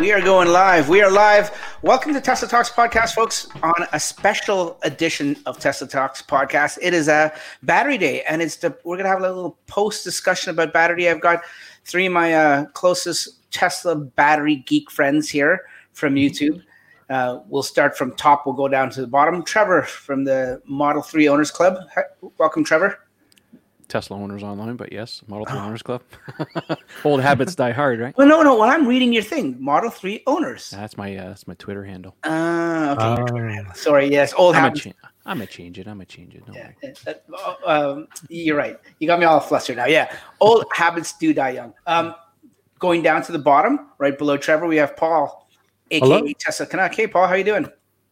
[0.00, 0.88] We are going live.
[0.88, 1.50] We are live.
[1.82, 6.78] Welcome to Tesla Talks podcast, folks, on a special edition of Tesla Talks podcast.
[6.80, 7.30] It is a
[7.64, 11.06] battery day, and it's the we're gonna have a little post discussion about battery.
[11.06, 11.42] I've got
[11.84, 16.62] three of my uh, closest Tesla battery geek friends here from YouTube.
[17.10, 18.46] Uh, we'll start from top.
[18.46, 19.42] We'll go down to the bottom.
[19.44, 21.76] Trevor from the Model Three Owners Club.
[22.38, 23.00] Welcome, Trevor.
[23.90, 26.02] Tesla owners online, but yes, Model 3 owners club.
[27.04, 28.16] Old habits die hard, right?
[28.16, 28.54] Well, no, no.
[28.56, 29.56] Well, I'm reading your thing.
[29.62, 30.70] Model Three Owners.
[30.70, 32.16] That's my uh, that's my Twitter handle.
[32.24, 33.18] Ah, okay.
[33.20, 33.74] your Twitter handle.
[33.74, 34.06] Sorry.
[34.10, 34.84] Yes, old I'm a, habits.
[34.84, 34.92] cha-
[35.26, 35.86] I'm a change it.
[35.86, 36.46] I'm gonna change it.
[36.46, 36.70] Don't Yeah,
[37.36, 38.78] uh, uh, um, you're right.
[39.00, 39.86] You got me all flustered now.
[39.86, 41.74] Yeah, old habits do die young.
[41.86, 42.14] Um,
[42.78, 45.50] going down to the bottom, right below Trevor, we have Paul,
[45.90, 46.26] aka Hello.
[46.38, 46.94] Tesla Canuck.
[46.94, 47.66] Hey, Paul, how you doing?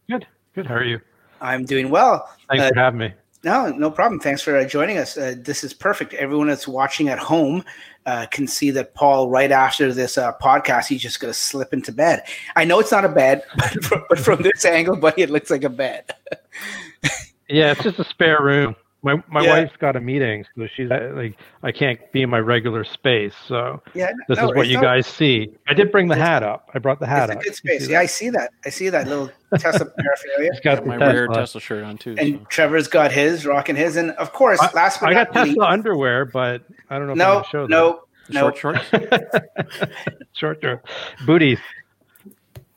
[0.09, 0.27] Good.
[0.53, 0.67] Good.
[0.67, 0.99] How are you?
[1.41, 2.29] I'm doing well.
[2.49, 3.13] Thanks Uh, for having me.
[3.43, 4.19] No, no problem.
[4.19, 5.17] Thanks for uh, joining us.
[5.17, 6.13] Uh, this is perfect.
[6.13, 7.63] Everyone that's watching at home
[8.05, 11.71] uh, can see that Paul, right after this uh, podcast, he's just going to slip
[11.73, 12.23] into bed.
[12.57, 15.49] I know it's not a bed, but from, but from this angle, buddy, it looks
[15.49, 16.13] like a bed.
[17.49, 18.75] Yeah, it's just a spare room.
[19.01, 19.49] My my Yeah.
[19.61, 23.33] wife's got a meeting, so she's uh, like, I can't be in my regular space.
[23.47, 25.55] So Yeah, this no is what you No, guys see.
[25.69, 26.69] I did bring the hat up.
[26.73, 27.43] I brought the hat It's a up.
[27.43, 27.81] good space.
[27.87, 28.01] Yeah, that?
[28.01, 28.51] I see that.
[28.65, 30.51] I see that little Tesla paraphernalia.
[30.51, 31.41] It's got Got the my rare Tesla.
[31.43, 32.15] Tesla shirt on too.
[32.17, 32.45] And so.
[32.49, 35.55] Trevor's got his, rocking his, and of course, I- last but I got not least,
[35.55, 37.69] Tesla underwear, but I don't know if no, I can show them.
[37.69, 38.39] no, no.
[38.51, 38.85] Short shorts.
[40.33, 40.85] short short
[41.25, 41.59] booties.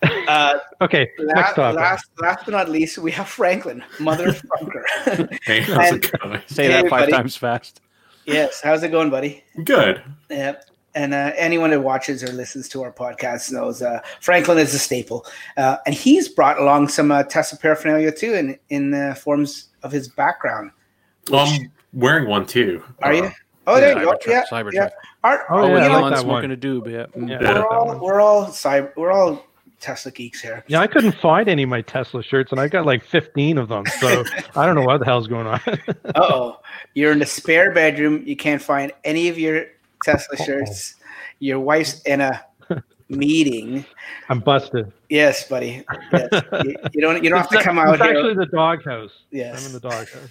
[0.03, 1.77] Uh, Okay, next last, topic.
[1.77, 5.39] last, last but not least, we have Franklin, motherfucker.
[5.45, 6.41] Hey, how's it going?
[6.47, 7.13] Say Hey, that five buddy.
[7.13, 7.81] times fast.
[8.27, 9.45] yes, how's it going, buddy?
[9.65, 10.03] Good.
[10.31, 10.57] Yeah.
[10.95, 14.79] And uh, anyone that watches or listens to our podcast knows uh, Franklin is a
[14.79, 15.25] staple,
[15.57, 19.91] uh, and he's brought along some uh, Tesla paraphernalia too, in in the forms of
[19.91, 20.71] his background.
[21.31, 22.83] Well, I'm wearing one too.
[23.03, 23.31] Are Uh, you?
[23.67, 24.13] Oh, there you go.
[24.13, 24.73] Cybertruck, Yeah, Cybertruck.
[24.75, 24.89] yeah.
[25.25, 26.51] Our, Oh, Oh, yeah, yeah, I like Elon's that smoking one.
[26.51, 26.91] a doob.
[26.93, 27.07] Yeah.
[27.23, 27.29] Mm.
[27.31, 27.39] Yeah.
[27.41, 27.55] Yeah.
[27.61, 29.47] we're all we're all cyber, we're all
[29.83, 30.65] Tesla geeks here.
[30.69, 33.69] Yeah, I couldn't find any of my Tesla shirts, and I got like 15 of
[33.69, 33.85] them.
[34.01, 34.25] So
[34.57, 35.61] I don't know what the hell's going on.
[36.15, 36.61] Oh,
[36.95, 38.23] you're in the spare bedroom.
[38.27, 39.65] You can't find any of your
[40.05, 40.97] Tesla shirts.
[41.39, 42.45] Your wife's in a
[43.09, 43.87] meeting.
[44.29, 44.93] I'm busted.
[45.09, 45.85] Yes, buddy.
[46.13, 46.29] Yes.
[46.65, 47.25] You, you don't.
[47.25, 48.13] You don't have to come out it's here.
[48.13, 49.13] actually the doghouse.
[49.31, 49.61] Yes.
[49.61, 50.29] I'm in the doghouse.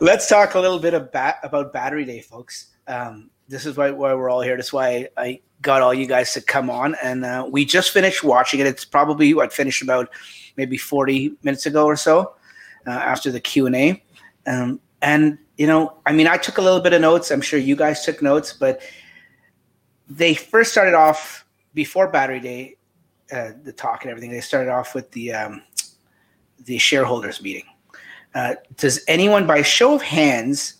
[0.00, 2.68] Let's talk a little bit about, about Battery Day, folks.
[2.86, 4.56] Um, this is why, why we're all here.
[4.56, 6.94] That's why I got all you guys to come on.
[7.02, 8.66] And uh, we just finished watching it.
[8.66, 10.10] It's probably what finished about
[10.56, 12.34] maybe 40 minutes ago or so
[12.86, 14.02] uh, after the Q&A.
[14.46, 17.30] Um, and, you know, I mean, I took a little bit of notes.
[17.30, 18.82] I'm sure you guys took notes, but
[20.08, 21.44] they first started off
[21.74, 22.76] before Battery Day,
[23.32, 24.30] uh, the talk and everything.
[24.30, 25.62] They started off with the um,
[26.64, 27.64] the shareholders meeting.
[28.34, 30.74] Uh, does anyone, by show of hands,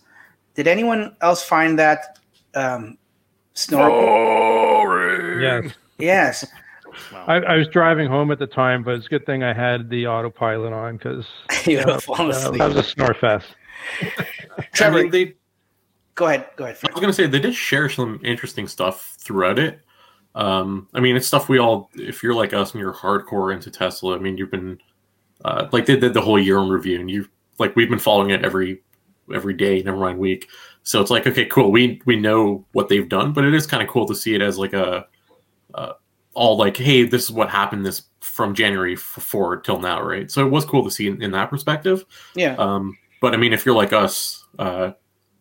[0.55, 2.18] did anyone else find that
[2.59, 2.97] um,
[3.53, 5.39] snore?
[5.41, 5.73] yes.
[5.97, 6.45] Yes.
[7.27, 9.89] I, I was driving home at the time, but it's a good thing I had
[9.89, 11.25] the autopilot on because
[11.65, 13.47] you would have that was a snore fest.
[14.73, 15.35] Trevor, I mean, they,
[16.15, 16.47] go ahead.
[16.55, 16.77] Go ahead.
[16.83, 19.79] I was gonna say they did share some interesting stuff throughout it.
[20.35, 23.71] Um, I mean, it's stuff we all, if you're like us and you're hardcore into
[23.71, 24.79] Tesla, I mean, you've been
[25.45, 27.27] uh, like they did the whole year in review, and you
[27.57, 28.81] like we've been following it every
[29.33, 30.47] every day, never mind week.
[30.83, 31.71] So it's like, okay, cool.
[31.71, 34.41] We we know what they've done, but it is kind of cool to see it
[34.41, 35.05] as like a
[35.73, 35.93] uh,
[36.33, 40.31] all like, hey, this is what happened this from January f- forward till now, right?
[40.31, 42.05] So it was cool to see in, in that perspective.
[42.35, 42.55] Yeah.
[42.55, 44.91] Um, but I mean, if you're like us, uh,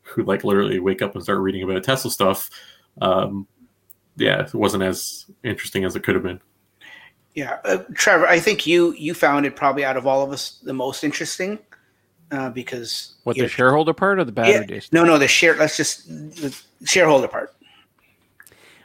[0.03, 2.51] who like literally wake up and start reading about Tesla stuff,
[3.01, 3.47] um,
[4.17, 6.41] yeah, it wasn't as interesting as it could have been.
[7.35, 7.59] Yeah.
[7.65, 10.73] Uh, Trevor, I think you you found it probably out of all of us the
[10.73, 11.59] most interesting
[12.31, 14.65] uh, because What the shareholder part or the battery Yeah.
[14.65, 14.89] days?
[14.93, 15.57] No, no, the share.
[15.57, 17.55] Let's just the shareholder part.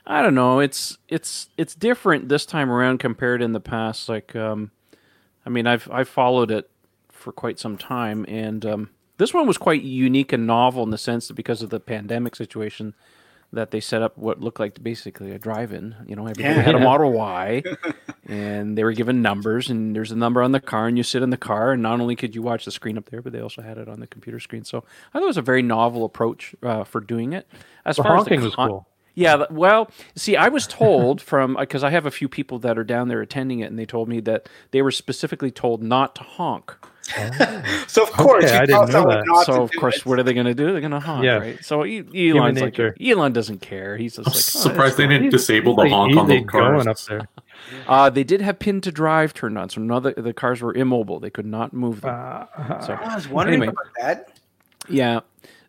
[0.05, 0.59] I don't know.
[0.59, 4.09] It's it's it's different this time around compared in the past.
[4.09, 4.71] Like, um,
[5.45, 6.69] I mean, I've I've followed it
[7.09, 10.97] for quite some time, and um, this one was quite unique and novel in the
[10.97, 12.95] sense that because of the pandemic situation,
[13.53, 15.95] that they set up what looked like basically a drive-in.
[16.07, 16.61] You know, everybody Yeah.
[16.61, 17.63] had a Model Y,
[18.27, 21.21] and they were given numbers, and there's a number on the car, and you sit
[21.23, 23.39] in the car, and not only could you watch the screen up there, but they
[23.39, 24.63] also had it on the computer screen.
[24.63, 24.79] So
[25.13, 27.47] I thought it was a very novel approach uh, for doing it.
[27.85, 28.87] As The far honking as the was con- cool.
[29.13, 32.83] yeah, well, see, I was told from because I have a few people that are
[32.83, 36.23] down there attending it, and they told me that they were specifically told not to
[36.23, 36.75] honk.
[37.87, 39.43] So of course, Okay, you I didn't know that.
[39.45, 40.05] so of course, it.
[40.05, 40.71] what are they going to do?
[40.71, 41.41] They're going to honk, Yes.
[41.41, 41.63] right?
[41.65, 42.79] So E- Elon's like.
[42.79, 43.97] Elon doesn't care.
[43.97, 46.87] He's just I'm like, "Oh, surprised they didn't disable the honk on the cars.
[46.87, 47.27] up there.
[47.87, 50.61] Uh, they did have pin to drive turned on, so none of the, the cars
[50.61, 51.19] were immobile.
[51.19, 52.13] They could not move them.
[52.15, 53.73] Uh, so I was wondering Anyway.
[53.73, 54.37] about that.
[54.89, 55.19] Yeah.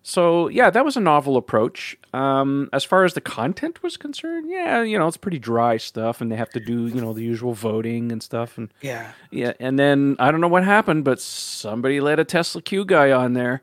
[0.07, 1.97] So yeah, that was a novel approach.
[2.13, 6.21] Um, as far as the content was concerned, yeah, you know, it's pretty dry stuff,
[6.21, 9.13] and they have to do you know the usual voting and stuff, and Yeah.
[9.31, 13.13] yeah, and then I don't know what happened, but somebody let a Tesla Q guy
[13.13, 13.63] on there,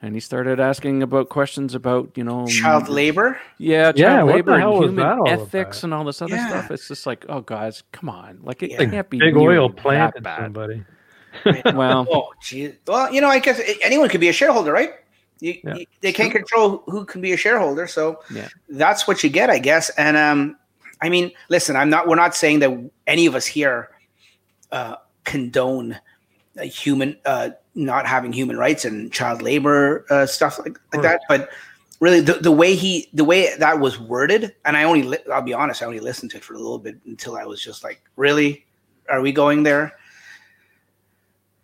[0.00, 3.38] and he started asking about questions about you know Child labor.
[3.58, 5.84] yeah, child Yeah, labor and human ethics about?
[5.84, 6.46] and all this other Yeah.
[6.48, 6.70] stuff.
[6.70, 8.86] It's just like, oh guys, come on, like it, Yeah.
[8.86, 10.38] can't be Big oil that planted bad.
[10.44, 10.84] somebody.
[11.74, 12.72] Well, Oh, gee.
[12.86, 14.92] Well, you know, I guess anyone could be a shareholder, right?
[15.42, 15.74] You, Yeah.
[15.74, 18.48] you- they can't control who can be a shareholder, so Yeah.
[18.68, 19.90] that's what you get, I guess.
[19.98, 20.56] And um,
[21.02, 22.06] I mean, listen, I'm not.
[22.06, 22.70] We're not saying that
[23.06, 23.90] any of us here
[24.70, 25.98] uh, condone
[26.62, 31.48] human uh, not having human rights and child labor uh, stuff like, like that, but
[32.00, 35.40] really the, the way he the way that was worded and i only li- i'll
[35.40, 37.84] be honest i only listened to it for a little bit until i was just
[37.84, 38.66] like really
[39.08, 39.92] are we going there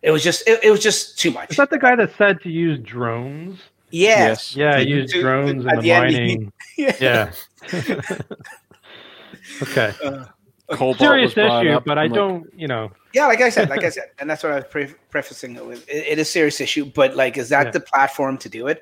[0.01, 2.39] it was just it, it was just too much Is that the guy that said
[2.41, 3.59] to use drones?
[3.91, 6.53] Yes Yeah, To- use to- drones at in the the end, mining.
[6.77, 7.31] yeah, Yeah.
[9.61, 9.93] okay.
[10.03, 10.25] Uh,
[10.71, 12.91] Cobalt Serious issue, but I I'm like, don't, you know.
[13.15, 15.65] yeah like i said like i said and that's what i was pre- prefacing it
[15.65, 17.71] with it, it is a serious issue but like is that Yeah.
[17.71, 18.81] the platform to do it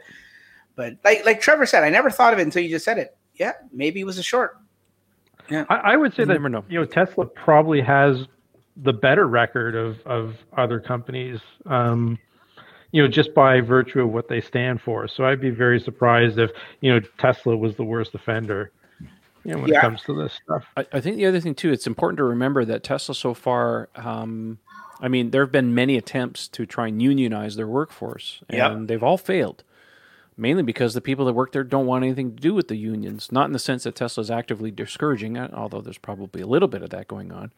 [0.75, 3.15] but like like trevor said i never thought of it until you just said it
[3.35, 4.57] yeah maybe it was a short
[5.49, 6.65] I, I would say You that never know.
[6.67, 8.27] you know Tesla probably has
[8.83, 11.39] the better record of of other companies.
[11.65, 12.19] Um,
[12.97, 15.07] you know, just by virtue of what they stand for.
[15.07, 16.49] So I'd be very surprised if
[16.81, 18.71] you know Tesla was the worst offender.
[19.43, 19.77] You know, when Yeah.
[19.77, 20.63] it comes to this stuff.
[20.75, 23.89] I, I think the other thing too, it's important to remember that Tesla so far,
[23.95, 24.57] um,
[24.99, 28.87] I mean, there have been many attempts to try and unionize their workforce, and Yep.
[28.87, 29.63] they've all failed.
[30.35, 33.31] Mainly because the people that work there don't want anything to do with the unions.
[33.31, 36.67] Not in the sense that Tesla is actively discouraging it, although there's probably a little
[36.67, 37.51] bit of that going on.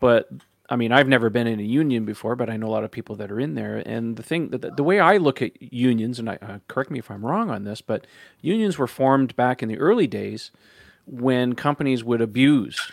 [0.00, 0.28] But
[0.68, 2.90] I mean, I've never been in a union before, but I know a lot of
[2.90, 3.82] people that are in there.
[3.86, 6.98] And the thing, the, the way I look at unions, and I uh, correct me
[6.98, 8.06] if I'm wrong on this, but
[8.40, 10.50] unions were formed back in the early days
[11.06, 12.90] when companies would abuse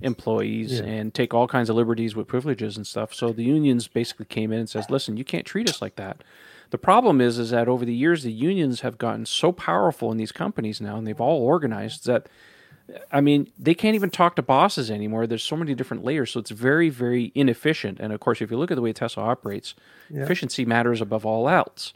[0.00, 0.84] employees Yeah.
[0.86, 3.14] and take all kinds of liberties with privileges and stuff.
[3.14, 6.24] So the unions basically came in and says, "Listen, you can't treat us like that."
[6.70, 10.16] The problem is, is that over the years, the unions have gotten so powerful in
[10.16, 12.28] these companies now, and they've all organized that.
[13.10, 15.26] I mean, they can't even talk to bosses anymore.
[15.26, 17.98] There's so many different layers, so it's very, very inefficient.
[18.00, 19.74] And of course, if you look at the way Tesla operates,
[20.10, 20.22] Yeah.
[20.22, 21.92] efficiency matters above all else.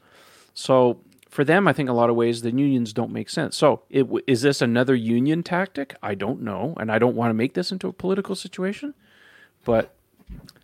[0.54, 3.56] So for them, I think a lot of ways the unions don't make sense.
[3.56, 5.94] So it, w- is this another union tactic?
[6.02, 8.94] I don't know, and I don't want to make this into a political situation.
[9.64, 9.92] But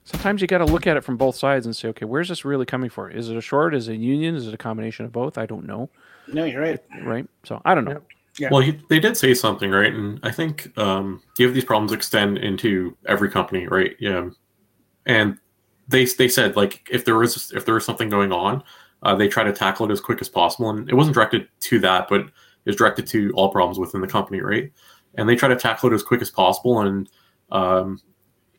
[0.05, 2.45] sometimes you got to look at it from both sides and say, okay, where's this
[2.45, 3.11] really coming for?
[3.11, 3.75] Is it a short?
[3.75, 4.35] Is it a union?
[4.35, 5.37] Is it a combination of both?
[5.37, 5.91] I don't know,
[6.29, 7.27] no you're right right?
[7.45, 7.93] So I don't know.
[7.93, 8.05] Yep.
[8.39, 8.49] Yeah.
[8.51, 9.93] Well, he, they did say something, right?
[9.93, 13.95] And I think um, you have these problems extend into every company, right?
[13.99, 14.31] Yeah.
[15.07, 15.39] And
[15.89, 18.63] they they said like if there is if there is something going on,
[19.03, 20.71] uh, they try to tackle it as quick as possible.
[20.71, 22.27] And it wasn't directed to that, but
[22.65, 24.71] was directed to all problems within the company, right?
[25.15, 26.81] And they try to tackle it as quick as possible.
[26.81, 27.09] And
[27.51, 28.01] um,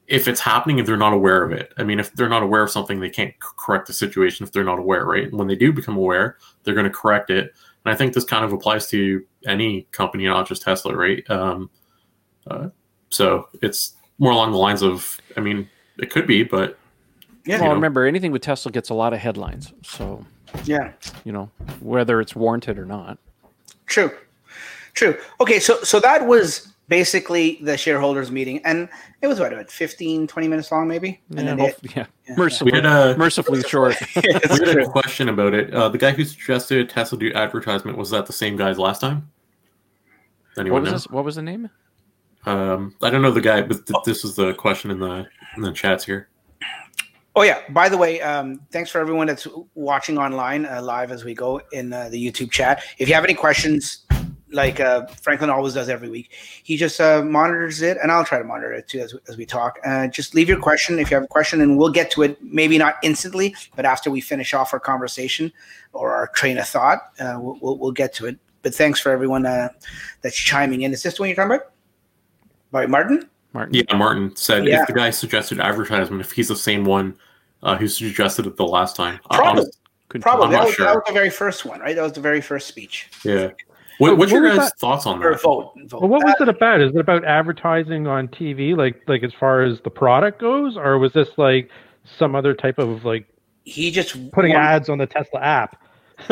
[0.08, 2.64] if it's happening, if they're not aware of it, I mean, if they're not aware
[2.64, 5.24] of something, they can't correct the situation if they're not aware, right?
[5.24, 7.54] And when they do become aware, they're going to correct it.
[7.86, 11.30] And I think this kind of applies to any company, not just Tesla, right?
[11.30, 11.70] Um,
[12.48, 12.70] uh,
[13.10, 16.78] so it's more along the lines of, I mean, it could be, but
[17.46, 17.76] yeah Well, know.
[17.76, 19.74] remember, anything with Tesla gets a lot of headlines.
[19.84, 20.26] So
[20.66, 20.92] yeah
[21.26, 21.50] you know
[21.80, 23.18] whether it's warranted or not.
[23.88, 24.12] True,
[24.94, 25.18] true.
[25.42, 28.90] Okay, so so that was basically the shareholders meeting, and
[29.22, 31.22] it was what about 15, 20 minutes long, maybe.
[31.30, 32.06] And Yeah, then hope- it, yeah.
[32.28, 32.36] yeah.
[32.38, 33.96] mercifully, we had a mercifully short.
[34.16, 34.22] Yeah,
[34.62, 35.74] we had a question about it.
[35.74, 39.30] Uh, the guy who suggested Tesla do advertisement was that the same guy's last time?
[40.58, 40.98] Anyone What was know?
[40.98, 41.08] this?
[41.10, 41.70] What was the name?
[42.46, 45.26] Um, I don't know the guy, but th- this is the question in the
[45.56, 46.28] in the chats here.
[47.36, 47.62] Oh yeah.
[47.70, 51.62] By the way, um, thanks for everyone that's watching online uh, live as we go
[51.72, 52.84] in uh, the YouTube chat.
[53.00, 54.06] If you have any questions,
[54.54, 56.32] like uh, Franklin always does every week,
[56.64, 59.46] he just uh, monitors it, and I'll try to monitor it too as, as we
[59.46, 59.80] talk.
[59.86, 62.42] Uh, just leave your question if you have a question, and we'll get to it.
[62.42, 65.52] Maybe not instantly, but after we finish off our conversation
[65.94, 68.38] or our train of thought, uh, we'll, we'll we'll get to it.
[68.62, 69.70] But thanks for everyone uh,
[70.22, 70.94] that's chiming in.
[70.94, 71.72] Is this the one you're talking about?
[72.72, 73.30] By Martin?
[73.54, 73.74] Martin.
[73.76, 74.82] Yeah, Martin said Yeah.
[74.82, 77.16] if the guy suggested advertisement, if he's the same one
[77.62, 79.20] uh, who suggested it the last time.
[79.30, 79.62] I- Probably.
[79.62, 79.80] honest-
[80.10, 81.96] Couldn't Probably I'm that not was, that was the very first one, right?
[81.96, 83.50] That was the very first speech yeah.
[84.00, 84.80] What, what's what your guys' that?
[84.80, 85.42] thoughts on or that?
[85.42, 85.74] vote.
[85.88, 86.02] vote.
[86.02, 86.82] Well, what was it about?
[86.82, 90.98] Is it about advertising on TV, like like as far as the product goes, or
[90.98, 91.70] was this like
[92.18, 93.26] some other type of like
[93.64, 95.80] he just putting want- ads on the Tesla app?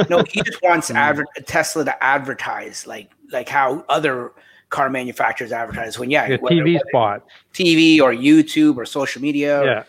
[0.09, 0.95] No, he just wants hmm.
[0.97, 4.31] adver- Tesla to advertise like like how other
[4.69, 5.99] car manufacturers advertise.
[5.99, 7.29] When yeah, Yeah, whether- TV whether spots.
[7.53, 9.69] TV or YouTube or social media Yeah.
[9.71, 9.85] or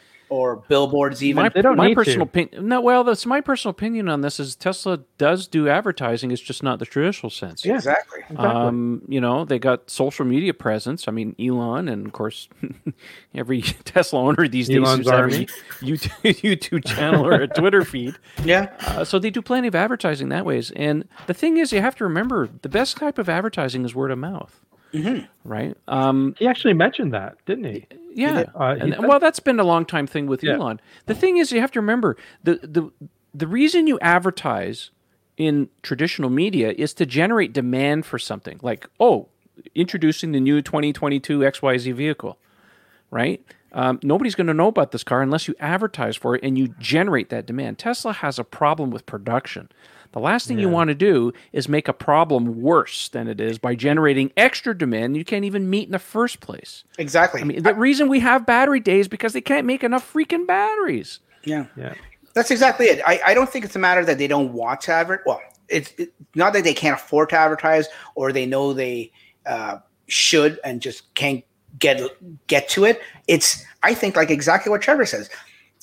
[0.69, 1.43] billboards even.
[1.43, 1.97] My, They don't my need to.
[1.97, 2.69] personal opinion.
[2.69, 4.41] No, well, that's my personal opinion on this.
[4.41, 6.31] Is Tesla does do advertising?
[6.31, 7.65] It's just not the traditional sense.
[7.65, 7.75] Yeah.
[7.75, 8.21] exactly.
[8.21, 8.47] Exactly.
[8.47, 11.07] Um, you know, they got social media presence.
[11.09, 12.49] I mean, Elon, and of course,
[13.35, 15.47] every Tesla owner these days Elon's seems to have a.
[15.85, 18.15] YouTube, YouTube channel or a Twitter feed.
[18.45, 18.73] Yeah.
[18.81, 20.71] Uh, so they do plenty of advertising that ways.
[20.75, 24.11] And the thing is, you have to remember the best type of advertising is word
[24.11, 24.59] of mouth,
[24.93, 25.25] Mm-hmm.
[25.45, 25.77] right?
[25.89, 27.87] Um, he actually mentioned that, didn't he?
[28.15, 28.45] Yeah.
[28.55, 30.55] Uh, and, well, that's been a long time thing with Yeah.
[30.55, 30.81] Elon.
[31.07, 32.91] The thing is, you have to remember the the
[33.35, 34.91] the reason you advertise
[35.37, 38.61] in traditional media is to generate demand for something.
[38.63, 39.29] Like, oh,
[39.75, 42.39] introducing the new 2022 XYZ vehicle,
[43.11, 43.45] right?
[43.73, 46.69] Um, nobody's going to know about this car unless you advertise for it and you
[46.79, 47.79] generate that demand.
[47.79, 49.71] Tesla has a problem with production.
[50.13, 53.59] The last thing you want to do is make a problem worse than it is
[53.59, 56.85] by generating extra demand you can't even meet in the first place.
[56.99, 57.41] Exactly.
[57.41, 61.21] I mean, the reason we have battery days because they can't make enough freaking batteries.
[61.45, 61.67] yeah.
[61.77, 61.95] Yeah.
[62.35, 63.03] That's exactly it.
[63.07, 65.23] I, I don't think it's a matter that they don't want to advert.
[65.27, 69.13] Well, it's it, not that they can't afford to advertise or they know they
[69.45, 71.45] uh, should and just can't
[71.79, 72.01] get
[72.47, 73.01] get to it.
[73.29, 75.29] It's I think like exactly what Trevor says.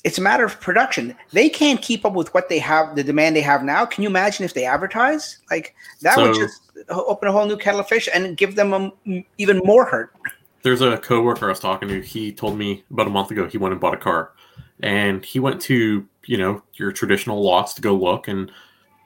[0.02, 1.14] It's a matter of production.
[1.32, 3.84] They can't keep up with what they have, the demand they have now.
[3.84, 5.38] Can you imagine if they advertise?
[5.50, 9.24] Like that would just open a whole new kettle of fish and give them a,
[9.36, 10.14] even more hurt.
[10.62, 12.00] There's a coworker I was talking to.
[12.00, 14.32] He told me about a month ago he went and bought a car,
[14.82, 18.50] and he went to you know your traditional lots to go look, and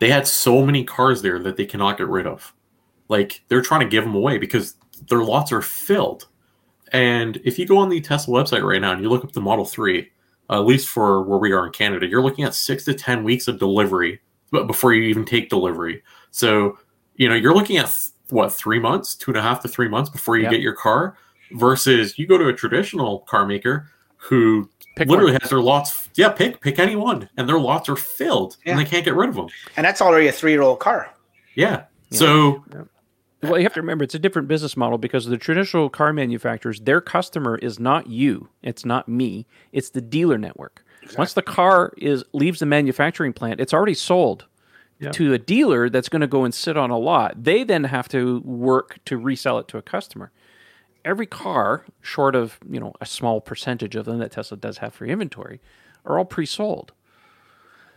[0.01, 2.53] they had so many cars there that they cannot get rid of.
[3.09, 4.75] Like they're trying to give them away because
[5.09, 6.29] their lots are filled.
[6.93, 9.41] And if you go on the Tesla website right now and you look up the
[9.41, 10.11] Model Three,
[10.51, 13.49] at least for where we are in Canada, you're looking at six to ten weeks
[13.49, 14.21] of delivery
[14.51, 16.03] before you even take delivery.
[16.31, 16.79] So
[17.17, 17.95] you know you're looking at
[18.31, 20.51] what three months, two and a half to three months before you Yeah.
[20.51, 21.17] get your car.
[21.53, 25.41] Versus you go to a traditional car maker who Pick literally one.
[25.43, 26.09] has their lots.
[26.15, 28.73] Yeah, pick pick any one, and their lots are filled, Yeah.
[28.73, 29.49] and they can't get rid of them.
[29.77, 31.11] And that's already a three year old car.
[31.55, 31.83] Yeah.
[32.11, 32.65] So
[33.51, 36.81] Well, you have to remember it's a different business model because the traditional car manufacturers,
[36.81, 40.85] their customer is not you, it's not me, it's the dealer network.
[41.19, 44.47] Once the car is leaves the manufacturing plant, it's already sold
[44.99, 45.11] Yeah.
[45.13, 47.45] to a dealer that's going to go and sit on a lot.
[47.45, 50.31] They then have to work to resell it to a customer.
[51.05, 54.95] Every car, short of you know a small percentage of them that Tesla does have
[54.95, 55.61] for inventory,
[56.07, 56.93] are all pre-sold.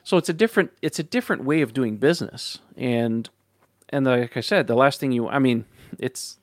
[0.04, 3.30] So it's a different it's a different way of doing business, and
[3.90, 5.66] and like I said, the last thing you I mean
[6.00, 6.38] it's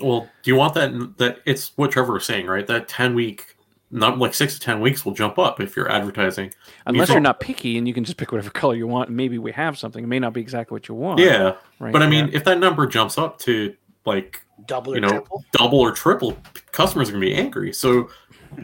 [0.00, 1.18] Well, do you want that?
[1.18, 2.66] That it's what Trevor was saying, right?
[2.66, 3.56] That ten week,
[3.90, 6.52] not like six to ten weeks, will jump up if you're advertising.
[6.86, 9.08] unless You you're not picky and you can just pick whatever color you want.
[9.08, 10.04] And maybe we have something.
[10.04, 11.20] It may not be exactly what you want.
[11.20, 15.00] Yeah, Right, but I mean, if that number jumps up to like Double or you
[15.00, 15.44] know triple.
[15.52, 16.36] double or triple,
[16.72, 17.72] customers are gonna be angry.
[17.72, 18.08] So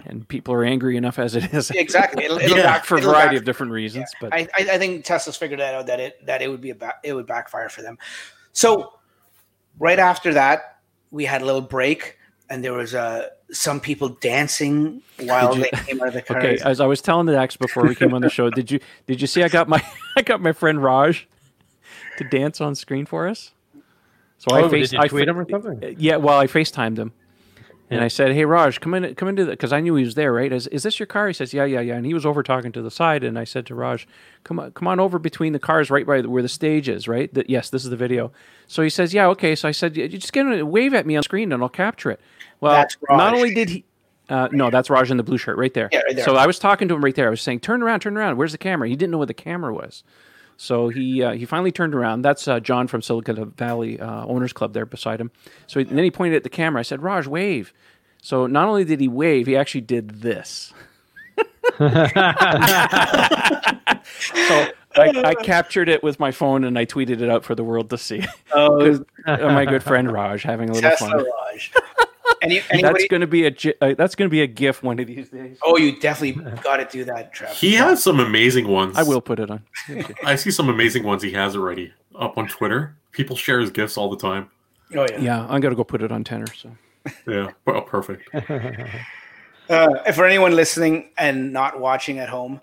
[0.06, 1.70] and people are angry enough as it is.
[1.70, 2.24] Exactly.
[2.24, 4.10] It'll, it'll Yeah, back, for a it'll variety back- of different reasons.
[4.20, 6.70] But I, I, I think Tesla's figured that out that it that it would be
[6.70, 7.98] a ba- it would backfire for them.
[8.52, 8.92] So
[9.78, 10.78] right after that,
[11.10, 12.18] we had a little break,
[12.48, 16.44] and there was uh, some people dancing while Did they came out of the cars.
[16.44, 18.80] okay, as I was telling the Dax before we came on the show, did you
[19.06, 19.82] did you see I got my
[20.16, 21.26] I got my friend Raj
[22.18, 23.52] to dance on screen for us?
[24.38, 25.96] So I Oh, faced did you I tweet fa- him or something?
[25.98, 27.12] Yeah, well, I FaceTimed him.
[27.90, 30.14] And I said, "Hey, Raj, come in, come into the," because I knew he was
[30.14, 30.52] there, right?
[30.52, 31.26] Is, is this your car?
[31.26, 33.42] He says, "Yeah, yeah, yeah." And he was over talking to the side, and I
[33.42, 34.06] said to Raj,
[34.44, 37.34] "Come on, come on over between the cars, right by where the stage is, right?
[37.34, 38.30] That yes, this is the video."
[38.68, 41.16] So he says, "Yeah, okay." So I said, "You just get a wave at me
[41.16, 42.20] on screen, and I'll capture it."
[42.60, 43.18] Well, That's Raj.
[43.18, 43.84] not only did he.
[44.28, 45.88] Uh, no, that's Raj in the blue shirt right there.
[45.90, 46.24] Yeah, right there.
[46.24, 47.26] So I was talking to him right there.
[47.26, 48.36] I was saying, "Turn around, turn around.
[48.36, 50.04] Where's the camera?" He didn't know where the camera was.
[50.60, 52.20] So he uh, he finally turned around.
[52.20, 55.30] That's uh, John from Silicon Valley uh, Owners Club there beside him.
[55.66, 56.80] So he, then he pointed at the camera.
[56.80, 57.72] I said, "Raj, wave."
[58.20, 60.74] So not only did he wave, he actually did this.
[61.78, 61.86] so
[64.96, 67.88] I, I captured it with my phone and I tweeted it out for the world
[67.88, 68.22] to see.
[68.52, 71.24] Oh, uh, my good friend Raj having a little Tesla fun.
[71.24, 71.72] Raj.
[72.42, 74.98] Any, That's going to be a gi- uh, that's going to be a gif one
[74.98, 75.58] of these days.
[75.62, 77.50] Oh, you definitely got to do that, Trev.
[77.50, 78.96] he has some amazing ones.
[78.96, 79.62] I will put it on.
[80.24, 82.96] I see some amazing ones he has already up on Twitter.
[83.12, 84.50] People share his gifts all the time.
[84.94, 85.20] Oh yeah.
[85.20, 86.46] Yeah, I'm going to go put it on tenor.
[86.54, 86.70] So
[87.26, 88.28] Yeah, oh, perfect.
[89.68, 92.60] Uh, for anyone listening and not watching at home,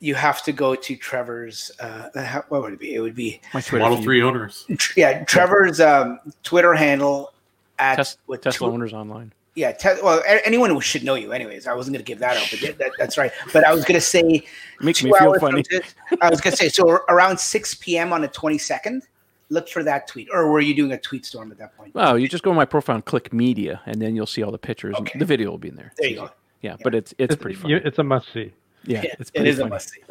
[0.00, 1.70] you have to go to Trevor's.
[1.80, 2.08] Uh,
[2.48, 2.94] what would it be?
[2.94, 4.02] It would be my Twitter Model.
[4.02, 4.66] Three owners.
[4.96, 7.32] yeah, Trevor's um, Twitter handle
[7.78, 9.32] at Tes- with Tesla tw- owners online.
[9.54, 11.66] Yeah, te- well, a- anyone should know you, anyways.
[11.66, 13.32] I wasn't going to give that out, but yeah, that, that's right.
[13.52, 14.44] But I was going to say
[14.80, 15.62] Makes me feel funny.
[15.64, 18.12] from this- I was going to say so around six p.m.
[18.12, 19.02] on the twenty second.
[19.50, 21.94] Look for that tweet, or were you doing a tweet storm at that point?
[21.94, 24.52] Well, you just go to my profile and click media, and then you'll see all
[24.52, 24.94] the pictures.
[24.96, 25.18] Okay.
[25.18, 25.94] The video will be in there.
[25.96, 26.30] There you go.
[26.60, 27.70] Yeah, but it's it's, pretty fun.
[27.70, 28.52] you- it's a must see.
[28.84, 30.00] yeah, Yeah, it's it pretty a must see.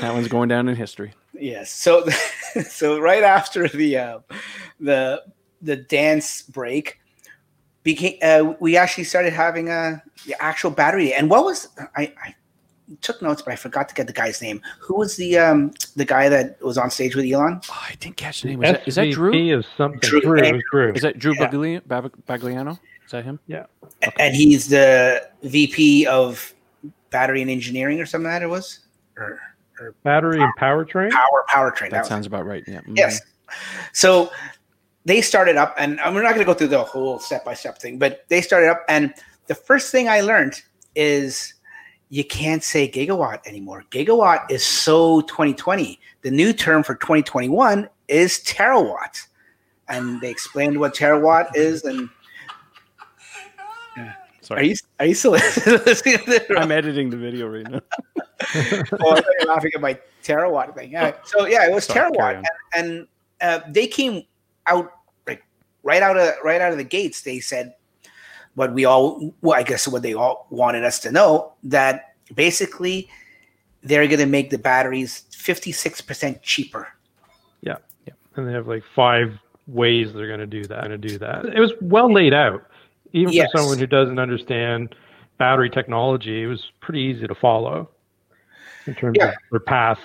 [0.00, 1.14] That one's going down in history.
[1.34, 1.72] Yes.
[1.72, 2.06] So,
[2.68, 4.18] so right after the uh,
[4.78, 5.22] the
[5.62, 6.98] the dance break,
[7.82, 11.12] became uh, we actually started having a the actual battery.
[11.14, 12.34] And what was I, I
[13.00, 14.60] took notes, but I forgot to get the guy's name.
[14.80, 17.60] Who was the um the guy that was on stage with Elon?
[17.70, 18.62] Oh, I didn't catch the name.
[18.64, 19.32] Is that, is that Drew?
[19.32, 20.00] SVP of something.
[20.00, 20.20] Drew.
[20.20, 20.38] Drew.
[20.38, 20.92] It was Drew.
[20.92, 21.48] Is that Drew Yeah.
[21.48, 22.78] Bagli- Baglino?
[23.04, 23.38] Is that him?
[23.46, 23.66] Yeah
[24.18, 26.52] and he's the VP of
[27.10, 28.80] battery and engineering or something like that it was,
[29.16, 29.40] or
[30.02, 31.10] Battery and powertrain.
[31.10, 31.90] power powertrain.
[31.90, 32.08] That was it.
[32.08, 32.64] sounds about right.
[32.66, 32.80] Yeah.
[32.80, 32.96] Mhm.
[32.96, 33.20] Yes.
[33.92, 34.30] So
[35.06, 37.78] they started up, and we're not going to go through the whole step by step
[37.78, 39.14] thing, but they started up, and
[39.46, 40.60] the first thing I learned
[40.96, 41.54] is
[42.08, 43.84] you can't say gigawatt anymore.
[43.92, 46.00] Gigawatt is so 2020.
[46.22, 49.16] The new term for 2021 is terawatt,
[49.88, 51.84] and they explained what terawatt is.
[51.84, 52.08] And
[53.96, 54.70] are Sorry.
[54.70, 55.30] you are you still
[55.86, 56.18] listening?
[56.56, 57.80] I'm editing the video right now.
[58.20, 60.90] oh, I thought you were laughing at my terawatt thing.
[60.90, 61.12] Yeah.
[61.24, 62.42] So yeah, it was Sorry, terawatt,
[62.74, 63.06] and, and
[63.40, 64.24] uh, they came
[64.66, 64.92] out
[65.86, 67.22] right out of right out of the gates.
[67.22, 67.74] They said
[68.56, 73.08] what we all, well, I guess what they all wanted us to know that basically
[73.82, 76.88] they're going to make the batteries fifty six percent cheaper.
[77.60, 77.76] Yeah,
[78.06, 79.38] yeah, and they have like five
[79.68, 80.80] ways they're going to do that.
[80.88, 81.46] Going to do that.
[81.46, 82.66] It was well laid out,
[83.12, 83.50] even Yes.
[83.52, 84.94] for someone who doesn't understand
[85.38, 86.42] battery technology.
[86.42, 87.88] It was pretty easy to follow
[88.86, 89.28] in terms Yeah.
[89.28, 89.98] of their path.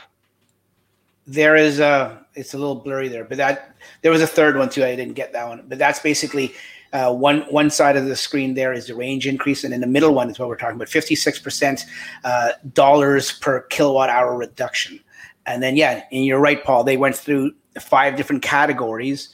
[1.28, 4.70] There is a, it's a little blurry there, but that there was a third one
[4.70, 4.84] too.
[4.84, 6.54] I didn't get that one, but that's basically
[6.94, 8.54] uh, one one side of the screen.
[8.54, 10.90] There is the range increase, and in the middle one is what we're talking about:
[10.90, 11.86] fifty six percent
[12.24, 15.00] uh, dollars per kilowatt hour reduction.
[15.46, 16.84] And then, yeah, and you're right, Paul.
[16.84, 19.30] They went through five different categories.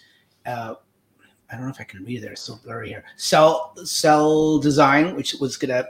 [0.46, 0.76] Uh,
[1.50, 2.34] I don't know if I can read there.
[2.34, 3.04] It's so blurry here.
[3.16, 5.88] Cell cell design, which was to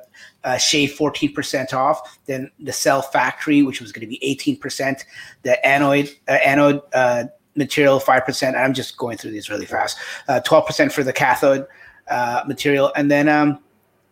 [0.47, 2.17] uh, shave 14% off.
[2.25, 4.17] Then the cell factory, which was going to be
[4.59, 5.03] 18%.
[5.43, 7.25] The anode uh, anode uh,
[7.55, 8.55] material, 5%.
[8.57, 9.97] I'm just going through these really fast.
[10.29, 11.67] Uh, 12% for the cathode
[12.09, 12.93] uh, material.
[12.95, 13.59] And then um,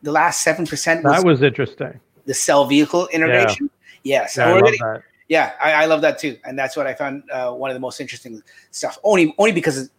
[0.04, 2.02] the last 7% was, That was interesting.
[2.26, 3.70] the cell vehicle integration.
[4.04, 4.36] Yes.
[4.36, 5.04] Yeah, I love that.
[5.30, 7.80] yeah, I, I love that too, and that's what I found uh, one of the
[7.80, 9.00] most interesting stuff.
[9.04, 9.90] Only, only because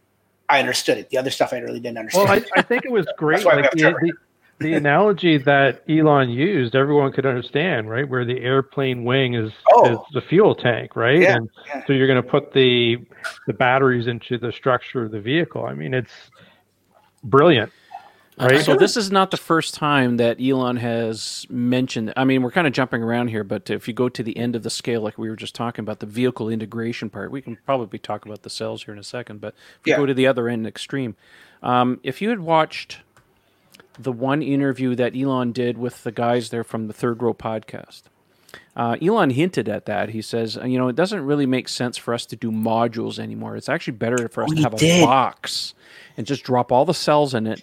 [0.49, 1.11] I understood it.
[1.11, 2.29] The other stuff I really didn't understand.
[2.29, 3.45] Well, I, I think it was great.
[3.45, 4.13] Like the.
[4.59, 8.09] The, the analogy that Elon used, everyone could understand, right?
[8.09, 9.93] Where the airplane wing is, Oh.
[9.93, 11.21] is the fuel tank, right?
[11.21, 11.83] Yeah, and yeah.
[11.87, 12.99] so you're going to put the
[13.47, 15.65] the batteries into the structure of the vehicle.
[15.65, 16.13] I mean, it's
[17.23, 17.71] brilliant,
[18.39, 18.65] right?
[18.65, 22.13] So this is not the first time that Elon has mentioned.
[22.17, 24.57] I mean, we're kind of jumping around here, but if you go to the end
[24.57, 27.57] of the scale, like we were just talking about, the vehicle integration part, we can
[27.67, 29.41] probably talk about the cells here in a second.
[29.41, 29.99] But if you Yeah.
[29.99, 31.15] go to the other end, extreme,
[31.63, 32.99] um, if you had watched
[33.99, 38.03] the one interview that Elon did with the guys there from the Third Row podcast.
[38.75, 40.11] Uh, Elon hinted at that.
[40.11, 43.57] He says, you know, it doesn't really make sense for us to do modules anymore.
[43.57, 45.75] It's actually better for us Oh, to have a box
[46.17, 47.63] and just drop all the cells in it,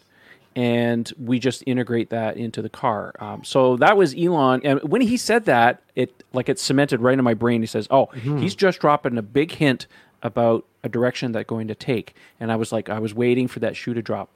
[0.56, 3.14] and we just integrate that into the car.
[3.20, 7.18] Um, so that was Elon, and when he said that, it like it cemented right
[7.18, 7.62] in my brain.
[7.62, 9.88] He says, "Oh, he's just dropping a big hint
[10.22, 13.60] about a direction that going to take," and I was like, I was waiting for
[13.60, 14.30] that shoe to drop.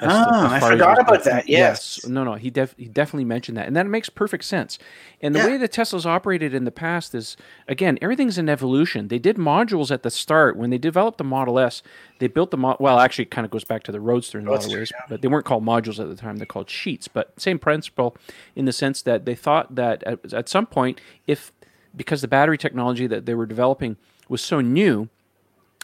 [0.00, 2.06] As Ah, I forgot about that, yes.
[2.06, 4.78] No, no, he def- he definitely mentioned that, and that makes perfect sense.
[5.20, 5.46] And the Yeah.
[5.46, 7.36] way that Tesla's operated in the past is,
[7.68, 9.08] again, everything's an evolution.
[9.08, 11.82] They did modules at the start when they developed the Model S.
[12.18, 14.46] They built the mo- well, actually, it kind of goes back to the Roadster in
[14.46, 15.04] a lot of ways, yeah.
[15.08, 16.36] but they weren't called modules at the time.
[16.36, 18.16] They're called sheets, but same principle
[18.56, 21.52] in the sense that they thought that at, at some point, if
[21.96, 23.96] because the battery technology that they were developing
[24.28, 25.08] was so new,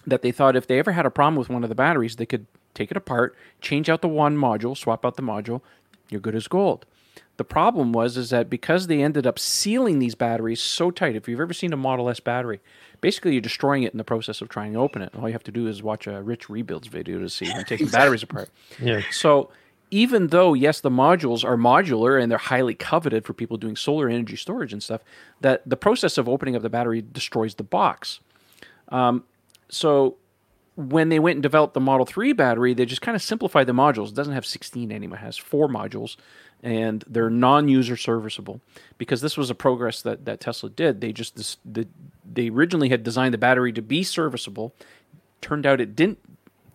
[0.07, 2.27] that they thought if they ever had a problem with one of the batteries, they
[2.27, 5.62] could take it apart, change out the one module, swap out the module,
[6.08, 6.86] you're good as gold.
[7.36, 11.28] The problem was is that because they ended up sealing these batteries so tight, if
[11.28, 12.60] you've ever seen a Model S battery,
[13.00, 15.12] basically you're destroying it in the process of trying to open it.
[15.14, 17.88] All you have to do is watch a Rich Rebuilds video to see him taking
[17.90, 18.48] batteries apart.
[18.80, 19.02] Yeah.
[19.10, 19.50] So
[19.90, 24.08] even though yes, the modules are modular and they're highly coveted for people doing solar
[24.08, 25.02] energy storage and stuff,
[25.42, 28.20] that the process of opening up the battery destroys the box.
[28.88, 29.24] Um,
[29.68, 30.16] so
[30.76, 33.72] when they went and developed the Model 3 battery, they just kind of simplified the
[33.72, 34.10] modules.
[34.10, 36.16] It doesn't have 16 anymore, it has four modules,
[36.62, 38.60] and they're non user serviceable
[38.98, 41.00] because this was a progress that, that Tesla did.
[41.00, 41.88] They just, this, the,
[42.30, 44.74] they originally had designed the battery to be serviceable.
[45.40, 46.18] Turned out it didn't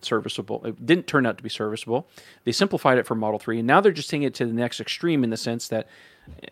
[0.04, 0.64] serviceable.
[0.64, 2.08] It didn't turn out to be serviceable.
[2.44, 4.80] They simplified it for Model 3, and now they're just taking it to the next
[4.80, 5.88] extreme in the sense that,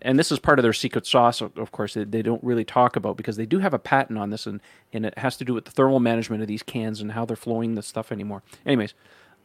[0.02, 2.96] and this is part of their secret sauce, of course, that they don't really talk
[2.96, 4.61] about because they do have a patent on this, and,
[4.92, 7.37] and it has to do with the thermal management of these cans and how they're
[7.37, 8.42] flowing the stuff anymore.
[8.66, 8.94] Anyways,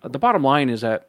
[0.04, 1.08] uh, the bottom line is that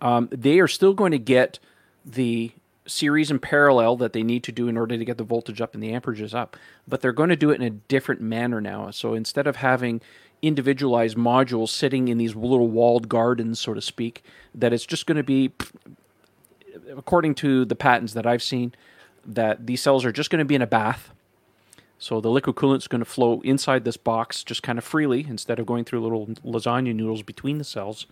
[0.00, 1.58] um, they are still going to get
[2.04, 2.52] the
[2.86, 5.74] series and parallel that they need to do in order to get the voltage up
[5.74, 6.56] and the amperages up,
[6.88, 8.90] but they're going to do it in a different manner now.
[8.90, 10.00] So instead of having
[10.42, 15.16] individualized modules sitting in these little walled gardens, so to speak, that it's just going
[15.16, 15.52] to be,
[16.96, 18.74] according to the patents that I've seen,
[19.24, 21.12] that these cells are just going to be in a bath.
[21.98, 25.24] So the liquid coolant is going to flow inside this box just kind of freely
[25.28, 28.06] instead of going through little lasagna noodles between the cells.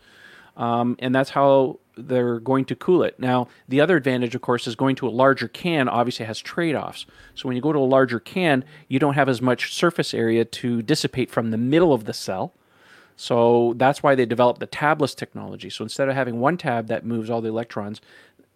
[0.57, 3.19] Um, and that's how they're going to cool it.
[3.19, 6.75] Now, the other advantage, of course, is going to a larger can obviously has trade
[6.75, 7.07] offs.
[7.35, 10.45] So when you go to a larger can, you don't have as much surface area
[10.45, 12.53] to dissipate from the middle of the cell.
[13.17, 15.69] So that's why they developed the tabless technology.
[15.69, 18.01] So instead of having one tab that moves all the electrons,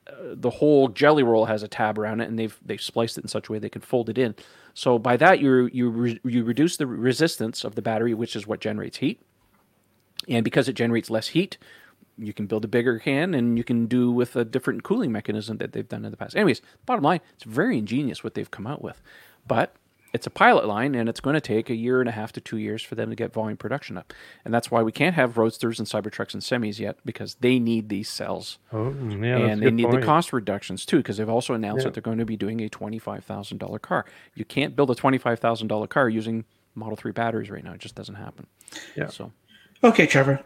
[0.06, 3.28] the whole jelly roll has a tab around it, and they've they've spliced it in
[3.28, 4.34] such a way they can fold it in.
[4.74, 8.46] So by that you you re- you reduce the resistance of the battery, which is
[8.46, 9.20] what generates heat,
[10.28, 11.58] and because it generates less heat,
[12.18, 15.58] you can build a bigger can and you can do with a different cooling mechanism
[15.58, 16.36] that they've done in the past.
[16.36, 19.02] Anyways, bottom line, it's very ingenious what they've come out with.
[19.46, 19.74] But
[20.14, 22.40] it's a pilot line and it's going to take a year and a half to
[22.40, 24.14] two years for them to get volume production up.
[24.44, 27.88] And that's why we can't have roadsters and Cybertrucks and semis yet because they need
[27.88, 28.58] these cells.
[28.72, 30.00] Oh, yeah, and they need point.
[30.00, 31.86] the cost reductions too because they've also announced yeah.
[31.86, 34.06] that they're going to be doing a $25,000 car.
[34.36, 36.44] You can't build a $25,000 car using
[36.76, 37.72] Model 3 batteries right now.
[37.72, 38.46] It just doesn't happen.
[38.96, 39.08] Yeah.
[39.08, 39.32] So.
[39.82, 40.40] Okay, Trevor.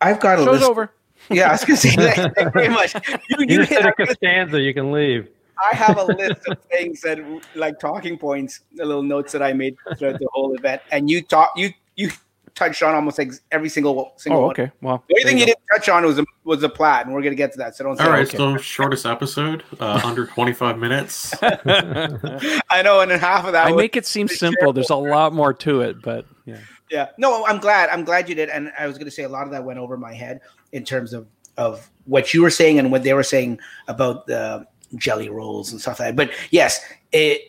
[0.00, 0.70] I've got a Show's list.
[0.70, 0.92] over.
[1.28, 2.34] Yeah, I was going to say that.
[2.36, 2.94] Thank you very much.
[2.94, 5.28] You, you, you hit a Costanza, you can leave.
[5.70, 7.18] I have a list of things that,
[7.54, 11.22] like talking points, the little notes that I made throughout the whole event, and you
[11.22, 12.10] talk, you you
[12.58, 14.44] touched on almost like every single single.
[14.44, 14.70] Oh, okay.
[14.82, 17.14] Well, the only thing you, you didn't touch on was a, was the Plaid, and
[17.14, 17.76] we're gonna get to that.
[17.76, 18.00] So don't.
[18.00, 18.26] All right.
[18.26, 18.36] Okay.
[18.36, 21.34] So shortest episode, uh, under twenty five minutes.
[21.42, 23.68] I know, and half of that.
[23.68, 24.72] I make it seem simple.
[24.72, 26.58] There's a lot more to it, but yeah.
[26.90, 27.08] Yeah.
[27.18, 27.90] No, I'm glad.
[27.90, 29.96] I'm glad you did, and I was gonna say a lot of that went over
[29.96, 30.40] my head
[30.72, 34.66] in terms of of what you were saying and what they were saying about the
[34.96, 36.16] jelly rolls and stuff like that.
[36.16, 36.80] But yes,
[37.12, 37.42] it,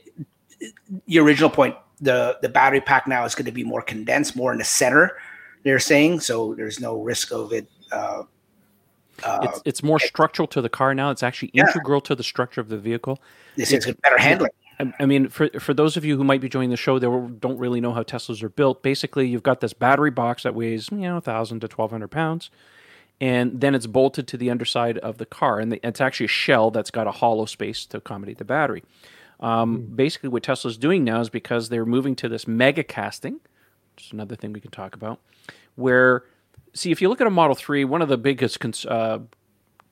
[1.05, 4.51] your original point, the the battery pack now is going to be more condensed, more
[4.51, 5.17] in the center.
[5.63, 6.55] They're saying so.
[6.55, 7.67] There's no risk of it.
[7.91, 8.23] Uh,
[9.23, 11.11] uh, it's, it's more structural to the car now.
[11.11, 11.67] It's actually yeah.
[11.67, 13.19] integral to the structure of the vehicle.
[13.57, 14.51] This is better handling.
[14.97, 17.57] I mean, for for those of you who might be joining the show that don't
[17.57, 20.99] really know how Teslas are built, basically you've got this battery box that weighs you
[20.99, 22.49] know thousand to twelve hundred pounds
[23.21, 26.29] and then it's bolted to the underside of the car, and the, it's actually a
[26.29, 28.83] shell that's got a hollow space to accommodate the battery.
[29.39, 29.95] Um, mm.
[29.95, 33.39] Basically, what Tesla's doing now is because they're moving to this mega casting,
[33.95, 35.19] which is another thing we can talk about,
[35.75, 36.23] where
[36.73, 39.19] see if you look at a Model Three, one of the biggest cons- uh,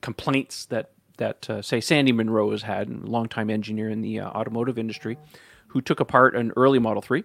[0.00, 4.28] complaints that that uh, say Sandy Munro has had, a longtime engineer in the uh,
[4.28, 5.18] automotive industry,
[5.68, 7.24] who took apart an early Model Three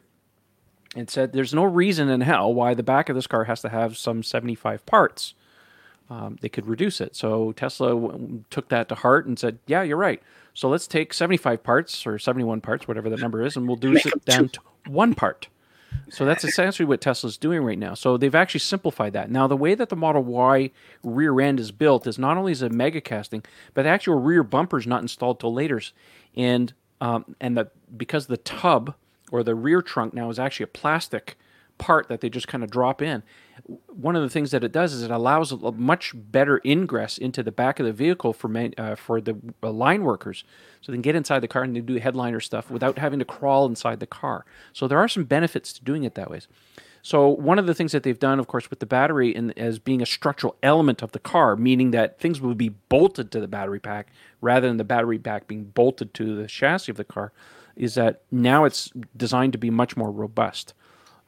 [0.95, 3.69] and said there's no reason in hell why the back of this car has to
[3.69, 5.33] have some 75 parts
[6.13, 7.15] um, they could reduce it.
[7.15, 10.21] So Tesla w- took that to heart and said, "Yeah, you're right.
[10.53, 14.05] So let's take 75 parts or 71 parts, whatever that number is, and we'll reduce
[14.05, 15.47] it down to one part."
[16.09, 17.93] So that's essentially what Tesla's doing right now.
[17.93, 19.31] So they've actually simplified that.
[19.31, 20.71] Now, the way that the Model Y
[21.03, 24.43] rear end is built is not only is it mega casting, but the actual rear
[24.43, 25.81] bumper is not installed till later,
[26.35, 28.93] and um, and the because the tub
[29.31, 31.37] or the rear trunk now is actually a plastic
[31.79, 33.23] part that they just kind of drop in
[33.87, 37.43] one of the things that it does is it allows a much better ingress into
[37.43, 40.43] the back of the vehicle for man, uh, for the uh, line workers,
[40.81, 43.25] so they can get inside the car and they do headliner stuff without having to
[43.25, 44.45] crawl inside the car.
[44.73, 46.41] So there are some benefits to doing it that way.
[47.03, 49.77] So one of the things that they've done, of course, with the battery in, as
[49.77, 53.47] being a structural element of the car, meaning that things will be bolted to the
[53.47, 54.07] battery pack
[54.39, 57.33] rather than the battery pack being bolted to the chassis of the car,
[57.75, 60.73] is that now it's designed to be much more robust.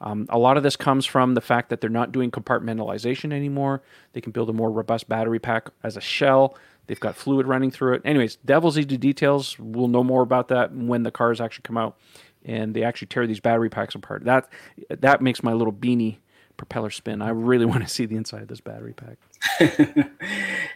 [0.00, 3.82] Um, a lot of this comes from the fact that they're not doing compartmentalization anymore.
[4.12, 6.56] They can build a more robust battery pack as a shell.
[6.86, 8.02] They've got fluid running through it.
[8.04, 9.58] Anyways, devil's into details.
[9.58, 11.96] We'll know more about that when the cars actually come out
[12.44, 14.24] and they actually tear these battery packs apart.
[14.24, 14.48] That
[14.88, 16.18] that makes my little beanie
[16.56, 17.22] propeller spin.
[17.22, 19.18] I really want to see the inside of this battery pack.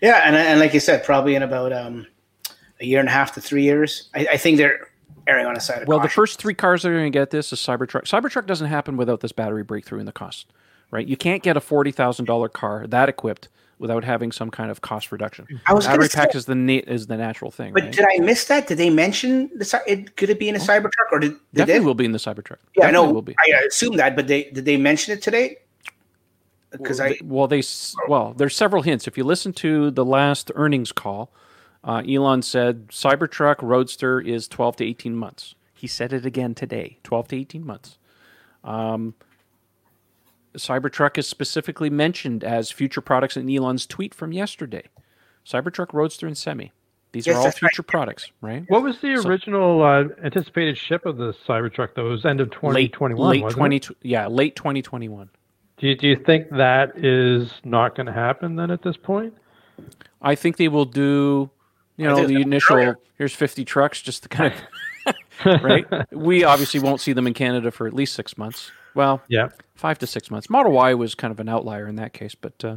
[0.03, 2.07] yeah, and and like you said, probably in about um,
[2.81, 4.09] a year and a half to three years.
[4.15, 4.90] I, I think they're
[5.31, 6.09] erring on a side of well, caution.
[6.09, 8.03] the first three cars that are going to get this is Cybertruck.
[8.03, 10.53] Cybertruck doesn't happen without this battery breakthrough in the cost,
[10.91, 11.07] right?
[11.07, 13.49] You can't get a forty thousand dollar car that equipped
[13.81, 15.47] without having some kind of cost reduction.
[15.67, 17.73] I was battery pack say, is the na- is the natural thing.
[17.73, 17.93] But right?
[17.93, 18.67] did I miss that?
[18.67, 20.17] Did they mention the it?
[20.17, 21.87] Could it be in a oh, Cybertruck or did, did definitely they?
[21.87, 22.59] will be in the Cybertruck?
[22.77, 23.13] Yeah, definitely I know.
[23.13, 23.35] Will be.
[23.39, 25.57] I assume that, but they did they mention it today?
[26.71, 27.63] Because I well they
[28.07, 29.09] well there's several hints.
[29.09, 31.33] If you listen to the last earnings call,
[31.85, 35.55] uh, Elon said Cybertruck Roadster is 12 to 18 months.
[35.75, 37.99] He said it again today 12 to 18 months.
[38.65, 39.15] Um,
[40.57, 44.83] Cybertruck is specifically mentioned as future products in Elon's tweet from yesterday.
[45.47, 46.73] Cybertruck Roadster and Semi.
[47.13, 47.71] These Yes, are all that's right.
[47.71, 48.65] future products, right?
[48.69, 51.95] What was the So- original uh, anticipated ship of the Cybertruck?
[51.95, 53.31] Though it was end of Late 2021.
[53.31, 53.89] late wasn't twenty, it?
[54.03, 55.29] yeah, late twenty twenty one.
[55.79, 59.35] Do you, do you think that is not going to happen then at this point?
[60.21, 61.51] I think they will do,
[62.01, 62.99] you know, the initial earlier.
[63.19, 64.53] here's 50 trucks just to kind
[65.07, 65.87] of, right?
[66.13, 68.71] We obviously won't see them in Canada for at least six months.
[68.95, 69.49] Well, Yeah.
[69.75, 70.51] five to six months.
[70.51, 72.77] Model Y was kind of an outlier in that case, but uh,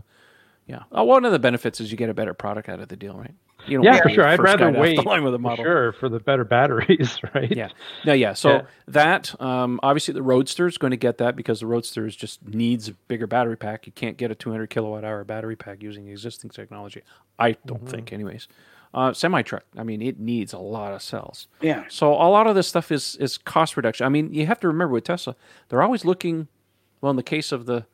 [0.68, 0.84] yeah.
[0.96, 3.16] Uh, one of the benefits is you get a better product out of the deal,
[3.18, 3.34] right?
[3.66, 4.28] You don't Yeah, for sure.
[4.28, 5.64] I'd rather wait the line with a for model.
[5.64, 7.50] sure for the better batteries, right?
[7.50, 7.70] Yeah.
[8.06, 8.34] No, yeah.
[8.34, 8.62] So Yeah.
[8.90, 12.46] that um, obviously the Roadster is going to get that because the Roadster is just
[12.48, 13.86] needs a bigger battery pack.
[13.88, 17.04] You can't get a 200 kilowatt hour battery pack using existing technology.
[17.40, 17.88] I don't Mm-hmm.
[17.88, 18.48] think, anyways.
[18.94, 19.64] Uh, Semi truck.
[19.78, 21.48] I mean, it needs a lot of cells.
[21.62, 21.86] Yeah.
[21.90, 24.06] So a lot of this stuff is is cost reduction.
[24.06, 25.36] I mean, you have to remember with Tesla,
[25.70, 26.48] they're always looking.
[27.02, 27.86] Well, in the case of the,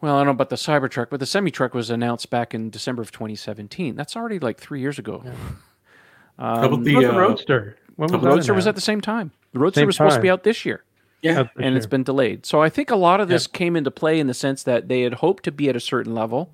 [0.00, 2.70] well, I don't know about the Cybertruck, but the semi truck was announced back in
[2.70, 3.96] December of 2017.
[3.96, 5.24] That's already like three years ago.
[6.38, 7.76] How about What the, about the uh, Roadster?
[7.96, 9.32] When was The that Roadster was at the same time.
[9.52, 10.84] The Roadster Same was supposed to be out this year,
[11.22, 11.44] Yeah.
[11.44, 11.90] For and it's sure.
[11.90, 12.46] been delayed.
[12.46, 15.00] So I think a lot of this came into play in the sense that they
[15.00, 16.52] had hoped to be at a certain level.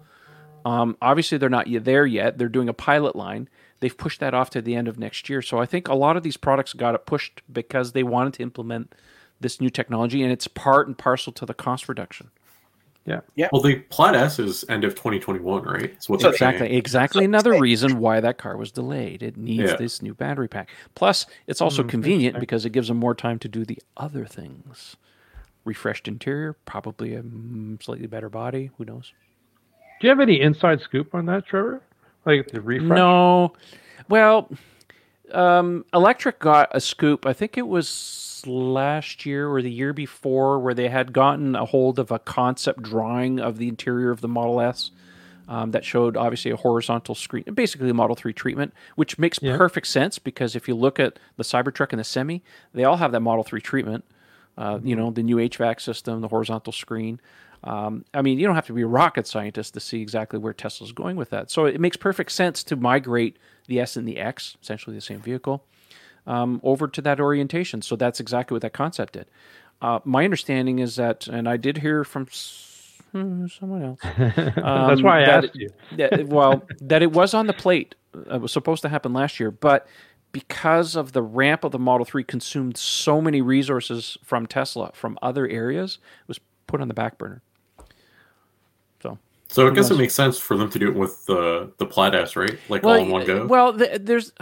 [0.64, 2.38] Um, obviously, they're not there yet.
[2.38, 3.48] They're doing a pilot line.
[3.80, 5.42] They've pushed that off to the end of next year.
[5.42, 8.42] So I think a lot of these products got it pushed because they wanted to
[8.42, 8.94] implement
[9.40, 12.30] this new technology, and it's part and parcel to the cost reduction.
[13.04, 13.20] Yeah.
[13.34, 13.48] Yeah.
[13.52, 16.02] well, the Plaid S is end of 2021, right?
[16.02, 16.30] So they're.
[16.30, 17.24] Exactly, exactly.
[17.26, 19.22] Another reason why that car was delayed.
[19.22, 19.76] It needs Yeah.
[19.76, 20.70] this new battery pack.
[20.94, 24.24] Plus, it's also Hmm, convenient because it gives them more time to do the other
[24.24, 24.96] things.
[25.66, 28.70] Refreshed interior, probably a mm, slightly better body.
[28.78, 29.12] Who knows?
[30.00, 31.80] Do you have any inside scoop on that, Trevor?
[32.26, 32.96] Like the refresh?
[32.96, 33.52] No.
[34.08, 34.50] Well,
[35.32, 37.26] um, Electrek got a scoop.
[37.26, 41.64] I think it was last year or the year before, where they had gotten a
[41.64, 44.90] hold of a concept drawing of the interior of the Model S.
[45.46, 49.58] Um, that showed obviously a horizontal screen, basically a Model 3 treatment, which makes Yeah.
[49.58, 53.12] perfect sense because if you look at the Cybertruck and the Semi, they all have
[53.12, 54.04] that Model 3 treatment.
[54.56, 57.20] Uh, You know, the new HVAC system, the horizontal screen.
[57.64, 60.52] Um, I mean, you don't have to be a rocket scientist to see exactly where
[60.52, 61.50] Tesla's going with that.
[61.50, 65.20] So it makes perfect sense to migrate the S and the X, essentially the same
[65.20, 65.64] vehicle,
[66.26, 67.80] um, over to that orientation.
[67.80, 69.26] So that's exactly what that concept did.
[69.80, 72.28] Uh, my understanding is that, and I did hear from
[73.12, 74.00] hmm, someone else.
[74.16, 75.70] That's um, why I that asked you.
[75.96, 77.94] that- well, that it was on the plate.
[78.30, 79.86] It was supposed to happen last year, but
[80.32, 85.18] because of the ramp of the Model 3 consumed so many resources from Tesla from
[85.22, 87.42] other areas, it was put on the back burner.
[89.54, 89.98] So, So I guess knows?
[89.98, 92.58] it makes sense for them to do it with the the Plaid S, right?
[92.68, 93.46] Like all in one go.
[93.46, 94.32] Well, th- there's,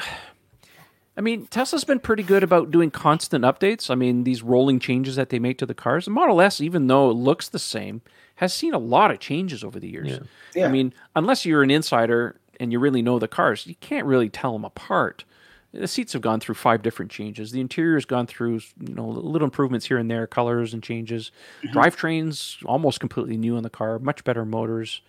[1.19, 3.91] I mean, Tesla's been pretty good about doing constant updates.
[3.91, 6.07] I mean, these rolling changes that they make to the cars.
[6.07, 8.01] The Model S, even though it looks the same,
[8.37, 10.19] has seen a lot of changes over the years.
[10.55, 10.67] Yeah.
[10.67, 14.31] I mean, unless you're an insider and you really know the cars, you can't really
[14.31, 15.25] tell them apart.
[15.73, 17.51] The seats have gone through five different changes.
[17.51, 21.33] The interior has gone through, you know, little improvements here and there, colors and changes.
[21.65, 25.01] Drivetrain's almost completely new in the car, much better motors.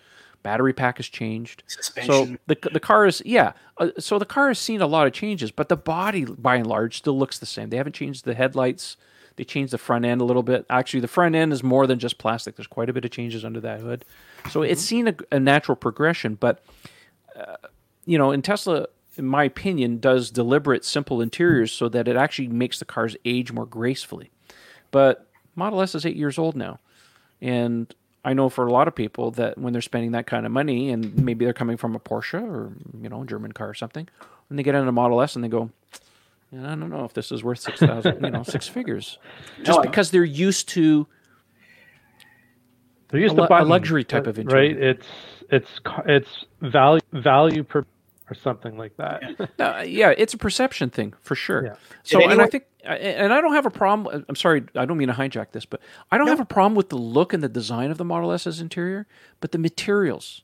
[0.42, 1.64] Battery pack has changed.
[2.06, 3.54] So the the car is yeah.
[3.78, 6.68] Uh, so the car has seen a lot of changes, but the body by and
[6.68, 7.70] large still looks the same.
[7.70, 8.98] They haven't changed the headlights.
[9.36, 10.66] They changed the front end a little bit.
[10.70, 12.56] Actually, the front end is more than just plastic.
[12.56, 14.06] There's quite a bit of changes under that hood.
[14.50, 16.64] So it's seen a, a natural progression, but
[17.36, 17.56] uh,
[18.06, 22.48] you know, in Tesla, in my opinion, does deliberate simple interiors so that it actually
[22.48, 24.32] makes the cars age more gracefully.
[24.92, 26.80] But Model S is eight years old now,
[27.42, 27.94] and
[28.26, 30.90] I know for a lot of people that when they're spending that kind of money,
[30.90, 32.72] and maybe they're coming from a Porsche or
[33.02, 34.08] you know a German car or something,
[34.50, 35.70] when they get into a Model S and they go,
[36.52, 39.20] "Yeah, I don't know if this is worth six thousand, you know, six figures,
[39.64, 41.06] just I- because they're used to
[43.10, 44.76] They're used A to a luxury type uh, of interior.
[44.76, 44.84] right?
[44.84, 45.08] It's
[45.50, 47.86] it's it's value value per
[48.30, 49.22] or something like that.
[49.60, 51.66] Uh, yeah, it's a perception thing for sure.
[51.66, 51.76] Yeah.
[52.04, 54.26] So, Did and I think, and I don't have a problem.
[54.28, 55.80] I'm sorry, I don't mean to hijack this, but
[56.12, 58.60] I don't have a problem with the look and the design of the Model S's
[58.60, 59.08] interior,
[59.40, 60.44] but the materials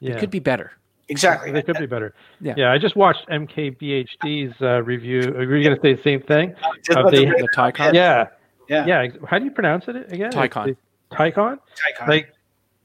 [0.00, 0.72] Yeah, could be better.
[1.08, 1.52] exactly.
[1.52, 2.14] they could be better.
[2.40, 2.54] Yeah.
[2.56, 5.20] Yeah, I just watched MKBHD's uh, review.
[5.20, 6.54] Are you going to say the same thing?
[6.84, 8.26] Just Of the- The Taycan, Yeah,
[8.68, 8.86] yeah.
[8.86, 9.06] yeah.
[9.28, 10.30] How do you pronounce it again?
[10.32, 10.68] Taycan.
[10.68, 11.58] It's the- Taycan.
[11.96, 12.08] Icon.
[12.08, 12.32] Like,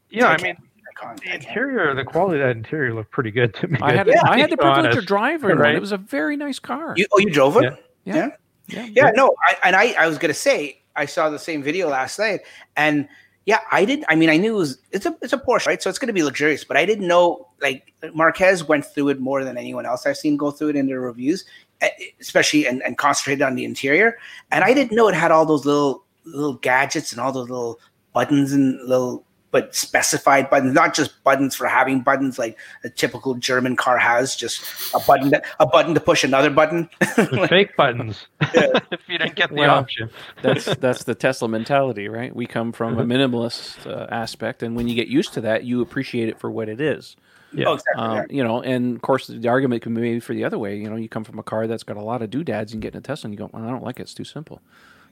[0.10, 0.58] yeah, I mean,
[0.98, 1.18] Icon.
[1.24, 3.80] the interior, the quality of that interior looked pretty good to me.
[3.82, 5.58] I had Yeah, I had the to be privilege of driving.
[5.58, 5.76] Right.
[5.76, 6.94] It was a very nice car.
[6.96, 7.64] You, oh, you drove it?
[7.64, 7.76] Yeah.
[8.04, 8.16] yeah.
[8.16, 8.30] yeah.
[8.68, 11.90] yeah, Yeah, no, I, and I, I was gonna say I saw the same video
[11.90, 12.42] last night,
[12.78, 13.08] and
[13.46, 14.04] yeah, I did.
[14.10, 15.82] I mean, I knew it was it's a it's a Porsche, right?
[15.82, 19.44] So it's gonna be luxurious, but I didn't know like Marques went through it more
[19.44, 21.46] than anyone else I've seen go through it in their reviews,
[21.82, 24.18] eh, especially and, and concentrated on the interior.
[24.52, 27.80] And I didn't know it had all those little little gadgets and all those little
[28.14, 29.25] buttons and little
[29.56, 34.36] but specified buttons, not just buttons for having buttons like a typical German car has,
[34.36, 34.62] just
[34.94, 36.90] a button that, a button to push another button.
[37.16, 38.28] The fake buttons.
[38.54, 38.68] Yeah.
[38.92, 40.10] if you didn't get the Well, option.
[40.42, 42.36] that's that's the Tesla mentality, right?
[42.36, 45.82] We come from a minimalist uh, aspect, and when you get used to that, you
[45.82, 47.16] appreciate it for what it is.
[47.54, 47.68] Yeah.
[47.70, 48.04] Oh, exactly.
[48.04, 48.24] Um, yeah.
[48.30, 50.76] You know, and of course, the argument can be made for the other way.
[50.76, 52.94] You know, you come from a car that's got a lot of doodads and get
[52.94, 54.60] in a Tesla, and you go, "Well, I don't like it; it's too simple."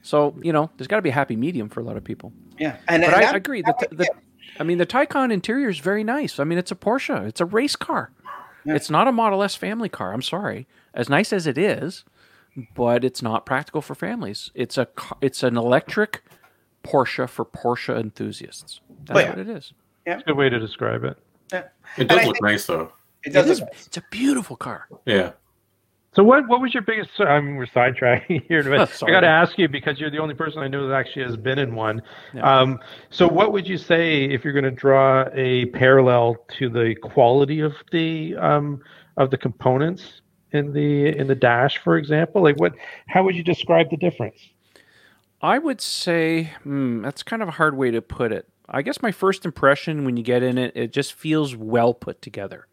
[0.02, 2.30] So, you know, there's got to be a happy medium for a lot of people.
[2.58, 3.62] yeah, and, But and I that- agree.
[3.62, 4.08] The, that- the,
[4.58, 6.38] I mean, the Taycan interior is very nice.
[6.38, 7.26] I mean, it's a Porsche.
[7.26, 8.10] It's a race car.
[8.64, 8.74] Yeah.
[8.76, 10.12] It's not a Model S family car.
[10.12, 10.66] I'm sorry.
[10.94, 12.04] As nice as it is,
[12.74, 14.50] but it's not practical for families.
[14.54, 14.86] It's a
[15.20, 16.22] it's an electric
[16.84, 18.80] Porsche for Porsche enthusiasts.
[19.06, 19.30] That's Oh, yeah.
[19.30, 19.72] what it is.
[20.06, 21.18] It's a good way to describe it.
[21.52, 21.64] yeah.
[21.98, 22.92] It does look nice though.
[23.24, 23.50] It It does.
[23.50, 23.60] is.
[23.60, 23.86] nice.
[23.86, 24.86] It's a beautiful car.
[25.04, 25.32] Yeah.
[26.14, 27.10] So what what was your biggest?
[27.18, 30.34] I mean, we're sidetracking here, but I got to ask you because you're the only
[30.34, 32.02] person I know that actually has been in one.
[32.32, 32.60] Yeah.
[32.60, 32.78] Um,
[33.10, 37.60] so what would you say if you're going to draw a parallel to the quality
[37.60, 38.80] of the um,
[39.16, 40.20] of the components
[40.52, 42.42] in the in the dash, for example?
[42.42, 42.74] Like what?
[43.08, 44.38] How would you describe the difference?
[45.42, 48.48] I would say hmm, that's kind of a hard way to put it.
[48.68, 52.22] I guess my first impression when you get in it, it just feels well put
[52.22, 52.66] together.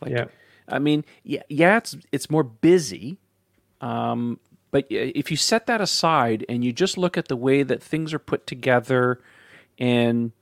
[0.00, 0.24] Like, Yeah.
[0.72, 3.18] I mean, yeah, yeah, it's it's more busy,
[3.80, 7.82] um, but if you set that aside and you just look at the way that
[7.82, 9.20] things are put together,
[9.78, 10.32] and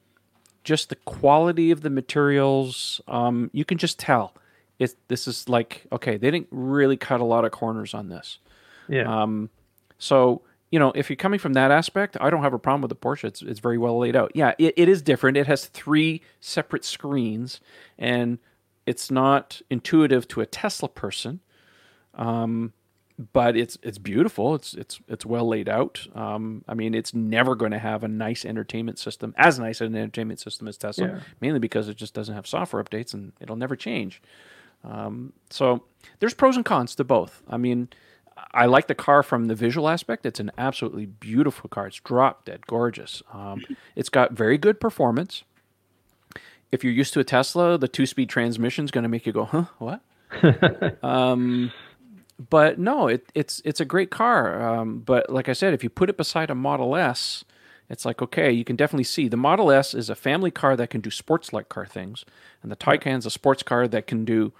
[0.64, 4.34] just the quality of the materials, um, you can just tell
[4.78, 4.94] it.
[5.08, 8.38] This is like okay, they didn't really cut a lot of corners on this.
[8.88, 9.22] Yeah.
[9.22, 9.50] Um,
[9.98, 12.90] so you know, if you're coming from that aspect, I don't have a problem with
[12.90, 13.24] the Porsche.
[13.24, 14.32] It's it's very well laid out.
[14.34, 15.36] Yeah, it, it is different.
[15.36, 17.60] It has three separate screens,
[17.98, 18.38] and
[18.90, 21.40] it's not intuitive to a Tesla person.
[22.14, 22.72] Um,
[23.32, 24.54] but it's it's beautiful.
[24.54, 26.06] It's it's it's well laid out.
[26.14, 29.94] Um, I mean, it's never going to have a nice entertainment system, as nice an
[29.94, 31.20] entertainment system as Tesla, Yeah.
[31.40, 34.22] mainly because it just doesn't have software updates and it'll never change.
[34.84, 35.82] Um, so
[36.18, 37.42] there's pros and cons to both.
[37.46, 37.88] I mean,
[38.54, 40.24] I like the car from the visual aspect.
[40.24, 41.88] It's an absolutely beautiful car.
[41.88, 43.22] It's drop dead gorgeous.
[43.34, 43.62] Um,
[43.94, 45.44] it's got very good performance.
[46.72, 49.44] If you're used to a Tesla, the two-speed transmission is going to make you go,
[49.44, 50.00] "Huh, what?"
[51.04, 51.72] um,
[52.48, 54.62] but no, it, it's it's a great car.
[54.62, 57.44] Um, but like I said, if you put it beside a Model S,
[57.88, 60.90] it's like okay, you can definitely see the Model S is a family car that
[60.90, 62.24] can do sports-like car things,
[62.62, 64.52] and the Taycan's a sports car that can do,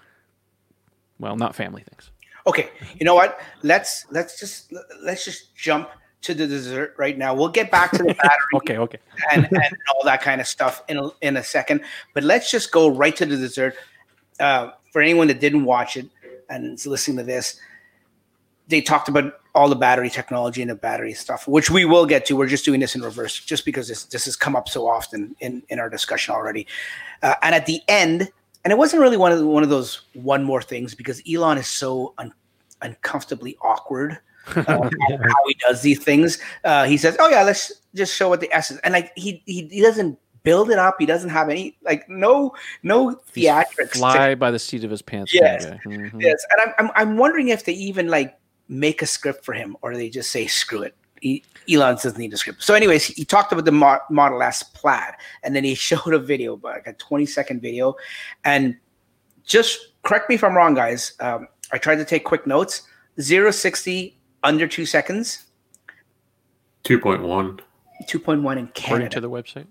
[1.17, 2.11] well, not family things.
[2.45, 2.69] Okay,
[2.99, 3.39] you know what?
[3.63, 5.89] Let's let's just let's just jump
[6.21, 7.33] to the dessert right now.
[7.33, 8.99] We'll get back to the battery Okay, okay.
[9.31, 11.81] and, and all that kind of stuff in a, in a second.
[12.13, 13.75] But let's just go right to the dessert.
[14.39, 16.07] Uh, for anyone that didn't watch it
[16.49, 17.59] and is listening to this,
[18.67, 22.25] they talked about all the battery technology and the battery stuff, which we will get
[22.25, 22.35] to.
[22.35, 25.35] We're just doing this in reverse, just because this this has come up so often
[25.39, 26.67] in in our discussion already.
[27.21, 28.31] Uh, and at the end,
[28.63, 31.57] and it wasn't really one of the, one of those one more things because Elon
[31.57, 32.33] is so un,
[32.81, 34.19] uncomfortably awkward
[34.55, 36.39] uh, how he does these things.
[36.63, 39.41] Uh, he says, "Oh yeah, let's just show what the S is," and like he
[39.45, 40.95] he, he doesn't build it up.
[40.99, 43.91] He doesn't have any like no no theatrics.
[43.93, 45.33] to- Fly by the seat of his pants.
[45.33, 45.65] Yes.
[45.65, 45.89] kind of guy.
[46.17, 46.21] Mhm.
[46.21, 49.75] Yes, and I'm, I'm I'm wondering if they even like make a script for him
[49.81, 50.95] or they just say screw it.
[51.21, 52.63] He, Elon doesn't need a script.
[52.63, 56.19] So, anyways, he talked about the Mo- Model S Plaid, and then he showed a
[56.19, 57.95] video, but like a 20 second video,
[58.43, 58.75] and
[59.45, 61.13] just correct me if I'm wrong, guys.
[61.19, 62.83] Um, I tried to take quick notes.
[63.19, 65.45] Zero sixty under two seconds,
[66.83, 67.59] Two point one.
[68.07, 69.09] 2.1 in According Canada.
[69.09, 69.67] to the website.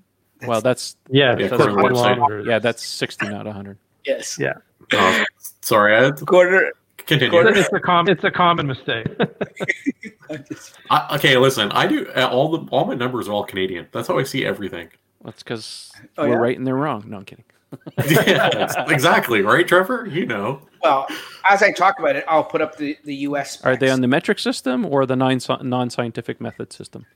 [0.47, 1.37] well, that's Yeah.
[1.37, 2.47] Yeah, it's according to the quite website.
[2.47, 3.79] yeah, that's sixty, not hundred.
[4.05, 4.55] yes, Yeah.
[4.93, 5.25] Oh,
[5.61, 6.73] sorry, I had to quarter.
[6.99, 7.41] continue.
[7.49, 9.07] It's a com- It's a common mistake.
[10.91, 11.71] I, okay, listen.
[11.73, 13.89] I do uh, all the all my numbers are all Canadian.
[13.93, 14.89] That's how I see everything.
[15.25, 16.37] That's because Oh, we're yeah?
[16.37, 17.05] right and they're wrong.
[17.09, 17.45] No, I'm kidding.
[18.09, 19.43] yeah, exactly.
[19.43, 20.07] Right, Trevor?
[20.07, 20.63] You know.
[20.83, 21.07] Well,
[21.49, 23.61] as I talk about it, I'll put up the the U.S.
[23.65, 27.07] Are they on the metric system or the non non-scientific method system?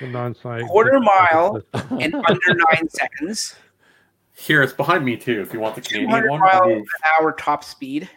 [0.00, 1.60] The non-scientific- Quarter mile.
[1.98, 3.56] in under nine seconds?
[4.36, 5.40] Here, it's behind me too.
[5.42, 6.84] If you want the Canadian 200 one, miles an
[7.20, 8.08] hour top speed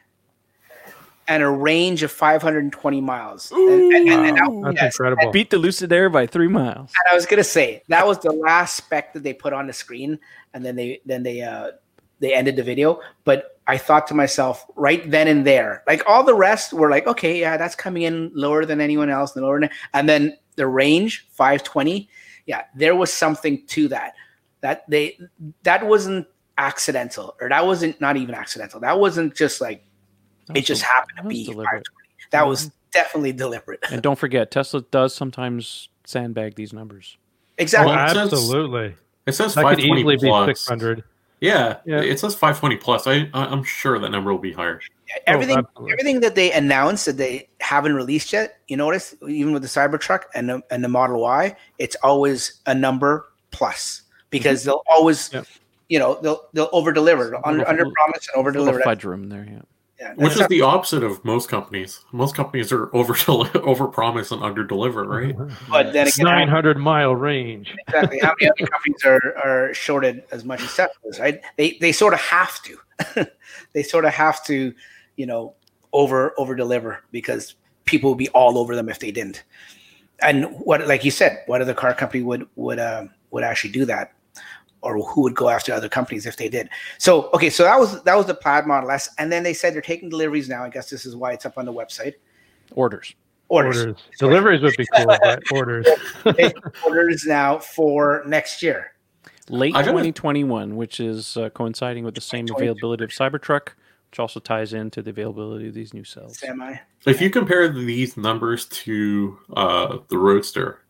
[1.27, 3.51] and a range of 520 miles.
[3.51, 5.31] And, and- and- and that- That's yes, incredible.
[5.31, 6.91] Beat the Lucid Air by three miles.
[7.03, 9.73] and I was gonna say that was the last spec that they put on the
[9.73, 10.17] screen,
[10.53, 11.71] and then they then they uh
[12.19, 12.99] they ended the video.
[13.23, 17.07] But I thought to myself right then and there, like all the rest were like,
[17.07, 20.67] okay, yeah, that's coming in lower than anyone else, and lower than, and then the
[20.67, 22.09] range 520,
[22.45, 24.13] yeah, there was something to that.
[24.61, 25.19] That they
[25.63, 28.79] that wasn't accidental, or that wasn't not even accidental.
[28.79, 29.83] That wasn't just like
[30.55, 31.65] it just happened to be deliberate.
[31.65, 32.07] 520.
[32.31, 32.49] That mm-hmm.
[32.49, 33.79] was definitely deliberate.
[33.91, 37.17] And don't forget, Tesla does sometimes sandbag these numbers.
[37.57, 37.91] Exactly.
[37.91, 38.95] Oh, Well, it says- absolutely.
[39.25, 40.47] It says That could 520 easily be plus.
[40.47, 41.03] 600.
[41.39, 42.01] Yeah, Yeah.
[42.01, 43.07] it says 520 plus.
[43.07, 44.81] I, I I'm sure that number will be higher.
[45.25, 45.93] everything oh, absolutely.
[45.93, 50.23] everything that they announced that they haven't released yet you notice even with the cybertruck
[50.35, 54.69] and the, and the model y it's always a number plus because mm-hmm.
[54.69, 55.47] they'll always Yep.
[55.89, 59.47] you know they'll they'll over deliver under, under promise and over deliver fudge room there,
[59.49, 59.61] yeah.
[59.99, 62.03] Yeah, Which is not- the opposite of most companies.
[62.11, 63.15] Most companies are over
[63.55, 65.35] over promise and under deliver, right?
[65.69, 67.75] but then It's again how- 900 mile range.
[67.87, 71.41] exactly how many other companies are, are shorted as much as Tesla is, right?
[71.57, 73.27] They they sort of have to.
[73.73, 74.73] they sort of have to,
[75.15, 75.53] you know,
[75.93, 79.43] over over deliver because people would be all over them if they didn't.
[80.19, 83.85] And what, like you said, what other car company would would um, would actually do
[83.85, 84.13] that,
[84.87, 86.69] or who would go after other companies if they did?
[86.97, 89.73] So okay, so that was that was the Plaid Model S, and then they said
[89.73, 90.63] they're taking deliveries now.
[90.63, 92.13] I guess this is why it's up on the website.
[92.71, 93.13] Orders.
[93.49, 94.03] Orders, Orders.
[94.19, 95.87] Deliveries would be cool, but orders.
[96.85, 98.91] Orders now for next year.
[99.49, 103.69] Late 2021, which is uh, coinciding with the same availability of Cybertruck,
[104.11, 106.39] which also ties into the availability of these new cells.
[106.39, 106.75] Semi.
[107.05, 110.81] If you compare these numbers to uh, the Roadster,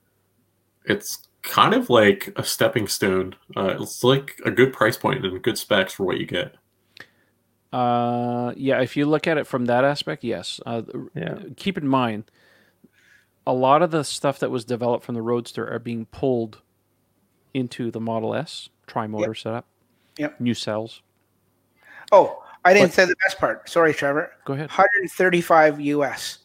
[0.86, 3.36] it's kind of like a stepping stone.
[3.56, 6.56] Uh, it's like a good price point and good specs for what you get.
[7.74, 10.60] Uh, yeah, if you look at it from that aspect, yes.
[10.66, 10.84] Uh,
[11.16, 11.40] Yeah.
[11.58, 12.26] Keep in mind,
[13.46, 16.62] a lot of the stuff that was developed from the Roadster are being pulled
[17.54, 19.66] into the Model S tri-motor setup.
[20.18, 20.40] Yep.
[20.40, 21.02] New cells.
[22.12, 22.94] Oh, I didn't What?
[22.94, 23.70] say the best part.
[23.70, 24.32] Sorry, Trevor.
[24.46, 24.70] Go ahead.
[24.70, 26.40] 135 US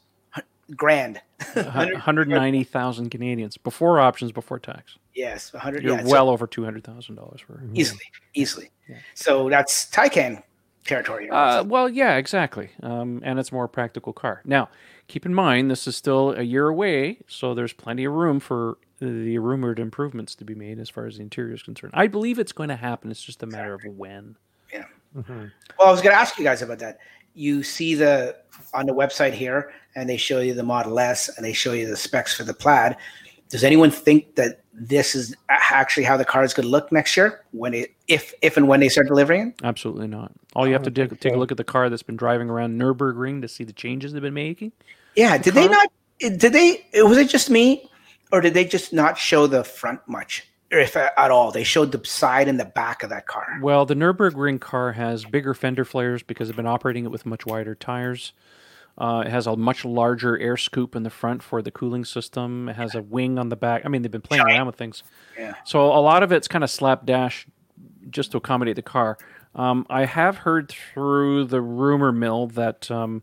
[0.76, 1.20] grand.
[1.55, 4.99] Hu- 190,000 Canadians before options, before tax.
[5.14, 5.82] Yes, 100.
[5.82, 7.62] You're yeah, so well over $200,000 for.
[7.74, 8.01] easily,
[8.34, 8.70] easily.
[8.88, 8.97] Yeah.
[9.14, 10.43] So that's Taycan
[10.86, 11.30] territory.
[11.30, 12.70] Uh, well, yeah, exactly.
[12.82, 14.43] Um, and it's a more practical car.
[14.45, 14.68] Now,
[15.09, 18.78] keep in mind, this is still a year away, so there's plenty of room for
[19.01, 21.93] the rumored improvements to be made as far as the interior is concerned.
[21.97, 23.11] I believe it's going to happen.
[23.11, 24.36] It's just a matter of when.
[25.14, 25.53] Mhm.
[25.78, 26.97] well, I was going to ask you guys about that.
[27.34, 28.36] You see the
[28.74, 31.86] on the website here, and they show you the Model S, and they show you
[31.86, 32.96] the specs for the Plaid.
[33.48, 37.16] Does anyone think that this is actually how the car is going to look next
[37.16, 39.54] year when it, if if and when they start delivering it?
[39.62, 40.32] Absolutely not.
[40.56, 42.48] All you have to oh, don't take a look at the car that's been driving
[42.48, 44.72] around Nürburgring to see the changes they've been making.
[45.16, 45.36] Yeah.
[45.36, 45.76] Did they car?
[45.76, 45.92] not?
[46.18, 46.86] Did they?
[46.94, 47.90] Was it just me,
[48.32, 51.52] or did they just not show the front much, or if at all?
[51.52, 53.58] They showed the side and the back of that car.
[53.60, 57.46] Well, the Nürburgring car has bigger fender flares because they've been operating it with much
[57.46, 58.32] wider tires.
[58.98, 62.68] Uh, it has a much larger air scoop in the front for the cooling system.
[62.68, 63.82] It has a wing on the back.
[63.84, 65.02] I mean, they've been playing around with things.
[65.38, 65.54] Yeah.
[65.64, 67.46] So a lot of it's kind of slapdash
[68.10, 69.16] just to accommodate the car.
[69.54, 73.22] Um, I have heard through the rumor mill that um,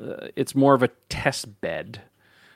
[0.00, 2.02] uh, it's more of a test bed.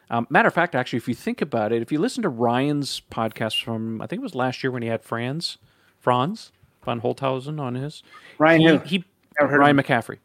[0.08, 3.02] Um, matter of fact, actually, if you think about it, if you listen to Ryan's
[3.10, 5.58] podcast from I think it was last year when he had Franz,
[5.98, 6.52] Franz
[6.84, 8.02] von Holzhausen on his,
[8.38, 8.78] Ryan, he, who?
[8.78, 9.04] he
[9.40, 10.18] Never heard Ryan McCaffrey.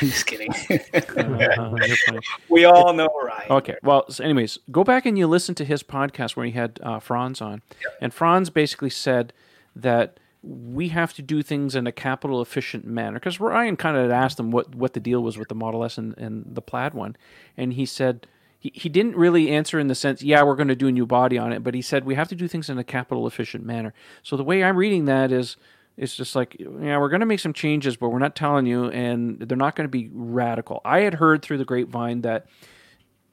[0.00, 0.52] I'm just kidding.
[0.70, 1.74] Uh,
[2.48, 3.52] we all know Ryan.
[3.52, 3.76] Okay.
[3.82, 6.98] Well, so anyways, go back and you listen to his podcast where he had uh,
[6.98, 7.62] Franz on,
[8.00, 9.32] and Franz basically said
[9.74, 14.10] that we have to do things in a capital efficient manner because Ryan kind of
[14.10, 16.94] asked him what what the deal was with the Model S and, and the Plaid
[16.94, 17.16] one,
[17.56, 18.26] and he said.
[18.66, 21.06] He, he didn't really answer in the sense, yeah, we're going to do a new
[21.06, 23.64] body on it, but he said we have to do things in a capital efficient
[23.64, 23.94] manner.
[24.22, 25.56] So the way I'm reading that is,
[25.96, 28.86] it's just like, yeah, we're going to make some changes, but we're not telling you,
[28.90, 30.80] and they're not going to be radical.
[30.84, 32.46] I had heard through the grapevine that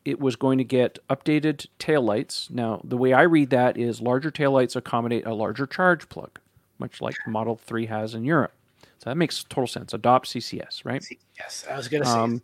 [0.06, 2.50] it was going to get updated taillights.
[2.52, 6.40] Now, the way I read that is larger taillights accommodate a larger charge plug,
[6.80, 8.54] much like Model 3 has in Europe.
[9.00, 9.94] So that makes total sense.
[9.94, 11.04] Adopt CCS, right?
[11.38, 12.42] Yes, I was going to say Um.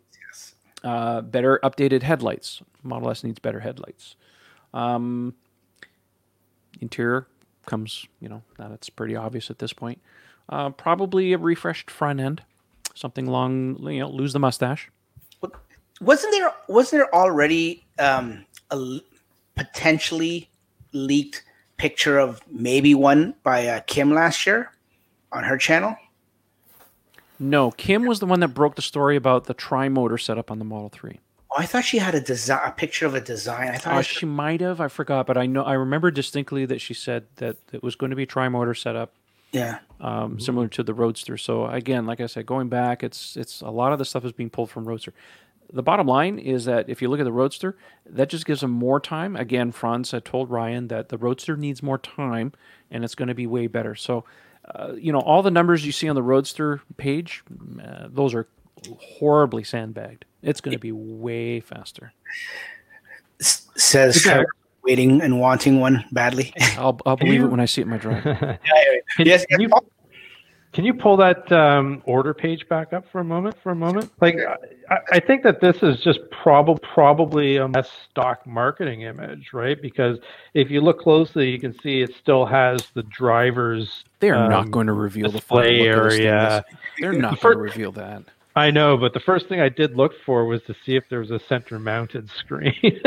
[0.82, 2.62] Uh, better updated headlights.
[2.82, 4.16] Model S needs better headlights.
[4.72, 5.34] Um,
[6.80, 7.26] interior
[7.66, 10.00] comes, you know, that's pretty obvious at this point.
[10.48, 12.42] Uh, probably a refreshed front end,
[12.94, 14.90] something long, you know, lose the mustache.
[16.00, 19.00] Wasn't there wasn't there already um, a
[19.54, 20.48] potentially
[20.92, 21.44] leaked
[21.76, 24.72] picture of maybe one by uh, Kim last year
[25.30, 25.94] on her channel?
[27.40, 30.64] No, Kim was the one that broke the story about the tri-motor setup on the
[30.64, 31.18] Model 3.
[31.50, 33.68] Oh, I thought she had a design, a picture of a design.
[33.70, 36.80] I thought Uh, she might have, I forgot, but I know I remember distinctly that
[36.80, 39.14] she said that it was going to be a tri-motor setup,
[39.50, 39.78] yeah.
[40.00, 41.36] um, similar to the Roadster.
[41.38, 44.32] So again, like I said, going back, it's it's a lot of the stuff is
[44.32, 45.12] being pulled from Roadster.
[45.72, 48.70] The bottom line is that if you look at the Roadster, that just gives them
[48.72, 49.34] more time.
[49.34, 52.52] Again, Franz had told Ryan that the Roadster needs more time,
[52.90, 53.94] and it's going to be way better.
[53.94, 54.24] So,
[54.74, 57.42] uh, you know, all the numbers you see on the Roadster page,
[57.82, 58.46] uh, those are
[58.98, 60.24] horribly sandbagged.
[60.42, 62.12] It's going to be way faster.
[63.40, 64.46] S- says Trevor,
[64.82, 66.52] waiting and wanting one badly.
[66.78, 68.22] I'll, I'll believe you- it when I see it in my drive.
[69.16, 69.68] Can, Yes, can you,
[70.72, 73.56] can you pull that um, order page back up for a moment?
[73.62, 74.36] For a moment, like
[74.88, 79.80] I, I think that this is just probably probably a less stock marketing image, right?
[79.80, 80.18] Because
[80.54, 84.04] if you look closely, you can see it still has the drivers.
[84.20, 86.26] They are um, not going to reveal the final display look of this thing.
[86.26, 86.64] area.
[87.00, 88.22] They're not going to reveal that.
[88.56, 91.20] I know, but the first thing I did look for was to see if there
[91.20, 92.74] was a center-mounted screen.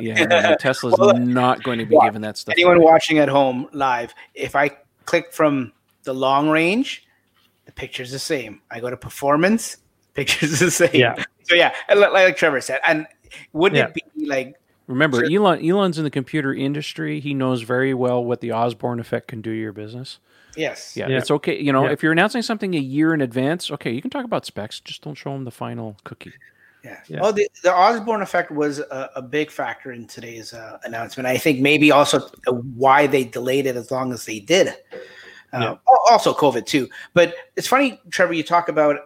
[0.00, 2.54] Yeah, no, Tesla's Well, not going to be yeah, given that stuff.
[2.56, 4.70] Anyone watching at home live, if I
[5.04, 5.72] click from
[6.04, 7.06] the long range,
[7.66, 8.60] the picture's the same.
[8.70, 9.76] I go to performance,
[10.14, 10.90] picture's the same.
[10.94, 11.22] Yeah.
[11.44, 13.06] So yeah, like, like Trevor said, and
[13.52, 13.86] wouldn't Yeah.
[13.88, 15.32] it be like Remember, Sure.
[15.52, 17.20] Elon Elon's in the computer industry.
[17.20, 20.18] He knows very well what the Osborne effect can do to your business.
[20.56, 21.18] yes, Yeah, Yeah.
[21.18, 21.60] it's okay.
[21.60, 21.92] You know, Yeah.
[21.92, 24.80] if you're announcing something a year in advance, okay, you can talk about specs.
[24.80, 26.32] Just don't show them the final cookie.
[26.82, 26.96] Yeah.
[27.06, 27.20] Yeah.
[27.20, 31.28] Well, the, the Osborne effect was a, a big factor in today's uh, announcement.
[31.28, 34.74] I think maybe also uh, why they delayed it as long as they did.
[35.52, 35.74] Uh, Yeah.
[36.10, 36.88] Also, COVID too.
[37.14, 38.32] But it's funny, Trevor.
[38.32, 38.96] You talk about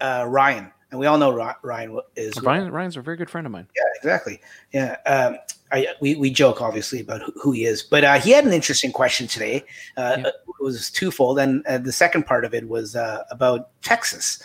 [0.00, 1.32] uh, Ryan, and we all know
[1.62, 3.66] Ryan is Ryan, Ryan's a very good friend of mine.
[3.74, 4.40] Yeah, exactly.
[4.72, 4.96] Yeah.
[5.06, 5.38] Um,
[5.72, 8.92] I, we, we joke obviously about who, he is, but uh, he had an interesting
[8.92, 9.64] question today.
[9.96, 10.28] Uh, Yeah.
[10.28, 14.40] It was twofold, and uh, the second part of it was uh, about Texas.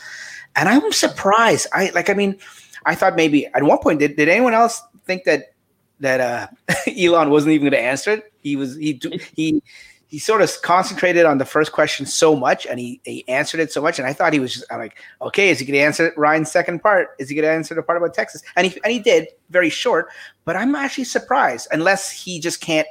[0.55, 1.67] And I'm surprised.
[1.71, 2.09] I like.
[2.09, 2.37] I mean,
[2.85, 5.53] I thought maybe at one point did, did anyone else think that
[5.99, 6.47] that uh,
[6.97, 8.33] Elon wasn't even going to answer it?
[8.41, 8.75] He was.
[8.75, 8.99] He
[9.35, 9.61] he
[10.09, 13.71] he sort of concentrated on the first question so much, and he he answered it
[13.71, 15.85] so much, and I thought he was just I'm like, okay, is he going to
[15.85, 17.09] answer Ryan's second part?
[17.19, 18.41] Is he going to answer the part about Texas?
[18.55, 20.09] And he and he did very short,
[20.45, 22.87] but I'm actually surprised unless he just can't,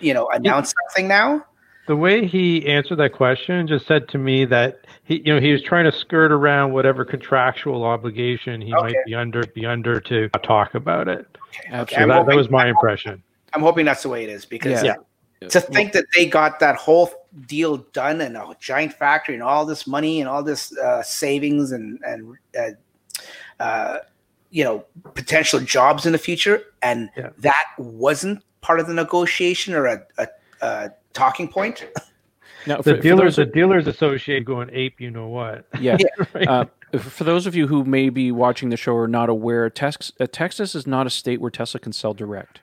[0.00, 1.44] you know, announce something now.
[1.86, 5.52] the way he answered that question just said to me that he, you know, he
[5.52, 8.82] was trying to skirt around whatever contractual obligation he Okay.
[8.94, 11.26] might be under, be under to talk about it.
[11.28, 11.94] Okay, Absolutely.
[11.94, 13.22] So I'm that, that was my impression.
[13.54, 14.96] I'm hoping that's the way it is because Yeah.
[15.40, 17.10] To think that they got that whole
[17.46, 21.72] deal done and a giant factory and all this money and all this uh, savings
[21.72, 23.98] and and uh, uh,
[24.50, 24.84] you know
[25.14, 27.30] potential jobs in the future and Yeah.
[27.38, 30.28] that wasn't part of the negotiation or a, a,
[30.62, 31.86] a talking point.
[32.66, 35.64] Now, The for, for dealers, those, the dealers associate going ape, you know what?
[35.80, 35.96] yeah,
[36.34, 36.48] Right?
[36.48, 36.64] uh,
[36.98, 40.26] for those of you who may be watching the show or not aware, Tex, uh,
[40.30, 42.60] Texas is not a state where Tesla can sell direct.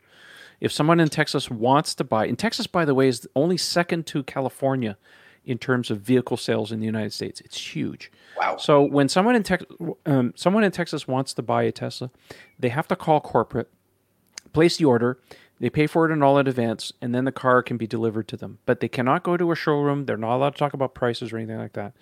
[0.62, 4.06] If someone in Texas wants to buy, and Texas, by the way, is only second
[4.08, 4.98] to California
[5.46, 7.40] in terms of vehicle sales in the United States.
[7.42, 8.12] It's huge.
[8.38, 8.58] Wow.
[8.58, 9.64] So when someone in Tex,
[10.06, 12.10] um, someone in Texas wants to buy a Tesla,
[12.58, 13.70] they have to call corporate,
[14.54, 15.20] place the order.
[15.60, 18.28] They pay for it in all in advance, and then the car can be delivered
[18.30, 18.58] to them.
[18.66, 20.06] But they cannot go to a showroom.
[20.06, 21.94] They're not allowed to talk about prices or anything like that.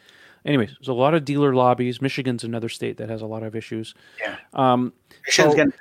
[0.46, 2.02] Anyways, there's a lot of dealer lobbies.
[2.02, 3.94] Michigan's another state that has a lot of issues.
[4.20, 4.38] Yeah.
[4.54, 4.92] Um,
[5.26, 5.74] Michigan's so- getting-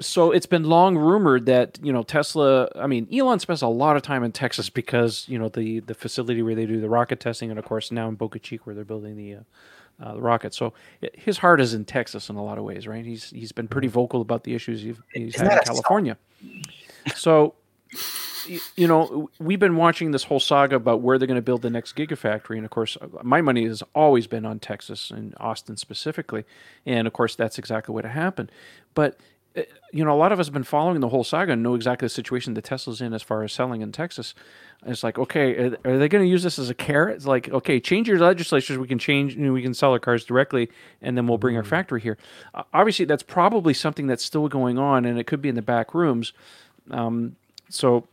[0.00, 2.68] so it's been long rumored that you know Tesla.
[2.76, 5.94] I mean, Elon spends a lot of time in Texas because you know the the
[5.94, 8.74] facility where they do the rocket testing, and of course now in Boca Chica where
[8.74, 9.40] they're building the uh,
[10.02, 10.52] uh, the rocket.
[10.54, 10.72] So
[11.02, 13.04] i- his heart is in Texas in a lot of ways, right?
[13.04, 16.16] He's he's been pretty vocal about the issues he's, he's had in California.
[17.14, 17.54] So.
[18.48, 21.62] y- You know, we've been watching this whole saga about where they're going to build
[21.62, 25.76] the next gigafactory, and of course, my money has always been on Texas and Austin
[25.78, 26.44] specifically,
[26.84, 28.50] and of course, that's exactly what happened.
[28.94, 29.22] But uh,
[29.92, 32.06] you know, a lot of us have been following the whole saga and know exactly
[32.06, 34.34] the situation that Tesla's in as far as selling in Texas.
[34.82, 37.16] And it's like, okay, are, are they going to use this as a carrot?
[37.16, 38.78] It's like, okay, change your legislatures.
[38.78, 41.56] We can change, you know, we can sell our cars directly, and then we'll bring
[41.56, 42.18] our factory here.
[42.52, 45.62] Uh, obviously, that's probably something that's still going on, and it could be in the
[45.62, 46.32] back rooms.
[46.90, 47.36] Um,
[47.68, 48.08] so,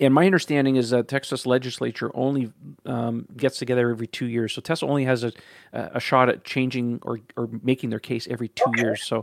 [0.00, 2.52] and my understanding is that Texas legislature only
[2.84, 4.52] um, gets together every two years.
[4.52, 5.32] So Tesla only has a,
[5.72, 9.04] a shot at changing or, or making their case every two years.
[9.04, 9.22] So uh,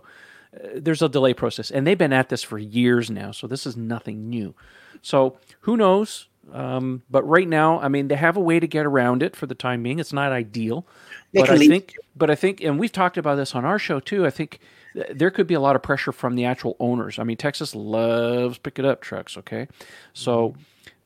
[0.75, 3.31] there's a delay process, and they've been at this for years now.
[3.31, 4.53] So this is nothing new.
[5.01, 6.27] So who knows?
[6.51, 9.45] Um, but right now, I mean, they have a way to get around it for
[9.45, 9.99] the time being.
[9.99, 10.85] It's not ideal,
[11.31, 13.79] They but I leave- think, but I think, and we've talked about this on our
[13.79, 14.25] show too.
[14.25, 14.59] I think
[14.93, 17.19] th- there could be a lot of pressure from the actual owners.
[17.19, 19.37] I mean, Texas loves pick it up trucks.
[19.37, 19.67] Okay,
[20.13, 20.55] so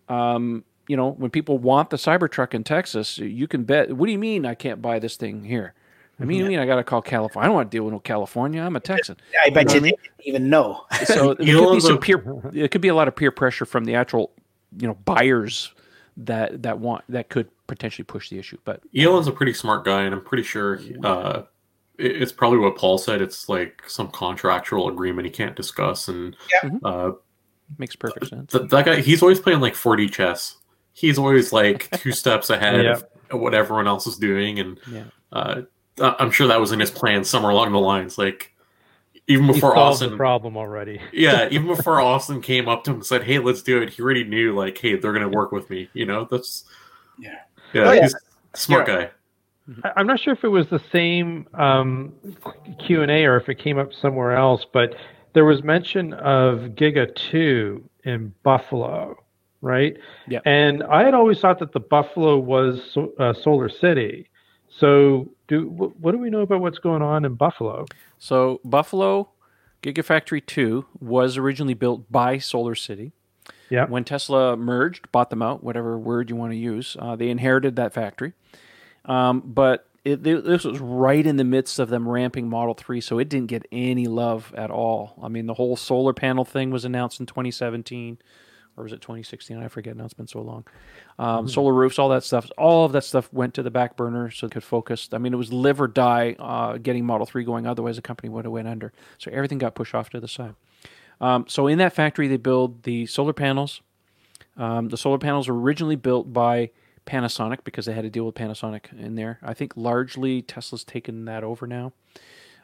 [0.09, 3.91] um, you know, when people want the Cybertruck in Texas, you can bet.
[3.95, 5.73] What do you mean I can't buy this thing here?
[6.19, 7.43] I mean, you mean I got to call California?
[7.43, 8.61] I don't want to deal with no California.
[8.61, 9.17] I'm a Texan.
[9.43, 10.85] I bet know you what didn't even know.
[11.05, 12.23] So there could be some peer.
[12.53, 14.31] It could be a lot of peer pressure from the actual,
[14.77, 15.73] you know, buyers
[16.17, 18.57] that that want that could potentially push the issue.
[18.63, 21.41] But Elon's a pretty smart guy, and I'm pretty sure uh,
[21.97, 23.21] it- it's probably what Paul said.
[23.21, 26.69] It's like some contractual agreement he can't discuss, and Yeah.
[26.69, 26.79] Mhm.
[26.85, 27.15] uh,
[27.77, 28.51] makes perfect sense.
[28.53, 30.57] th- that guy he's always playing like 4D chess.
[30.93, 32.99] He's always like two steps ahead Yeah.
[33.31, 35.03] of what everyone else is doing, and Yeah.
[35.33, 35.63] uh, I-
[35.99, 38.17] I'm sure that was in his plan somewhere along the lines.
[38.17, 38.51] Like
[39.27, 41.01] even He before the Austin, problem already.
[41.13, 44.01] yeah, even before Austin came up to him and said, "Hey, let's do it," he
[44.01, 46.65] already knew like, "Hey, they're gonna work with me." You know, that's
[47.17, 47.39] Yeah.
[47.73, 48.01] yeah, Oh, yeah.
[48.03, 49.09] he's a smart guy.
[49.83, 52.13] I- I'm not sure if it was the same um,
[52.85, 54.95] Q and A or if it came up somewhere else, but
[55.33, 59.17] there was mention of Giga Two in Buffalo,
[59.61, 59.97] right?
[60.27, 60.39] Yeah.
[60.45, 64.29] And I had always thought that the Buffalo was so, uh, Solar City.
[64.69, 67.85] So, do wh- what do we know about what's going on in Buffalo?
[68.17, 69.29] So Buffalo
[69.83, 73.11] Gigafactory 2 was originally built by Solar City.
[73.69, 73.85] Yeah.
[73.85, 77.75] When Tesla merged, bought them out, whatever word you want to use, uh, they inherited
[77.75, 78.33] that factory.
[79.05, 83.17] Um, but it, this was right in the midst of them ramping Model 3, so
[83.19, 85.15] it didn't get any love at all.
[85.21, 88.19] I mean, the whole solar panel thing was announced in 2017,
[88.77, 89.57] or was it 2016?
[89.57, 90.65] I forget now, it's been so long.
[91.17, 94.29] Um, Solar roofs, all that stuff, all of that stuff went to the back burner
[94.31, 95.09] so it could focus.
[95.11, 98.29] I mean, it was live or die uh, getting Model 3 going, otherwise, the company
[98.29, 98.91] would have went under.
[99.17, 100.55] So everything got pushed off to the side.
[101.21, 103.81] Um, so in that factory, they build the solar panels.
[104.57, 106.71] Um, the solar panels were originally built by
[107.05, 109.39] Panasonic because they had to deal with Panasonic in there.
[109.43, 111.93] I think largely Tesla's taken that over now.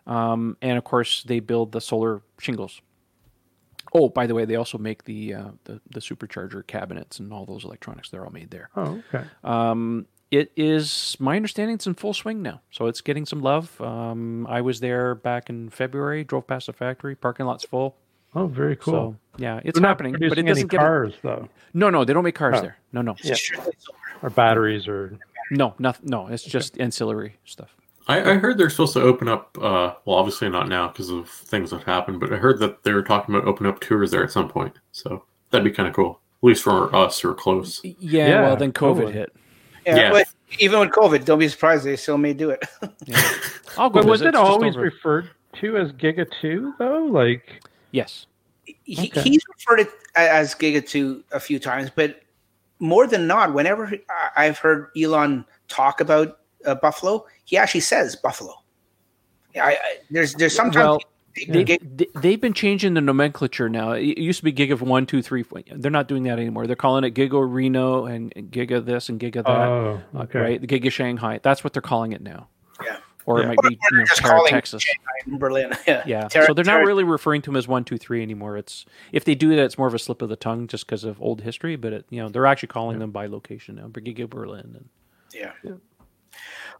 [0.07, 2.81] Um, and of course, they build the solar shingles.
[3.93, 7.45] Oh, by the way, they also make the, uh, the the supercharger cabinets and all
[7.45, 8.09] those electronics.
[8.09, 8.69] They're all made there.
[8.75, 9.25] Oh, okay.
[9.43, 13.79] Um, it is my understanding it's in full swing now, so it's getting some love.
[13.81, 17.97] Um, I was there back in February, drove past the factory, parking lot's full.
[18.33, 18.93] Oh, very cool.
[18.93, 22.05] So yeah, it's They're not happening, but it doesn't any get cars though, no, no.
[22.05, 22.61] They don't make cars Oh.
[22.61, 22.77] there.
[22.93, 23.35] No, no, Yeah.
[24.23, 25.17] Or batteries, or
[25.49, 26.05] no, nothing.
[26.09, 27.75] No, it's just ancillary stuff.
[28.07, 29.57] I, I heard they're supposed to open up.
[29.59, 32.93] Uh, well, obviously not now because of things that happened, but I heard that they
[32.93, 34.73] were talking about opening up tours there at some point.
[34.91, 37.81] So that'd be kind of cool, at least for us who are close.
[37.83, 37.93] Yeah,
[38.27, 39.13] Yeah, well, then COVID totally.
[39.13, 39.33] hit.
[39.85, 40.11] Yeah, Yeah.
[40.11, 40.27] but
[40.59, 42.63] even with COVID, don't be surprised they still may do it.
[43.77, 47.05] I'll go but was it always over- referred to as Giga Two though?
[47.05, 48.25] Like, yes.
[48.65, 49.21] he, Okay.
[49.21, 52.21] he's referred it as Giga 2 a few times, but
[52.79, 53.91] more than not, whenever
[54.35, 58.53] I've heard Elon talk about uh, Buffalo, he actually says Buffalo.
[59.55, 59.77] Yeah, I, I,
[60.09, 61.01] there's there's sometimes Well,
[61.47, 63.91] they, They, they, they've been changing the nomenclature now.
[63.93, 65.43] It used to be Giga one, two, three.
[65.43, 65.61] four.
[65.75, 66.67] They're not doing that anymore.
[66.67, 69.47] They're calling it Giga Reno and and Giga this and Giga that.
[69.47, 70.39] oh, okay.
[70.39, 71.39] Right, the Giga Shanghai.
[71.43, 72.47] That's what they're calling it now.
[72.83, 72.97] Yeah.
[73.25, 73.43] Or Yeah.
[73.43, 74.83] it might be you know, Terra Texas.
[74.83, 75.71] Shanghai Berlin.
[75.87, 76.27] Yeah, Yeah.
[76.27, 78.57] Terra- so they're not Terra- really referring to them as one, two, three anymore.
[78.57, 81.03] It's if they do that, it's more of a slip of the tongue just because
[81.03, 81.75] of old history.
[81.75, 83.87] But it, you know, they're actually calling them by location now.
[83.87, 84.75] Giga Berlin.
[84.75, 84.89] And,
[85.33, 85.51] Yeah.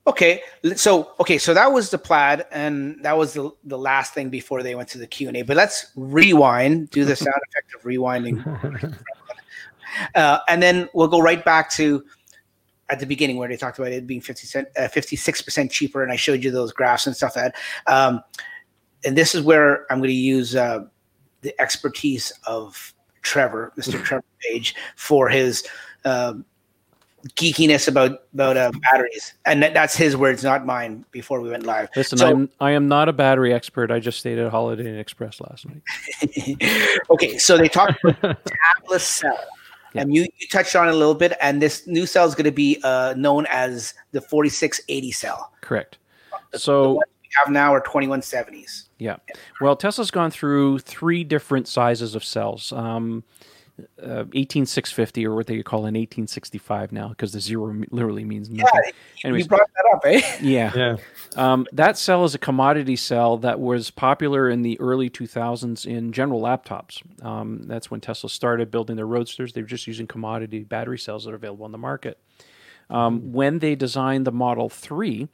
[0.08, 0.42] Okay,
[0.76, 4.64] so okay, so that was the plaid, and that was the the last thing before
[4.64, 5.44] they went to the Q and A.
[5.44, 8.98] But let's rewind, do the sound effect of rewinding,
[10.16, 12.04] uh, and then we'll go right back to
[12.90, 16.12] at the beginning where they talked about it being 50 cent, uh, 56% cheaper, and
[16.12, 17.36] I showed you those graphs and stuff.
[17.36, 17.56] That,
[17.88, 18.22] um,
[19.06, 20.86] and this is where I'm going to use uh,
[21.42, 24.04] the expertise of Trevor, Mr.
[24.04, 25.66] Trevor Page, for his.
[26.04, 26.46] Um,
[27.36, 31.06] geekiness about about uh, batteries, and that, that's his words, not mine.
[31.12, 31.90] Before we went live.
[31.96, 33.92] listen, So- I'm I am not a battery expert.
[33.92, 37.04] I just stayed at Holiday Inn Express last night.
[37.10, 38.40] okay, so they talked about
[38.86, 39.40] tabless cell,
[39.96, 41.34] and you, you touched on it a little bit.
[41.42, 45.52] And this new cell is going to be uh, known as the 4680 cell.
[45.62, 45.98] Correct.
[46.52, 48.88] The So ones we have now are 2170s.
[48.98, 49.18] Yeah.
[49.62, 52.72] Well, Tesla's gone through three different sizes of cells.
[52.72, 53.24] Um,
[54.02, 58.82] uh, 18650, or what they call an 1865 now, because the zero literally means nothing.
[58.86, 58.92] Yeah,
[59.26, 59.46] Anyways.
[59.46, 60.22] you brought that up, eh?
[60.42, 60.72] Yeah.
[60.76, 60.98] yeah.
[61.36, 66.12] Um, that cell is a commodity cell that was popular in the early 2000s in
[66.12, 67.02] general laptops.
[67.26, 69.54] Um, that's when Tesla started building their roadsters.
[69.54, 72.18] They were just using commodity battery cells that are available on the market.
[72.90, 75.30] Um, when they designed the Model 3,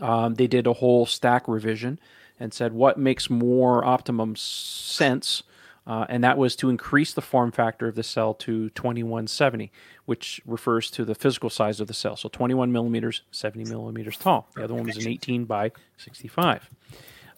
[0.00, 1.98] um, they did a whole stack revision
[2.38, 5.42] and said what makes more optimum sense.
[5.88, 9.72] Uh, and that was to increase the form factor of the cell to 2170,
[10.04, 12.14] which refers to the physical size of the cell.
[12.14, 14.48] So 21 millimeters, 70 millimeters tall.
[14.54, 16.68] The other one was an 18 by 65.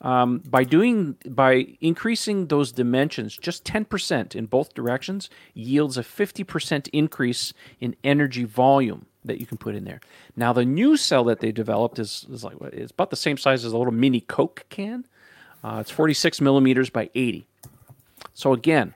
[0.02, 6.88] Um, by doing by increasing those dimensions just 10% in both directions yields a 50%
[6.90, 10.00] increase in energy volume that you can put in there.
[10.34, 13.62] Now the new cell that they developed is, is like it's about the same size
[13.62, 15.04] as a little mini Coke can.
[15.62, 17.46] Uh, it's 46 millimeters by 80.
[18.40, 18.94] So again,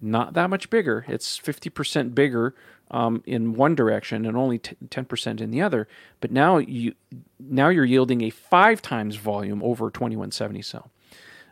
[0.00, 1.04] not that much bigger.
[1.06, 2.54] It's 50% bigger
[2.90, 5.86] um, in one direction and only t- 10% in the other.
[6.20, 6.94] But now you
[7.38, 10.90] now you're yielding a five times volume over a 2170 cell.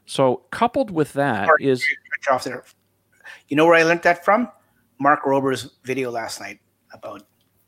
[0.07, 2.65] So coupled with that Sorry, is you off there.
[3.49, 4.49] You know where I learned that from?
[4.99, 6.61] Mark Rober's video last night
[6.95, 7.27] about.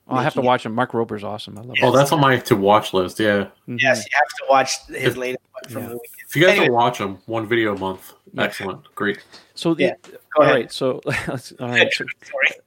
[0.08, 0.72] I'll have to watch him.
[0.74, 1.58] Mark Rober's awesome.
[1.58, 3.18] I love Oh, that's on my to watch list.
[3.18, 3.46] Yeah.
[3.68, 3.80] Mhm.
[3.80, 5.72] Yes, you have to watch his latest one.
[5.72, 5.88] from Yeah.
[5.88, 6.12] the weekend.
[6.28, 6.66] If you guys Anyway.
[6.66, 8.12] don't watch them, one video a month.
[8.32, 8.42] Yeah.
[8.44, 8.94] Excellent.
[8.94, 9.18] Great.
[9.54, 9.94] So the, Yeah,
[10.36, 10.54] all ahead.
[10.54, 11.00] right, so
[11.60, 11.92] all right.
[11.92, 12.04] So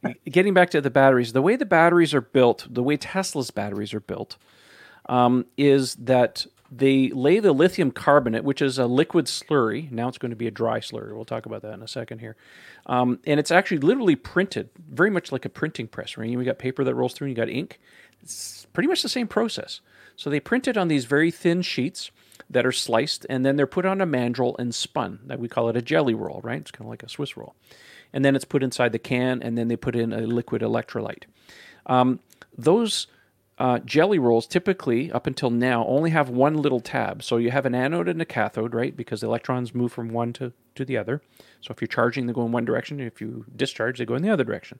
[0.29, 3.93] getting back to the batteries, the way the batteries are built, the way Tesla's batteries
[3.93, 4.37] are built,
[5.07, 9.91] um, is that they lay the lithium carbonate, which is a liquid slurry.
[9.91, 11.15] Now it's going to be a dry slurry.
[11.15, 12.35] We'll talk about that in a second here.
[12.85, 16.17] Um, and it's actually literally printed, very much like a printing press.
[16.17, 16.35] Right?
[16.37, 17.79] We got paper that rolls through, and you got ink.
[18.21, 19.81] It's pretty much the same process.
[20.15, 22.11] So they print it on these very thin sheets
[22.49, 25.19] that are sliced, and then they're put on a mandrel and spun.
[25.25, 26.59] That we call it a jelly roll, right?
[26.59, 27.55] It's kind of like a Swiss roll.
[28.11, 31.23] And then it's put inside the can, and then they put in a liquid electrolyte.
[31.85, 32.19] Um,
[32.57, 33.07] those
[33.59, 37.21] uh, jelly rolls typically, up until now, only have one little tab.
[37.21, 38.95] So you have an anode and a cathode, right?
[38.95, 41.21] Because the electrons move from one to, to the other.
[41.59, 43.01] So if you're charging, they go in one direction.
[43.01, 44.79] If you discharge, they go in the other direction.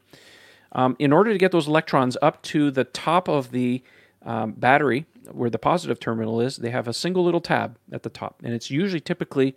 [0.71, 3.83] Um, in order to get those electrons up to the top of the
[4.25, 8.09] um, battery, where the positive terminal is, they have a single little tab at the
[8.09, 9.55] top, and it's usually typically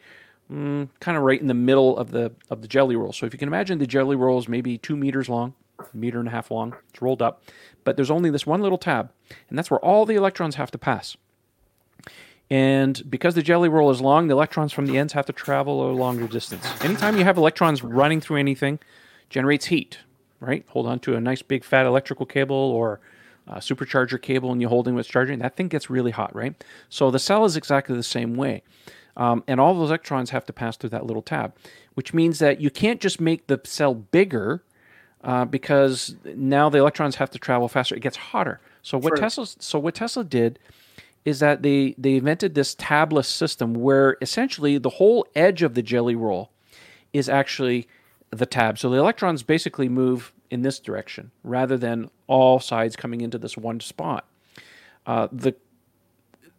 [0.51, 3.12] mm, kind of right in the middle of the of the jelly roll.
[3.12, 5.55] So if you can imagine, the jelly roll is maybe two meters long,
[5.93, 6.77] meter and a half long.
[6.91, 7.43] It's rolled up,
[7.85, 9.11] but there's only this one little tab,
[9.49, 11.16] and that's where all the electrons have to pass.
[12.51, 15.91] And because the jelly roll is long, the electrons from the ends have to travel
[15.91, 16.66] a longer distance.
[16.85, 18.79] Anytime you have electrons running through anything,
[19.31, 20.01] generates heat,
[20.39, 20.64] right?
[20.68, 23.01] Hold on to a nice big fat electrical cable or
[23.47, 26.62] a supercharger cable and you're holding what's charging, that thing gets really hot, right?
[26.89, 28.62] So the cell is exactly the same way.
[29.16, 31.55] Um, and all those electrons have to pass through that little tab,
[31.95, 34.62] which means that you can't just make the cell bigger
[35.23, 37.95] uh, because now the electrons have to travel faster.
[37.95, 38.61] It gets hotter.
[38.83, 39.16] So what Sure.
[39.16, 40.59] Tesla so what Tesla did
[41.25, 45.83] is that they they invented this tabless system where essentially the whole edge of the
[45.83, 46.51] jelly roll
[47.12, 47.89] is actually
[48.31, 48.79] the tab.
[48.79, 53.57] So the electrons basically move in this direction rather than all sides coming into this
[53.57, 54.27] one spot.
[55.07, 55.55] Uh, the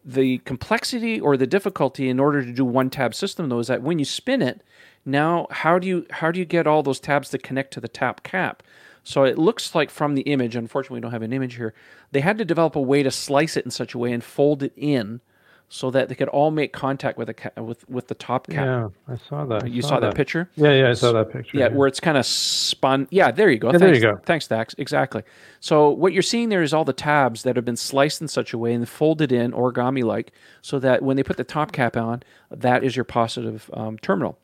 [0.04, 3.82] the complexity or the difficulty in order to do one tab system though is that
[3.82, 4.62] when you spin it
[5.04, 7.88] now how do you how do you get all those tabs to connect to the
[7.88, 8.62] tap cap?
[9.02, 11.74] So it looks like from the image unfortunately we don't have an image here
[12.12, 14.62] they had to develop a way to slice it in such a way and fold
[14.62, 15.20] it in
[15.68, 18.64] so that they could all make contact with the ca- with with the top cap
[19.08, 19.68] Yeah, I saw that.
[19.70, 21.56] You saw that picture Yeah, yeah, I saw that picture.
[21.58, 23.08] yeah, where it's kind of spun.
[23.10, 23.68] Yeah, there you go.
[23.68, 24.20] Yeah, Thanks, there you go.
[24.24, 24.74] Thanks, Dax.
[24.78, 25.22] Exactly.
[25.60, 28.52] So what you're seeing there is all the tabs that have been sliced in such
[28.52, 32.22] a way and folded in origami-like, so that when they put the top cap on,
[32.50, 34.38] that is your positive um, terminal.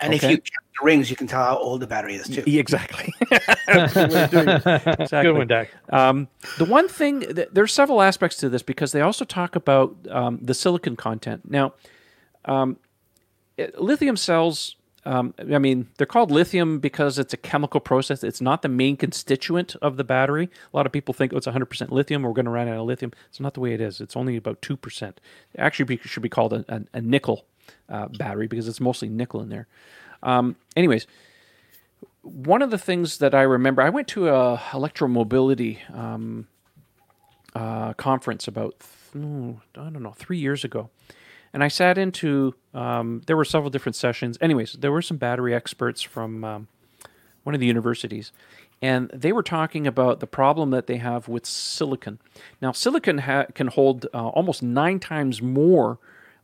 [0.00, 0.26] And Okay.
[0.26, 2.42] if you count the rings, you can tell how old the battery is too.
[2.46, 3.12] Exactly.
[3.68, 5.08] exactly.
[5.22, 5.70] Good one, Dak.
[5.90, 9.96] Um, the one thing, th- there's several aspects to this because they also talk about
[10.10, 11.50] um, the silicon content.
[11.50, 11.74] Now,
[12.44, 12.76] um,
[13.56, 18.22] it- lithium cells, um, I mean, they're called lithium because it's a chemical process.
[18.22, 20.50] It's not the main constituent of the battery.
[20.72, 22.22] A lot of people think, oh, it's 100% lithium.
[22.22, 23.12] We're going to run out of lithium.
[23.28, 24.00] It's not the way it is.
[24.00, 25.02] It's only about 2%.
[25.08, 25.16] It
[25.56, 27.46] actually be, should be called a, a, a nickel
[27.88, 29.66] uh, battery because it's mostly nickel in there.
[30.22, 31.06] Um, anyways,
[32.22, 36.46] one of the things that I remember, I went to a electromobility um,
[37.54, 38.74] uh, conference about
[39.16, 40.90] oh, I don't know three years ago,
[41.52, 42.54] and I sat into.
[42.74, 44.38] Um, there were several different sessions.
[44.40, 46.68] Anyways, there were some battery experts from um,
[47.44, 48.32] one of the universities,
[48.82, 52.18] and they were talking about the problem that they have with silicon.
[52.60, 55.98] Now, silicon ha- can hold uh, almost nine times more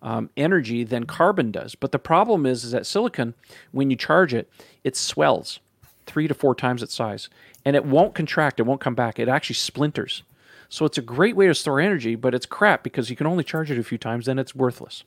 [0.05, 1.75] um, energy than carbon does.
[1.75, 3.35] But the problem is, is that silicon,
[3.73, 4.49] when you charge it,
[4.85, 5.59] it swells
[6.07, 7.29] three to four times its size,
[7.65, 8.61] and it won't contract.
[8.61, 9.19] It won't come back.
[9.19, 10.23] It actually splinters.
[10.69, 13.45] So it's a great way to store energy, but it's crap because you can only
[13.45, 15.05] charge it a few times, then it's worthless.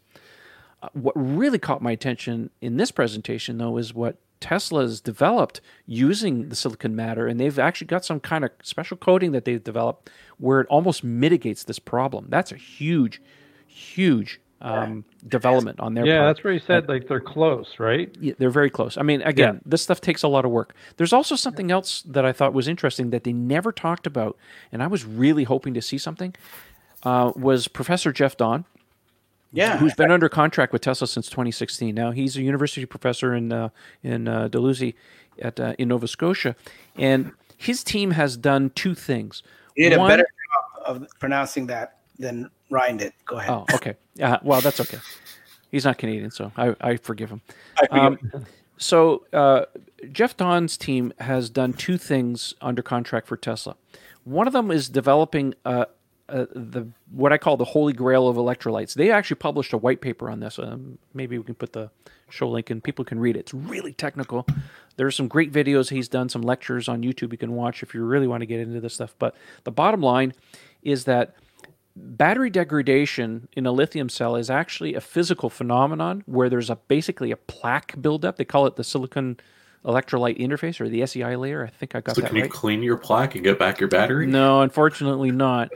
[0.81, 6.49] Uh, what really caught my attention in this presentation, though, is what Tesla's developed using
[6.49, 10.09] the silicon matter, and they've actually got some kind of special coating that they've developed
[10.37, 12.27] where it almost mitigates this problem.
[12.29, 13.21] That's a huge,
[13.67, 16.35] huge um, development on their Yeah, part.
[16.35, 18.13] that's where he said like they're close, right?
[18.19, 18.97] Yeah, they're very close.
[18.97, 20.75] I mean, again, this stuff takes a lot of work.
[20.97, 24.35] There's also something else that I thought was interesting that they never talked about,
[24.71, 26.33] and I was really hoping to see something.
[27.03, 28.65] Uh, was Professor Jeff Dahn,
[29.53, 29.77] Yeah.
[29.77, 31.93] who's been under contract with Tesla since 2016.
[31.93, 33.69] Now he's a university professor in uh,
[34.01, 34.95] in uh, Dalhousie
[35.39, 36.55] at uh, in Nova Scotia,
[36.95, 39.43] and his team has done two things.
[39.75, 43.13] you did a better job of pronouncing that than Ryan did.
[43.25, 43.51] Go ahead.
[43.51, 43.95] Oh, okay.
[44.21, 44.99] Uh, well, that's okay.
[45.71, 47.41] He's not Canadian, so I, I forgive him.
[47.77, 48.45] I forget- Um,
[48.77, 49.65] so uh,
[50.11, 53.75] Jeff Dahn's team has done two things under contract for Tesla.
[54.23, 55.85] One of them is developing uh,
[56.29, 58.93] uh, the what I call the holy grail of electrolytes.
[58.93, 60.59] They actually published a white paper on this.
[60.59, 61.89] Um, maybe we can put the
[62.29, 63.39] show link and people can read it.
[63.39, 64.45] It's really technical.
[64.97, 67.93] There are some great videos he's done, some lectures on YouTube you can watch if
[67.93, 69.15] you really want to get into this stuff.
[69.17, 70.33] But the bottom line
[70.83, 71.35] is that
[71.97, 77.31] battery degradation in a lithium cell is actually a physical phenomenon where there's a basically
[77.31, 78.37] a plaque buildup.
[78.37, 79.39] They call it the silicon
[79.85, 81.65] electrolyte interface or the SEI layer.
[81.65, 83.79] I think I got So that So can you clean your plaque and get back
[83.79, 84.27] your battery?
[84.27, 85.71] No, unfortunately not.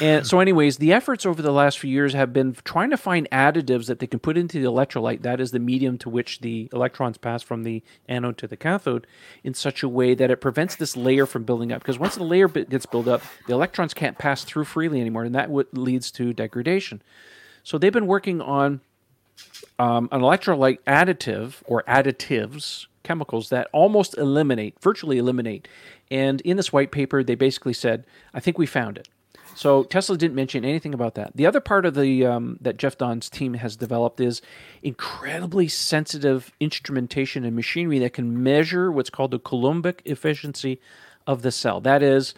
[0.00, 3.28] And so, anyways, the efforts over the last few years have been trying to find
[3.30, 6.68] additives that they can put into the electrolyte, that is the medium to which the
[6.72, 9.06] electrons pass from the anode to the cathode,
[9.44, 11.82] in such a way that it prevents this layer from building up.
[11.82, 15.34] Because once the layer gets built up, the electrons can't pass through freely anymore, and
[15.34, 17.02] that leads to degradation.
[17.62, 18.80] So they've been working on
[19.78, 25.68] um, an electrolyte additive or additives, chemicals that almost eliminate, virtually eliminate.
[26.10, 29.08] And in this white paper, they basically said, "I think we found it."
[29.54, 31.32] So Tesla didn't mention anything about that.
[31.34, 34.40] The other part of the um, that Jeff Dahn's team has developed is
[34.82, 40.80] incredibly sensitive instrumentation and machinery that can measure what's called the Coulombic efficiency
[41.26, 41.80] of the cell.
[41.80, 42.34] That is,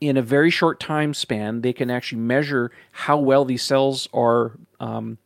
[0.00, 4.52] in a very short time span, they can actually measure how well these cells are
[4.80, 5.18] um,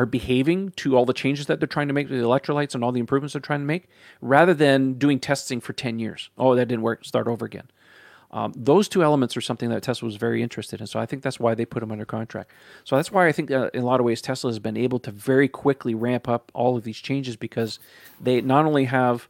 [0.00, 2.82] are behaving to all the changes that they're trying to make to the electrolytes and
[2.82, 3.84] all the improvements they're trying to make,
[4.20, 6.30] rather than doing testing for ten years.
[6.36, 7.04] Oh, that didn't work.
[7.04, 7.68] Start over again.
[8.32, 10.86] Um, those two elements are something that Tesla was very interested in.
[10.86, 12.48] So I think that's why they put them under contract.
[12.84, 15.00] So that's why I think uh, in a lot of ways Tesla has been able
[15.00, 17.80] to very quickly ramp up all of these changes because
[18.20, 19.28] they not only have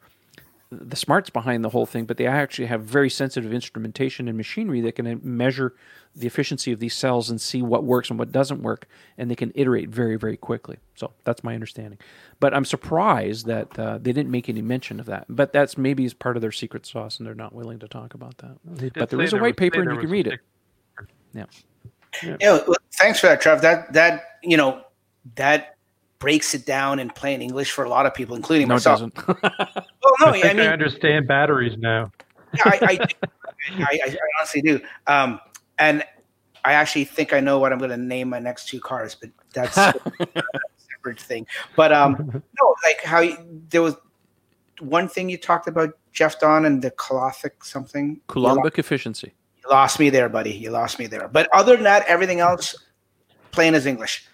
[0.71, 4.81] the smarts behind the whole thing, but they actually have very sensitive instrumentation and machinery
[4.83, 5.75] that can measure
[6.15, 8.87] the efficiency of these cells and see what works and what doesn't work,
[9.19, 10.77] and they can iterate very, very quickly.
[10.95, 11.99] So that's my understanding.
[12.39, 15.27] But I'm surprised that uh, they didn't make any mention of that.
[15.29, 18.15] But that's maybe as part of their secret sauce, and they're not willing to talk
[18.15, 18.93] about that.
[18.95, 20.41] But there is a white paper, and you can read a it.
[21.35, 21.45] Yeah.
[22.23, 23.63] Yeah, well, thanks for that, Trev.
[23.63, 24.83] That that you know
[25.37, 25.77] that
[26.21, 29.01] breaks it down in plain English for a lot of people, including No, it myself.
[29.13, 29.17] doesn't.
[30.03, 32.11] Well, no, I I, think I, mean, understand batteries now.
[32.55, 32.99] yeah, I, I.
[33.79, 34.81] I, I, I honestly do.
[35.07, 35.39] Um,
[35.79, 36.03] and
[36.65, 39.31] I actually think I know what I'm going to name my next two cars, but
[39.53, 39.95] that's a
[40.77, 41.47] separate thing.
[41.77, 43.37] But um, no, like how you,
[43.69, 43.97] there was
[44.81, 48.09] one thing you talked about, Jeff Dahn, and the Colothic something.
[48.15, 49.35] You lo- Coulombic efficiency.
[49.63, 50.53] You lost me there, buddy.
[50.53, 51.29] You lost me there.
[51.29, 52.75] But other than that, everything else,
[53.53, 54.27] plain as English,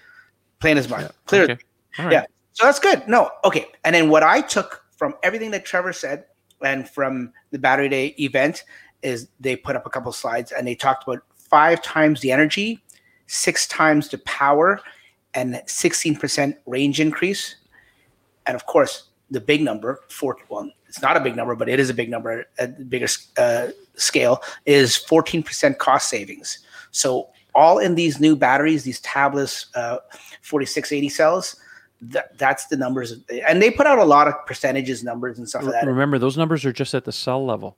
[0.61, 1.43] plain as mud, clear.
[1.45, 1.59] Okay.
[1.99, 2.12] Right.
[2.12, 2.24] Yeah.
[2.53, 3.07] So that's good.
[3.07, 3.66] No, okay.
[3.84, 6.24] And then what I took from everything that Trevor said
[6.62, 8.64] and from the Battery Day event
[9.03, 12.82] is they put up a couple slides and they talked about five times the energy,
[13.26, 14.80] six times the power,
[15.34, 17.57] and 16% range increase.
[18.47, 21.78] And of course, the big number, four, well, it's not a big number, but it
[21.78, 26.61] is a big number at the bigger uh, scale, is 14% cost savings.
[26.90, 29.99] So all in these new batteries, these tabless, uh,
[30.42, 31.57] 4680 cells,
[32.11, 33.14] that, that's the numbers.
[33.48, 35.86] And they put out a lot of percentages, numbers, and stuff like that.
[35.86, 37.76] Remember, those numbers are just at the cell level.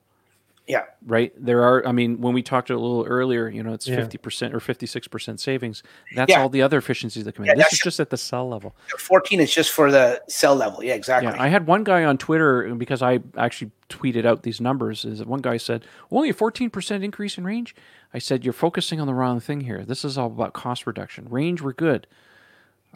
[0.67, 0.83] Yeah.
[1.03, 1.33] Right.
[1.35, 1.83] There are.
[1.87, 3.95] I mean, when we talked a little earlier, you know, it's Yeah.
[3.95, 5.81] fifty percent or fifty-six percent savings.
[6.15, 6.41] That's Yeah.
[6.41, 7.49] all the other efficiencies that come in.
[7.57, 8.75] Yeah, this is just at the cell level.
[8.99, 10.83] 14 is just for the cell level.
[10.83, 11.33] Yeah, exactly.
[11.33, 15.05] Yeah, I had one guy on Twitter because I actually tweeted out these numbers.
[15.05, 17.75] Is that one guy said only a fourteen percent increase in range?
[18.13, 19.83] I said you're focusing on the wrong thing here.
[19.83, 21.27] This is all about cost reduction.
[21.29, 22.05] Range, we're good.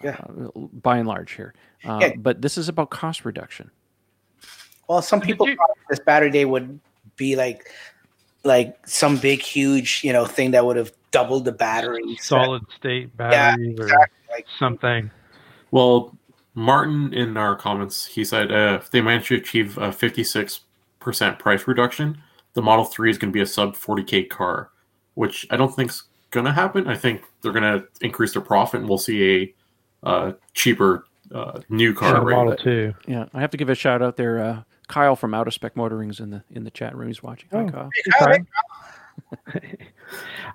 [0.04, 0.18] Yeah.
[0.20, 0.49] uh,
[0.82, 1.54] by and large here,
[1.86, 2.14] uh, Yeah.
[2.18, 3.72] but this is about cost reduction.
[4.88, 6.80] Well, some people you- thought this battery day would
[7.16, 7.70] be like
[8.45, 12.04] like some big, huge, you know, thing that would have doubled the battery.
[12.20, 14.18] Solid state batteries or exactly.
[14.30, 15.10] Like, something.
[15.72, 16.18] Well,
[16.54, 21.68] Martin in our comments, he said uh, if they manage to achieve a 56% price
[21.68, 22.18] reduction,
[22.51, 24.70] the Model 3 is going to be a sub 40k car,
[25.14, 26.86] which I don't think's going to happen.
[26.88, 29.54] I think they're going to increase their profit and we'll see a
[30.04, 32.14] uh, cheaper uh, new car.
[32.14, 32.36] Yeah, right?
[32.36, 32.93] Model Two.
[33.08, 34.39] Yeah, I have to give a shout out there.
[34.43, 37.08] Uh, Kyle from Out of Spec Motorings in the in the chat room.
[37.08, 37.49] He's watching.
[37.51, 37.70] Hi, Oh.
[37.70, 37.89] Kyle.
[39.49, 39.78] Okay.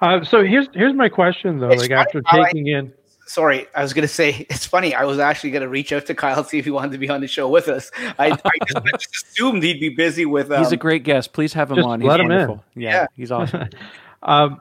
[0.01, 1.71] Uh, so here's here's my question though.
[1.71, 2.93] It's like funny after how I- taking in,
[3.27, 4.95] sorry, I was gonna say it's funny.
[4.95, 7.21] I was actually gonna reach out to Kyle see if he wanted to be on
[7.21, 7.91] the show with us.
[8.21, 8.31] I, I,
[8.67, 10.53] just, I just assumed he'd be busy with.
[10.53, 11.33] Um, He's a great guest.
[11.33, 12.01] Please have him just on.
[12.01, 12.51] He's let him in.
[12.77, 13.07] Yeah, Yeah.
[13.17, 13.69] he's awesome.
[14.23, 14.61] um,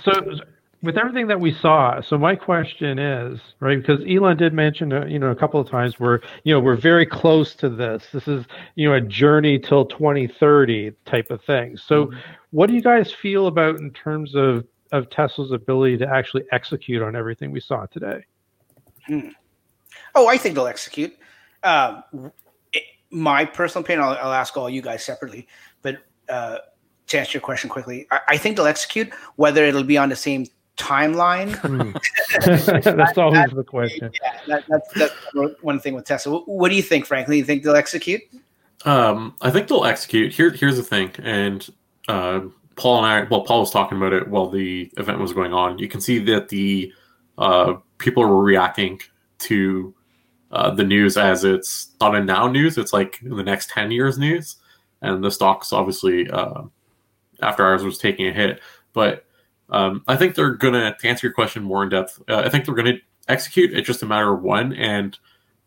[0.00, 0.12] so
[0.82, 5.04] with everything that we saw, so my question is right because Elon did mention uh,
[5.06, 8.06] you know a couple of times we're you know we're very close to this.
[8.12, 8.44] This is
[8.76, 11.76] you know a journey till 2030 type of thing.
[11.76, 12.18] So Mm-hmm.
[12.50, 17.02] what do you guys feel about in terms of of Tesla's ability to actually execute
[17.02, 18.24] on everything we saw today?
[20.14, 21.16] Oh, I think they'll execute.
[21.62, 22.02] Um,
[22.72, 25.48] it- my personal opinion, I'll, I'll ask all you guys separately,
[25.82, 25.98] but
[26.28, 26.58] uh,
[27.08, 29.10] to answer your question quickly, I, I think they'll execute.
[29.36, 30.46] Whether it'll be on the same
[30.78, 31.52] timeline,
[32.96, 34.10] That's always the question.
[34.22, 35.14] yeah, that, that's, that's
[35.62, 36.32] one thing with Tesla.
[36.32, 37.38] What, what do you think, Franklin?
[37.38, 38.22] You think they'll execute?
[38.84, 40.32] Um, I think they'll execute.
[40.32, 41.68] Here, here's the thing, and
[42.06, 42.40] uh,
[42.76, 45.78] Paul and I, well, Paul was talking about it while the event was going on.
[45.78, 46.92] You can see that the
[47.36, 49.00] uh, people were reacting
[49.40, 49.94] to
[50.52, 54.16] uh, the news as it's not a now news; it's like the next ten years
[54.16, 54.56] news.
[55.00, 56.62] And the stocks, obviously, uh,
[57.40, 58.60] after hours was taking a hit,
[58.92, 59.24] but
[59.70, 62.20] um, I think they're gonna to answer your question more in depth.
[62.28, 62.98] Uh, I think they're gonna
[63.28, 63.72] execute.
[63.72, 65.18] It's just a matter of when and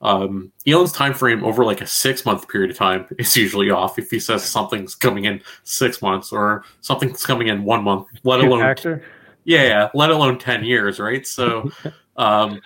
[0.01, 3.99] um, Elon's time frame over like a six month period of time is usually off
[3.99, 8.39] if he says something's coming in six months or something's coming in one month, let
[8.39, 9.03] alone actor.
[9.43, 11.25] yeah, yeah, let alone ten years, right?
[11.25, 11.71] So,
[12.17, 12.61] um,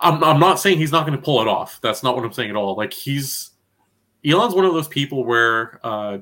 [0.00, 1.80] I'm I'm not saying he's not going to pull it off.
[1.80, 2.76] That's not what I'm saying at all.
[2.76, 3.50] Like he's
[4.24, 6.18] Elon's one of those people where uh,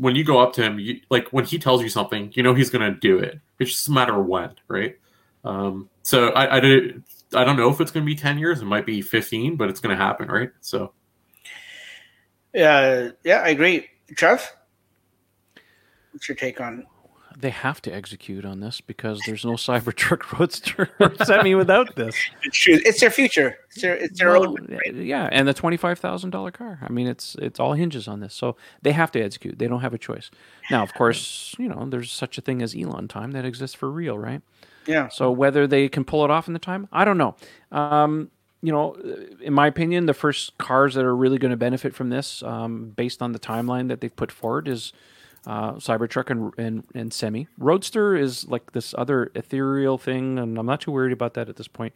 [0.00, 2.54] when you go up to him, you, like when he tells you something, you know
[2.54, 3.38] he's going to do it.
[3.58, 4.96] It's just a matter of when, right?
[5.44, 7.02] Um, so I, I did.
[7.34, 8.62] I don't know if it's going to be ten years.
[8.62, 10.50] It might be fifteen, but it's going to happen, right?
[10.60, 10.92] So
[12.54, 13.86] Uh, yeah, I agree.
[14.16, 14.50] Trev,
[16.12, 16.86] what's your take on?
[17.38, 22.14] They have to execute on this because there's no Cybertruck Roadster or Semi without this.
[22.42, 22.78] It's true.
[22.84, 23.56] It's their future.
[23.68, 24.66] It's their it's their Well, own.
[24.68, 24.94] Right?
[24.94, 26.80] Yeah, and the twenty-five thousand dollar car.
[26.82, 29.58] I mean, it's it's all hinges on this, so they have to execute.
[29.58, 30.30] They don't have a choice.
[30.70, 33.90] Now, of course, you know there's such a thing as Elon time that exists for
[33.90, 34.42] real, right?
[34.86, 35.08] Yeah.
[35.08, 37.36] So whether they can pull it off in the time, I don't know.
[37.70, 38.30] Um,
[38.62, 38.94] you know,
[39.40, 42.90] in my opinion, the first cars that are really going to benefit from this, um,
[42.90, 44.92] based on the timeline that they've put forward, is
[45.46, 47.48] uh, Cybertruck and, and and Semi.
[47.58, 51.56] Roadster is like this other ethereal thing, and I'm not too worried about that at
[51.56, 51.94] this point.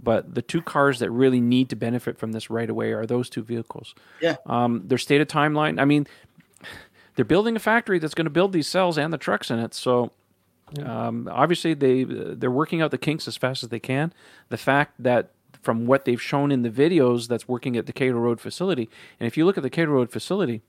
[0.00, 3.28] But the two cars that really need to benefit from this right away are those
[3.28, 3.94] two vehicles.
[4.20, 4.36] Yeah.
[4.46, 5.80] Um, their stated timeline.
[5.80, 6.06] I mean,
[7.16, 9.74] they're building a factory that's going to build these cells and the trucks in it.
[9.74, 10.12] So
[10.84, 14.12] um, obviously they they're working out the kinks as fast as they can.
[14.48, 15.30] The fact that
[15.62, 18.88] from what they've shown in the videos that's working at the Kato Road facility,
[19.18, 20.62] and if you look at the Kato Road facility,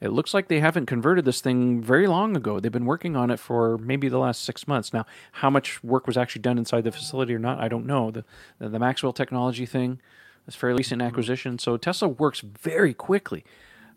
[0.00, 2.60] it looks like they haven't converted this thing very long ago.
[2.60, 4.92] They've been working on it for maybe the last six months.
[4.92, 8.10] Now, how much work was actually done inside the facility or not, I don't know.
[8.10, 8.24] The
[8.58, 10.00] the, the Maxwell technology thing
[10.46, 13.44] is fairly recent acquisition, so Tesla works very quickly.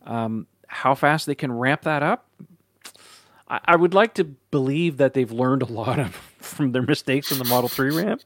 [0.05, 2.29] Um, how fast they can ramp that up,
[3.49, 7.31] I, I would like to believe that they've learned a lot of from their mistakes
[7.31, 8.21] in the Model Three ramp.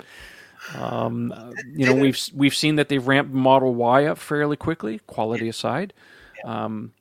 [0.75, 1.33] Um,
[1.73, 5.93] you know, we've we've seen that they've ramped Model Y up fairly quickly, quality aside.
[6.45, 6.91] Um,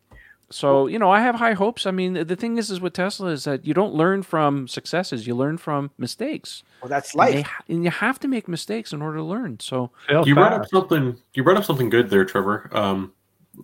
[0.53, 1.87] so you know, I have high hopes.
[1.87, 5.27] I mean, the thing is, is with Tesla is that you don't learn from successes;
[5.27, 6.63] you learn from mistakes.
[6.81, 7.51] Well, that's And, life.
[7.67, 9.59] they and you have to make mistakes in order to learn.
[9.61, 11.17] So Fail you brought up something.
[11.35, 12.69] You brought up something good there, Trevor.
[12.73, 13.13] Um,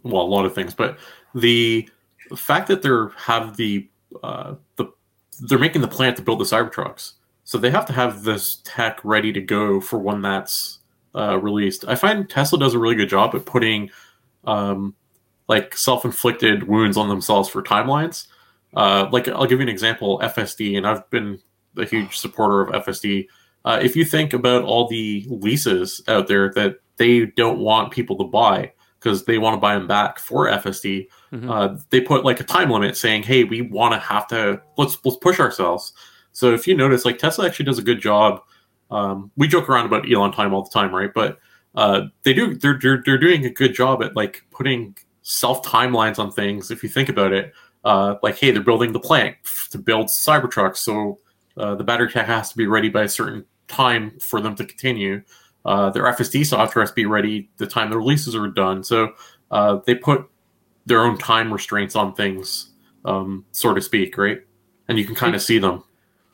[0.03, 0.99] well, a lot of things, but
[1.35, 1.89] the
[2.37, 3.89] fact that they're have the
[4.23, 4.87] uh, the
[5.41, 7.13] they're making the plant to build the Cybertrucks,
[7.45, 10.79] so they have to have this tech ready to go for when that's
[11.15, 11.85] uh, released.
[11.87, 13.91] I find Tesla does a really good job at putting
[14.45, 14.95] um,
[15.49, 18.27] like self-inflicted wounds on themselves for timelines.
[18.75, 21.39] Uh, like I'll give you an example, FSD, and I've been
[21.77, 23.27] a huge supporter of FSD.
[23.65, 28.17] Uh, if you think about all the leases out there that they don't want people
[28.19, 31.51] to buy because they want to buy them back for FSD, Mhm.
[31.51, 34.99] uh, they put like a time limit saying, "Hey, we want to have to let's
[35.05, 35.93] let's push ourselves."
[36.33, 38.41] So if you notice, like Tesla actually does a good job.
[38.91, 41.11] Um, we joke around about Elon time all the time, right?
[41.15, 41.39] But
[41.75, 44.97] uh, they do they're, they're they're doing a good job at like putting
[45.29, 46.71] self timelines on things.
[46.71, 47.53] If you think about it,
[47.85, 49.37] uh, like hey, they're building the plant
[49.71, 51.19] to build Cybertrucks, so
[51.57, 54.65] uh, the battery tech has to be ready by a certain time for them to
[54.65, 55.23] continue.
[55.65, 58.83] Uh, their FSD software has to be ready the time the releases are done.
[58.83, 59.13] So
[59.51, 60.29] uh, they put
[60.87, 62.71] their own time restraints on things,
[63.05, 64.41] um, so to speak, right?
[64.89, 65.85] And you can kind of see them.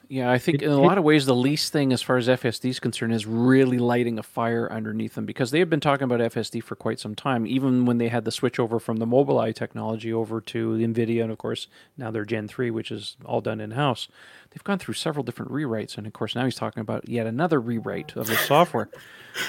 [0.09, 2.17] Yeah, I think It- in a it- lot of ways the least thing as far
[2.17, 5.81] as FSD is concerned is really lighting a fire underneath them because they have been
[5.81, 8.99] talking about FSD for quite some time, even when they had the switch over from
[8.99, 13.17] the Mobileye technology over to NVIDIA, and of course now they're Gen 3, which is
[13.25, 14.09] all done in house.
[14.51, 17.61] They've gone through several different rewrites, and of course now he's talking about yet another
[17.61, 18.89] rewrite of the software.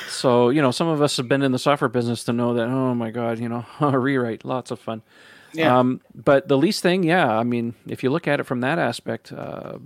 [0.09, 2.67] So, you know, some of us have been in the software business to know that,
[2.67, 5.03] oh my God, you know, a rewrite, lots of fun.
[5.53, 5.77] Yeah.
[5.77, 8.79] Um, but the least thing, yeah, I mean, if you look at it from that
[8.79, 9.77] aspect, uh,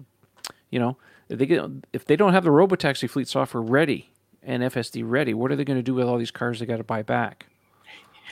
[0.69, 0.97] you know,
[1.29, 1.63] if they get
[1.93, 4.09] if they don't have the robotaxi fleet software ready
[4.43, 6.77] and FSD ready, what are they going to do with all these cars they got
[6.77, 7.45] to buy back?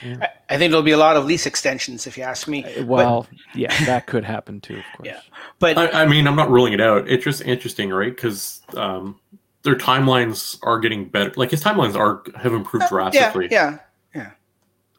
[0.04, 2.66] I, I think there'll be a lot of lease extensions, if you ask me.
[2.84, 5.08] Well, yeah, that could happen too, of course.
[5.08, 5.22] Yeah.
[5.60, 7.08] But I, I mean, I'm not ruling it out.
[7.10, 8.16] It's just interesting, right?
[8.16, 9.20] Because um,
[9.64, 11.34] their timelines are getting better.
[11.36, 13.48] Like his timelines are have improved drastically.
[13.50, 13.80] yeah,
[14.14, 14.38] drastically,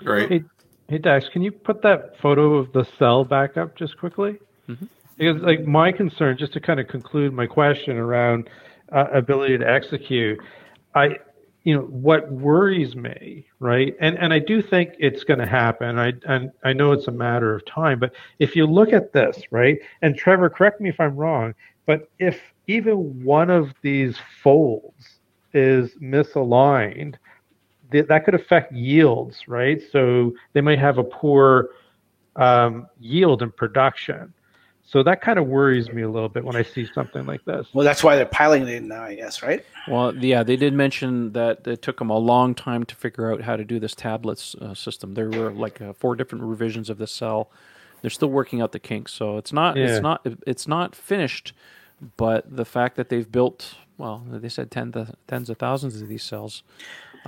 [0.02, 0.12] yeah.
[0.12, 0.28] right?
[0.28, 0.44] Hey,
[0.88, 4.38] hey Dax, can you put that photo of the cell back up just quickly?
[4.68, 4.88] Mhm.
[5.18, 8.48] Because, like, my concern, just to kind of conclude my question around
[8.92, 10.38] uh, ability to execute,
[10.94, 11.18] I,
[11.64, 15.98] you know what worries me right and and i do think it's going to happen
[15.98, 19.42] i and i know it's a matter of time but if you look at this
[19.50, 21.52] right and trevor correct me if i'm wrong
[21.84, 25.18] but if even one of these folds
[25.52, 27.16] is misaligned
[27.90, 29.80] that could affect yields right?
[29.90, 31.70] So they might have a poor
[32.36, 34.32] um, yield in production
[34.90, 37.66] so that kind of worries me a little bit when I see something like this.
[37.74, 39.62] Well, that's why they're piloting it now, I guess, right?
[39.86, 43.42] Well, yeah, they did mention that it took them a long time to figure out
[43.42, 45.12] how to do this tabless uh, system.
[45.12, 47.50] There were like uh, four different revisions of the cell.
[48.00, 49.88] They're still working out the kinks, so it's not yeah.
[49.88, 51.52] it's not it's not finished.
[52.16, 56.62] But the fact that they've built well, they said tens of thousands of these cells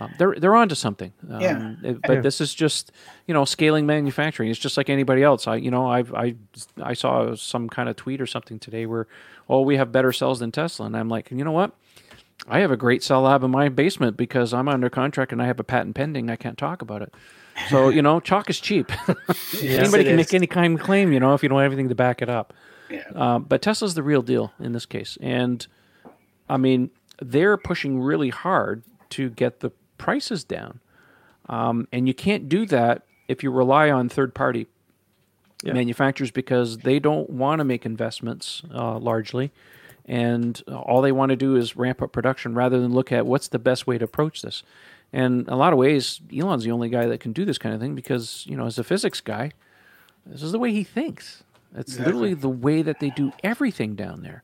[0.00, 1.12] um, they're they're onto something.
[1.28, 1.74] Um, yeah.
[1.82, 2.90] It, but this is just
[3.26, 4.48] you know scaling manufacturing.
[4.48, 5.46] It's just like anybody else.
[5.46, 6.34] I you know I I
[6.82, 9.06] I saw some kind of tweet or something today where
[9.48, 11.72] oh we have better cells than Tesla, and I'm like you know what.
[12.48, 15.46] I have a great cell lab in my basement because I'm under contract and I
[15.46, 16.30] have a patent pending.
[16.30, 17.12] I can't talk about it.
[17.68, 18.90] So you know, chalk is cheap.
[19.52, 20.16] yes, Anybody can is.
[20.16, 22.30] make any kind of claim, you know, if you don't have anything to back it
[22.30, 22.54] up.
[22.88, 23.02] Yeah.
[23.14, 25.64] Uh, but Tesla's the real deal in this case, and
[26.48, 26.90] I mean,
[27.20, 29.70] they're pushing really hard to get the
[30.00, 30.80] prices down.
[31.48, 34.66] Um, and you can't do that if you rely on third party
[35.62, 35.74] yeah.
[35.74, 39.52] manufacturers because they don't want to make investments uh, largely.
[40.06, 43.48] And all they want to do is ramp up production rather than look at what's
[43.48, 44.62] the best way to approach this.
[45.12, 47.74] And in a lot of ways, Elon's the only guy that can do this kind
[47.74, 49.52] of thing because, you know, as a physics guy,
[50.24, 51.42] this is the way he thinks.
[51.76, 52.12] It's exactly.
[52.12, 54.42] literally the way that they do everything down there.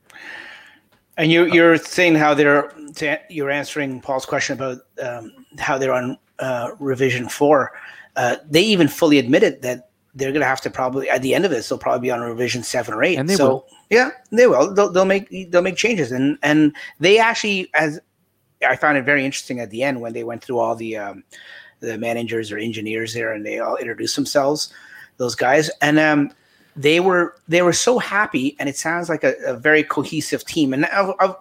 [1.17, 2.71] And you're you're saying how they're
[3.29, 7.73] you're answering Paul's question about um, how they're on uh, revision four.
[8.15, 11.45] Uh, they even fully admitted that they're going to have to probably at the end
[11.45, 13.17] of this they'll probably be on revision seven or eight.
[13.17, 13.67] And they so will.
[13.89, 14.73] yeah, they will.
[14.73, 17.99] They'll, they'll make they'll make changes and and they actually as
[18.67, 21.23] I found it very interesting at the end when they went through all the um,
[21.79, 24.73] the managers or engineers there and they all introduced themselves,
[25.17, 26.31] those guys and um
[26.77, 30.73] they were they were so happy and it sounds like a, a, very cohesive team.
[30.73, 30.87] And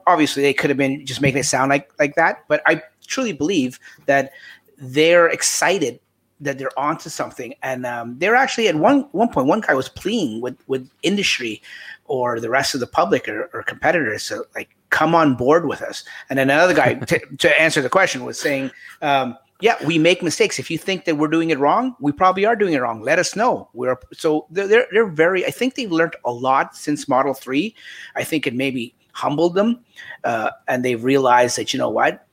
[0.06, 3.32] obviously they could have been just making it sound like like that but i truly
[3.32, 4.32] believe that
[4.78, 6.00] they're excited
[6.40, 7.54] that they're onto something.
[7.62, 11.62] And um, they're actually at one one point one guy was pleading with with industry
[12.04, 15.82] or the rest of the public or, or competitors to like come on board with
[15.82, 16.04] us.
[16.28, 18.70] And then another guy to, to answer the question was saying
[19.02, 20.58] um, yeah, we make mistakes.
[20.58, 23.00] If you think that we're doing it wrong, we probably are doing it wrong.
[23.02, 23.70] Let us know.
[23.72, 25.46] We're so they're they're, they're very.
[25.46, 27.74] I think they've learned a lot since Model Three.
[28.16, 29.80] I think it maybe humbled them,
[30.24, 32.26] uh, and they've realized that you know what,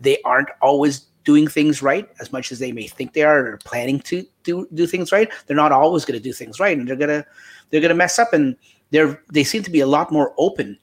[0.00, 3.56] they aren't always doing things right as much as they may think they are or
[3.64, 5.30] planning to do do things right.
[5.46, 7.24] They're not always going to do things right, and they're gonna
[7.70, 8.34] they're gonna mess up.
[8.34, 8.54] And
[8.90, 10.78] they're they seem to be a lot more open.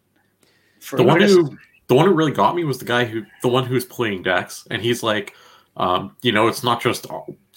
[0.79, 1.55] For the one who
[1.87, 4.67] the one who really got me was the guy who the one who's playing Dex,
[4.71, 5.35] and he's like
[5.77, 7.07] um, you know, it's not just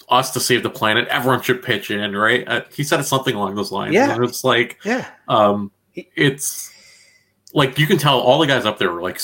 [0.09, 1.07] us to save the planet.
[1.09, 2.47] Everyone should pitch in, right?
[2.47, 3.93] Uh, he said something along those lines.
[3.93, 4.13] Yeah.
[4.13, 5.07] And it's like, yeah.
[5.27, 6.71] Um, it's
[7.53, 9.19] like you can tell all the guys up there were like,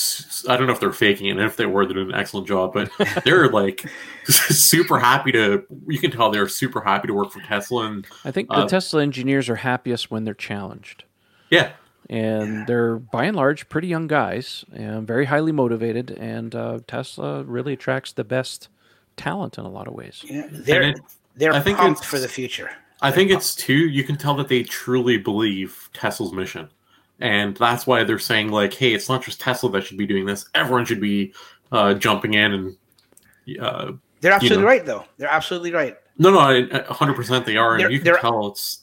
[0.48, 2.46] I don't know if they're faking it, and if they were, they did an excellent
[2.48, 2.72] job.
[2.72, 2.90] But
[3.24, 3.84] they're like
[4.24, 5.64] super happy to.
[5.86, 7.86] You can tell they're super happy to work for Tesla.
[7.86, 11.04] And I think the uh, Tesla engineers are happiest when they're challenged.
[11.50, 11.72] Yeah,
[12.10, 16.10] and they're by and large pretty young guys and very highly motivated.
[16.10, 18.68] And uh, Tesla really attracts the best
[19.16, 20.24] talent in a lot of ways.
[20.26, 21.00] Yeah, they're it,
[21.36, 22.70] they're I think pumped for the future.
[23.00, 23.44] I think pumped.
[23.44, 23.88] it's too.
[23.88, 26.68] You can tell that they truly believe Tesla's mission,
[27.20, 30.26] and that's why they're saying like, "Hey, it's not just Tesla that should be doing
[30.26, 30.48] this.
[30.54, 31.32] Everyone should be
[31.72, 32.76] uh, jumping in and."
[33.60, 34.68] Uh, they're absolutely you know.
[34.68, 35.04] right, though.
[35.18, 35.98] They're absolutely right.
[36.16, 38.80] No, no, hundred percent they are, and you can tell it's.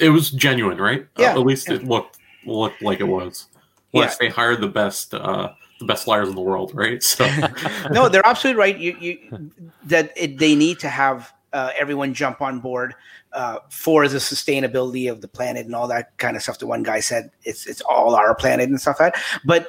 [0.00, 1.06] It was genuine, right?
[1.16, 1.34] Yeah.
[1.34, 1.76] Uh, at least yeah.
[1.76, 3.46] it looked looked like it was.
[3.94, 4.28] Unless yeah.
[4.28, 7.02] they hired the best uh, the best flyers in the world, right?
[7.02, 7.28] So
[7.90, 8.78] no, they're absolutely right.
[8.78, 9.50] You, you
[9.84, 12.94] that it, they need to have uh, everyone jump on board
[13.32, 16.58] uh, for the sustainability of the planet and all that kind of stuff.
[16.58, 19.22] The one guy said it's it's all our planet and stuff like that.
[19.44, 19.68] But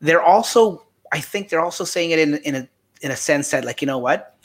[0.00, 2.68] they're also, I think they're also saying it in in a
[3.02, 4.36] in a sense that like you know what,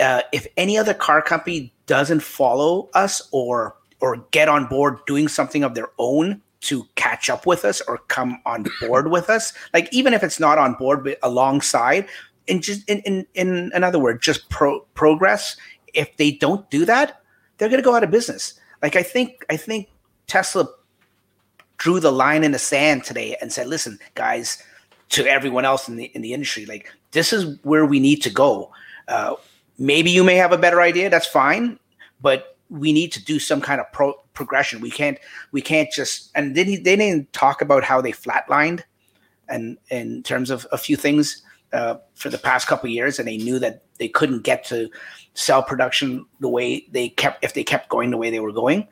[0.00, 5.28] uh, if any other car company doesn't follow us or or get on board doing
[5.28, 9.52] something of their own to catch up with us or come on board with us.
[9.72, 12.08] Like even if it's not on board but alongside
[12.48, 15.56] and just in in, in another word just pro- progress
[15.94, 17.22] if they don't do that
[17.56, 18.58] they're going to go out of business.
[18.82, 19.88] Like i think i think
[20.26, 20.68] tesla
[21.78, 24.62] drew the line in the sand today and said listen guys
[25.10, 28.28] to everyone else in the in the industry like this is where we need to
[28.28, 28.70] go.
[29.06, 29.34] Uh,
[29.78, 31.78] maybe you may have a better idea that's fine
[32.20, 34.80] but we need to do some kind of pro- progression.
[34.80, 35.18] We can't
[35.52, 38.82] we can't just and they they didn't talk about how they flatlined
[39.48, 41.42] and in terms of a few things
[41.72, 44.88] uh, for the past couple years, and they knew that they couldn't get to
[45.34, 48.86] cell production the way they kept if they kept going the way they were going.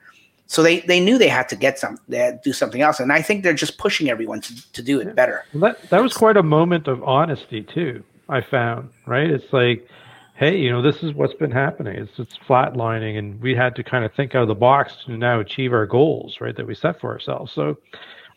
[0.48, 3.00] So they, they knew they had to get some, they had to do something else,
[3.00, 5.44] and I think they're just pushing everyone to, to do it better.
[5.54, 8.04] That that was quite a moment of honesty too.
[8.28, 9.28] I found right.
[9.28, 9.88] It's like,
[10.36, 11.96] hey, you know, this is what's been happening.
[11.96, 15.16] It's it's flatlining, and we had to kind of think out of the box to
[15.16, 17.52] now achieve our goals, right, that we set for ourselves.
[17.52, 17.78] So,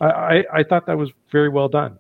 [0.02, 2.00] I I, I thought that was very well done.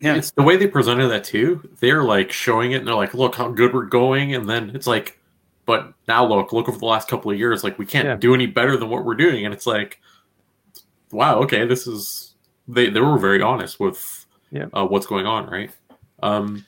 [0.00, 1.68] Yeah, it's the way they presented that too.
[1.80, 4.86] They're like showing it, and they're like, "Look how good we're going," and then it's
[4.86, 5.18] like,
[5.66, 8.16] "But now look, look over the last couple of years, like we can't Yeah.
[8.16, 10.00] do any better than what we're doing," and it's like,
[11.10, 12.34] "Wow, okay, this is."
[12.70, 14.66] They they were very honest with Yeah.
[14.74, 15.70] uh, what's going on, right?
[16.22, 16.66] Um,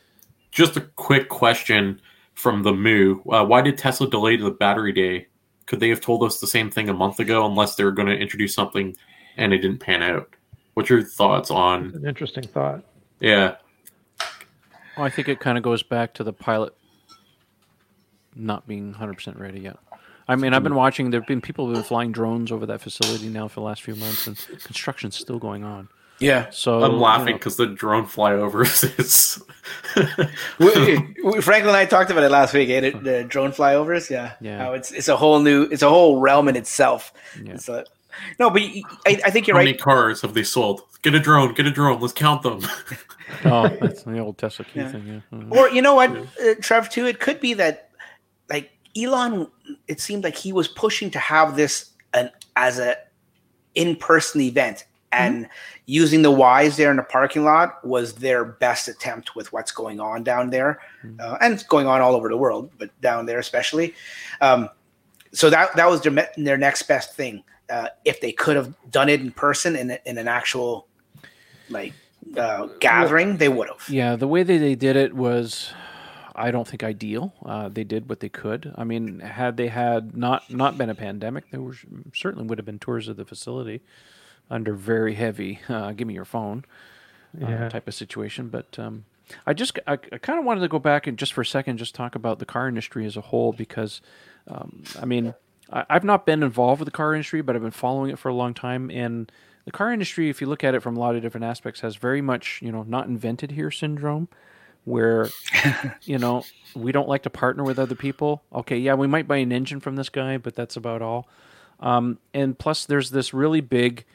[0.51, 2.01] just a quick question
[2.41, 5.29] from the Moo: uh, Why did Tesla delay the battery day?
[5.67, 8.09] Could they have told us the same thing a month ago, unless they were going
[8.09, 8.97] to introduce something
[9.37, 10.35] and it didn't pan out?
[10.75, 11.95] What's your thoughts on?
[11.95, 12.83] An interesting thought.
[13.21, 13.57] Yeah,
[14.97, 16.75] Well, I think it kind of goes back to the pilot
[18.35, 19.77] not being 100% ready yet.
[20.27, 22.65] I mean, I've been watching, there have been people who have been flying drones over
[22.67, 25.89] that facility now for the last few months, and construction's still going on.
[26.21, 29.43] Yeah, So I'm you laughing know, because the drone flyovers is.
[30.59, 32.69] we, we- Franklin and I talked about it last week.
[32.71, 32.81] Eh?
[32.91, 34.59] The, the drone flyovers, yeah, Yeah.
[34.59, 37.13] How it's it's a whole new, it's a whole realm in itself.
[37.43, 37.55] Yeah.
[37.55, 37.85] It's a,
[38.39, 39.67] no, but I, I think you're How right.
[39.67, 40.83] How many cars have they sold?
[41.03, 41.55] Get a drone.
[41.55, 42.01] Get a drone.
[42.01, 42.61] Let's count them.
[43.47, 44.93] oh, that's the old Tesla key Yeah.
[44.93, 45.07] thing.
[45.33, 45.39] Yeah.
[45.39, 45.53] Mhm.
[45.53, 46.91] Or you know what, uh, Trev?
[46.91, 47.91] Too, it could be that
[48.51, 49.47] like Elon.
[49.89, 52.97] It seemed like he was pushing to have this an as a
[53.77, 55.49] in person event, and
[55.87, 60.01] using the Ys there in the parking lot was their best attempt with what's going
[60.01, 60.81] on down there,
[61.19, 63.95] uh, and it's going on all over the world, but down there especially.
[64.41, 64.69] Um,
[65.33, 67.43] so that that was their their next best thing.
[67.69, 70.89] Uh, if they could have done it in person in, in an actual
[71.69, 71.93] like
[72.37, 73.89] uh, gathering, they would have.
[73.89, 75.73] Yeah, the way that they did it was,
[76.35, 77.33] I don't think ideal.
[77.45, 78.73] Uh, they did what they could.
[78.77, 81.79] I mean, had they had not not been a pandemic, there was
[82.15, 83.83] certainly would have been tours of the facility
[84.51, 86.65] under very heavy uh, "give me your phone"
[87.41, 87.69] uh, Yeah.
[87.69, 88.49] type of situation.
[88.49, 89.05] But um,
[89.47, 91.79] I just I, I kind of wanted to go back and just for a second
[91.79, 94.01] just talk about the car industry as a whole because
[94.49, 95.35] um, I mean
[95.73, 98.29] I, I've not been involved with the car industry, but I've been following it for
[98.29, 99.31] a long time and.
[99.67, 101.95] The car industry, if you look at it from a lot of different aspects, has
[101.97, 104.27] very much, you know, not invented here syndrome,
[104.85, 105.29] where,
[106.05, 106.45] you know,
[106.75, 108.43] we don't like to partner with other people.
[108.55, 111.29] Okay, yeah, we might buy an engine from this guy, but that's about all.
[111.79, 114.07] Um, and plus, there's this really big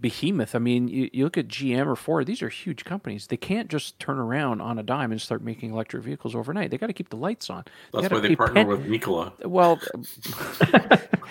[0.00, 0.54] behemoth.
[0.54, 3.26] I mean, you, you look at GM or Ford; these are huge companies.
[3.26, 6.70] They can't just turn around on a dime and start making electric vehicles overnight.
[6.70, 7.64] They got to keep the lights on.
[7.92, 9.32] That's gotta why they partner pen- with Nikola.
[9.44, 9.80] Well,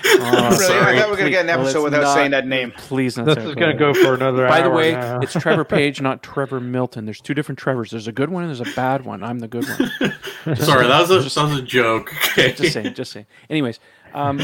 [0.03, 0.55] Really?
[0.57, 0.95] sorry.
[0.97, 2.71] I thought we were gonna get an Let's episode without not- saying that name.
[2.77, 5.19] Please, not This say is going to go for another By the hour way, now.
[5.19, 7.05] it's Trevor Page, not Trevor Milton.
[7.05, 7.91] There's two different Trevors.
[7.91, 9.23] There's a good one and there's a bad one.
[9.23, 10.55] I'm the good one.
[10.57, 12.13] Sorry, that was a that was a joke.
[12.29, 12.53] Okay.
[12.53, 13.25] just saying, just saying.
[13.49, 13.79] Anyways,
[14.13, 14.39] um,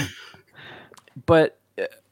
[1.26, 1.63] but uh,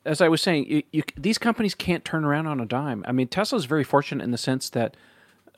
[0.06, 3.04] as I was saying, you, you, these companies can't turn around on a dime.
[3.08, 4.98] I mean, Tesla is very fortunate in the sense that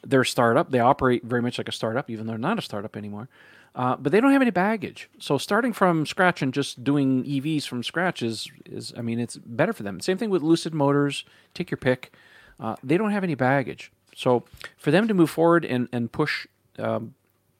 [0.06, 0.72] they're a startup.
[0.72, 3.30] They operate very much like a startup, even though they're not a startup anymore.
[3.76, 5.10] Uh, but they don't have any baggage.
[5.18, 9.38] So starting from scratch and just doing EVs from scratch is, is I mean, it's
[9.38, 10.00] better for them.
[10.00, 11.26] Same thing with Lucid Motors.
[11.54, 12.14] Take your pick.
[12.60, 13.92] Uh, they don't have any baggage.
[14.16, 14.44] So
[14.78, 16.46] for them to move forward and, and push
[16.78, 17.16] um,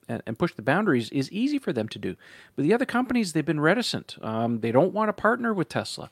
[0.08, 2.16] and, push the boundaries is easy for them to do.
[2.56, 4.16] But the other companies, they've been reticent.
[4.22, 6.10] Um, they don't want to partner with Tesla.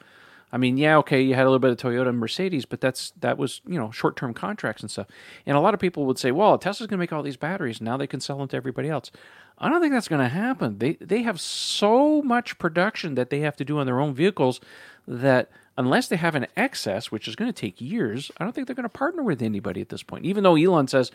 [0.53, 3.12] I mean, yeah, okay, you had a little bit of Toyota and Mercedes, but that's
[3.20, 5.07] that was you know short term contracts and stuff.
[5.47, 7.81] And a lot of people would say, well, Tesla's going to make all these batteries,
[7.81, 9.11] now they can sell them to everybody else.
[9.59, 10.79] I don't think that's going to happen.
[10.79, 14.61] They they have so much production that they have to do on their own vehicles
[15.09, 18.66] that unless they have an excess, which is going to take years, I don't think
[18.66, 20.27] they're going to partner with anybody at this point.
[20.27, 21.11] Even though Elon says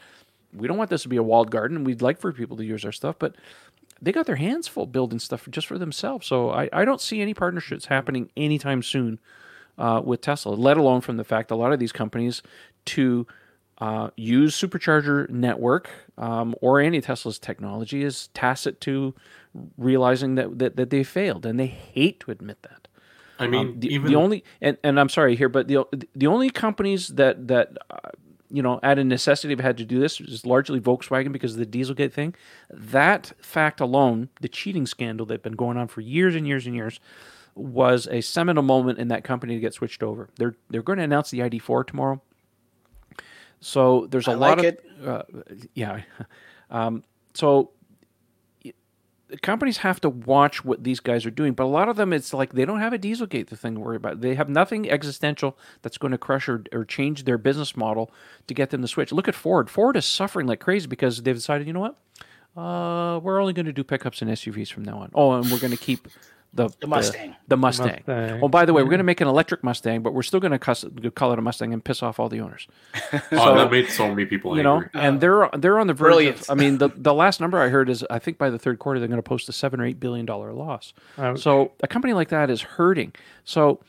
[0.53, 2.83] we don't want this to be a walled garden, we'd like for people to use
[2.85, 3.35] our stuff, but
[4.01, 6.27] they got their hands full building stuff just for themselves.
[6.27, 9.19] So I, I don't see any partnerships happening anytime soon
[9.77, 12.41] uh, with Tesla, let alone from the fact a lot of these companies
[12.85, 13.27] to
[13.79, 19.13] uh, use supercharger network um, or any Tesla's technology is tacit to
[19.77, 22.87] realizing that, that, that they failed, and they hate to admit that.
[23.39, 26.25] I mean, Um, the, even the only and, and I'm sorry here, but the the
[26.25, 28.09] only companies that that uh,
[28.49, 31.59] you know out of necessity have had to do this is largely Volkswagen because of
[31.59, 32.35] the Dieselgate thing.
[32.69, 36.75] That fact alone, the cheating scandal that's been going on for years and years and
[36.75, 36.99] years,
[37.55, 40.29] was a seminal moment in that company to get switched over.
[40.37, 42.21] They're they're going to announce the ID4 tomorrow.
[43.59, 45.23] So there's a I lot like of uh,
[45.73, 46.01] yeah.
[46.69, 47.71] Um, so
[49.41, 52.33] companies have to watch what these guys are doing, but a lot of them, it's
[52.33, 54.21] like they don't have a Dieselgate thing to worry about.
[54.21, 58.11] They have nothing existential that's going to crush or, or change their business model
[58.47, 59.11] to get them to switch.
[59.11, 59.69] Look at Ford.
[59.69, 61.97] Ford is suffering like crazy because they've decided, you know what?
[62.55, 65.11] Uh, we're only going to do pickups and SUVs from now on.
[65.13, 66.07] Oh, and we're going to keep
[66.53, 67.35] the, The Mustang.
[67.47, 68.03] The, Mustang.
[68.07, 68.39] Mustang.
[68.41, 70.57] Oh, by the way, we're going to make an electric Mustang, but we're still going
[70.57, 72.67] to call it a Mustang and piss off all the owners.
[73.31, 74.89] oh, that made so many people You know, angry.
[74.95, 76.07] and uh, they're they're on the verge.
[76.07, 76.41] Brilliant.
[76.41, 78.79] Of, I mean, the the last number I heard is I think by the third
[78.79, 80.93] quarter they're going to post a seven or eight billion dollar loss.
[81.17, 81.39] Ouch.
[81.41, 83.13] So a company like that is hurting.
[83.43, 83.79] So,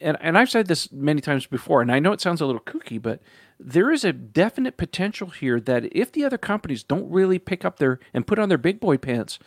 [0.00, 2.62] and and I've said this many times before, and I know it sounds a little
[2.62, 3.20] kooky, but
[3.60, 7.78] there is a definite potential here that if the other companies don't really pick up
[7.78, 9.38] their and put on their big boy pants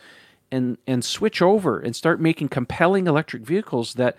[0.50, 4.16] and and switch over and start making compelling electric vehicles that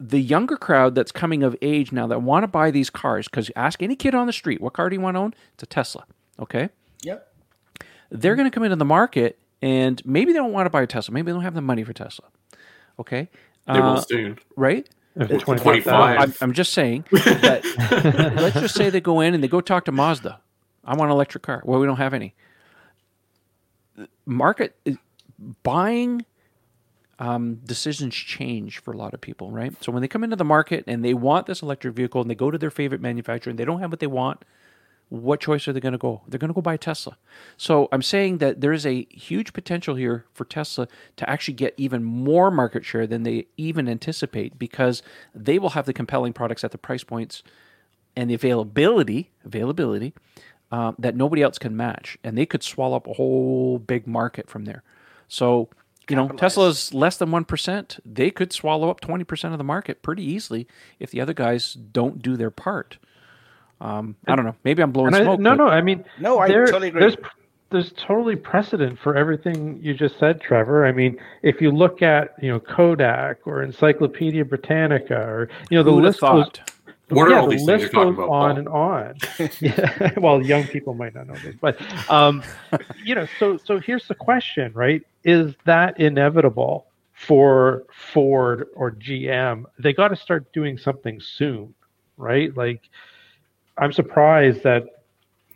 [0.00, 3.50] the younger crowd that's coming of age now that want to buy these cars because
[3.56, 5.66] ask any kid on the street what car do you want to own it's a
[5.66, 6.04] tesla
[6.38, 6.68] okay
[7.02, 7.32] Yep.
[8.10, 10.86] they're going to come into the market and maybe they don't want to buy a
[10.86, 12.26] tesla maybe they don't have the money for tesla
[13.00, 13.28] okay
[13.66, 14.38] They will Uh, soon.
[14.56, 15.82] right If It's 25,000.
[15.82, 16.18] 25.
[16.20, 19.84] I'm, I'm just saying that let's just say they go in and they go talk
[19.86, 20.40] to Mazda.
[20.84, 21.60] I want an electric car.
[21.64, 22.34] Well, we don't have any.
[24.26, 24.76] Market
[25.62, 26.24] buying
[27.18, 29.72] um, decisions change for a lot of people, right?
[29.82, 32.34] So when they come into the market and they want this electric vehicle and they
[32.34, 34.44] go to their favorite manufacturer and they don't have what they want,
[35.08, 36.22] what choice are they going to go?
[36.28, 37.16] They're going to go buy Tesla.
[37.56, 40.86] So I'm saying that there is a huge potential here for Tesla
[41.16, 45.02] to actually get even more market share than they even anticipate because
[45.34, 47.42] they will have the compelling products at the price points
[48.14, 50.12] and the availability availability
[50.70, 54.50] uh, that nobody else can match, and they could swallow up a whole big market
[54.50, 54.82] from there.
[55.28, 55.68] So.
[56.10, 58.00] You know, Tesla's less than 1%.
[58.02, 60.66] They could swallow up 20% of the market pretty easily
[60.98, 62.96] if the other guys don't do their part.
[63.78, 64.56] Um, I don't know.
[64.64, 65.38] Maybe I'm blowing And I- smoke.
[65.40, 65.68] no, but- no.
[65.68, 67.00] I mean, No, I there- totally agree.
[67.00, 67.16] There's
[67.70, 70.86] there's totally precedent for everything you just said, Trevor.
[70.86, 75.82] I mean, if you look at you know Kodak or Encyclopedia Britannica or you know
[75.82, 76.70] the Who would list goes thought?
[77.08, 78.30] What are yeah, all the these things list you're talking goes about?
[78.30, 78.58] on Paul?
[78.58, 79.52] and on.
[79.60, 81.78] yeah, well, young people might not know this, but
[82.10, 82.42] um,
[83.02, 85.02] you know, so so here's the question, right?
[85.24, 89.64] Is that inevitable for Ford or GM?
[89.78, 91.74] They got to start doing something soon,
[92.16, 92.54] right?
[92.56, 92.82] Like,
[93.78, 94.84] I'm surprised that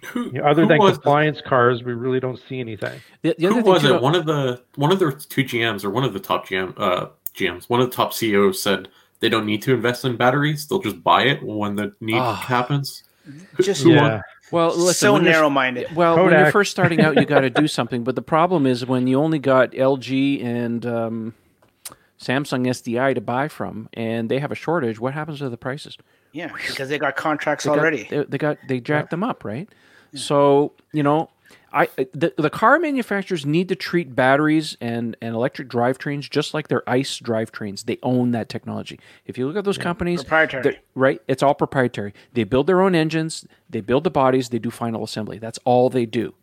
[0.06, 3.00] Who, you know, other than was, compliance cars, we really don't see anything.
[3.20, 4.02] The, the who other thing was too, it?
[4.02, 7.08] One of the one of the two GMs or one of the top GM uh,
[7.34, 8.88] GMs, one of the top CEOs said
[9.23, 12.35] they don't need to invest in batteries; they'll just buy it when the need Ah.
[12.35, 13.03] happens.
[13.61, 14.20] Just Who Yeah,
[14.51, 15.94] well, listen, so narrow-minded.
[15.94, 18.03] Well, when you're first starting out, you got to do something.
[18.05, 21.35] But the problem is when you only got LG and um,
[22.20, 24.99] Samsung SDI to buy from, and they have a shortage.
[25.01, 25.97] What happens to the prices?
[26.32, 28.09] Yeah, because they got contracts They got- already.
[28.11, 29.69] they, they got they jacked them up, right?
[30.15, 31.31] So you know,
[31.73, 36.69] I the, the car manufacturers need to treat batteries and and electric drivetrains just like
[36.69, 37.85] their ICE drivetrains.
[37.85, 39.01] They own that technology.
[39.27, 40.81] If you look at those companies, Proprietary.
[40.94, 41.23] right?
[41.28, 42.12] It's all proprietary.
[42.35, 43.47] They build their own engines.
[43.70, 44.51] They build the bodies.
[44.51, 45.39] They do final assembly.
[45.39, 46.35] That's all they do.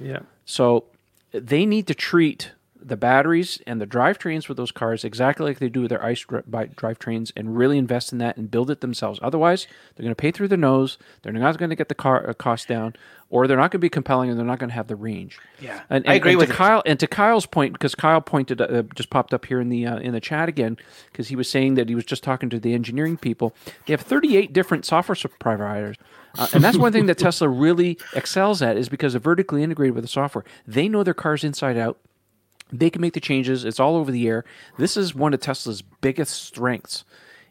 [0.00, 0.20] yeah.
[0.46, 0.84] So
[1.32, 5.68] they need to treat the batteries and the drivetrains for those cars exactly like they
[5.68, 9.18] do with their ICE dri- drivetrains and really invest in that and build it themselves.
[9.22, 10.98] Otherwise, they're going to pay through the nose.
[11.22, 12.94] They're not going to get the car uh, cost down,
[13.30, 15.38] or they're not going to be compelling, and they're not going to have the range.
[15.60, 16.50] Yeah, and, I agree and with.
[16.50, 16.82] Kyle.
[16.86, 19.98] And to Kyle's point, because Kyle pointed uh, just popped up here in the uh,
[19.98, 20.76] in the chat again,
[21.10, 23.54] because he was saying that he was just talking to the engineering people.
[23.86, 25.96] They have 38 different software providers.
[26.36, 29.94] Uh, and that's one thing that Tesla really excels at is because they're vertically integrated
[29.94, 30.44] with the software.
[30.66, 31.98] They know their cars inside out.
[32.72, 33.64] They can make the changes.
[33.64, 34.44] It's all over the air.
[34.78, 37.04] This is one of Tesla's biggest strengths.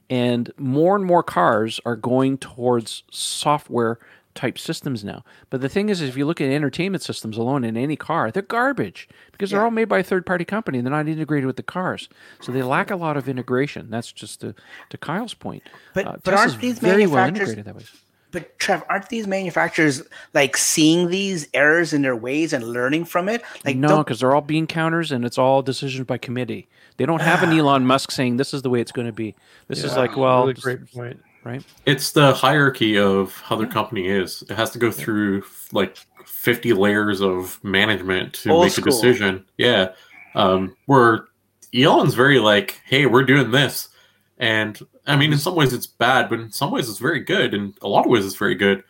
[0.09, 3.99] And more and more cars are going towards software
[4.35, 5.23] type systems now.
[5.49, 8.43] But the thing is, if you look at entertainment systems alone in any car, they're
[8.43, 11.55] garbage because they're all made by a third party company and they're not integrated with
[11.57, 12.07] the cars.
[12.39, 13.89] So they lack a lot of integration.
[13.89, 14.53] That's just to,
[14.89, 15.63] to Kyle's point.
[15.95, 17.83] But- Uh, but aren't these very well integrated that way.
[18.31, 23.29] But Trev, aren't these manufacturers like seeing these errors in their ways and learning from
[23.29, 23.41] it?
[23.65, 26.67] Like, no, because they're all bean counters and it's all decisions by committee.
[26.97, 29.33] They don't have an Elon Musk saying this is the way it's going to be.
[29.67, 31.21] This is like, well, really just- great point.
[31.43, 31.63] right?
[31.85, 34.43] It's the hierarchy of how their company is.
[34.49, 38.87] It has to go through like 50 layers of management to Old make school.
[38.87, 39.45] a decision.
[39.57, 39.93] Yeah.
[40.35, 41.25] Um, where
[41.73, 43.87] Elon's very like, hey, we're doing this.
[44.39, 47.53] And I mean, in some ways it's bad, but in some ways it's very good.
[47.53, 48.83] In a lot of ways it's very good.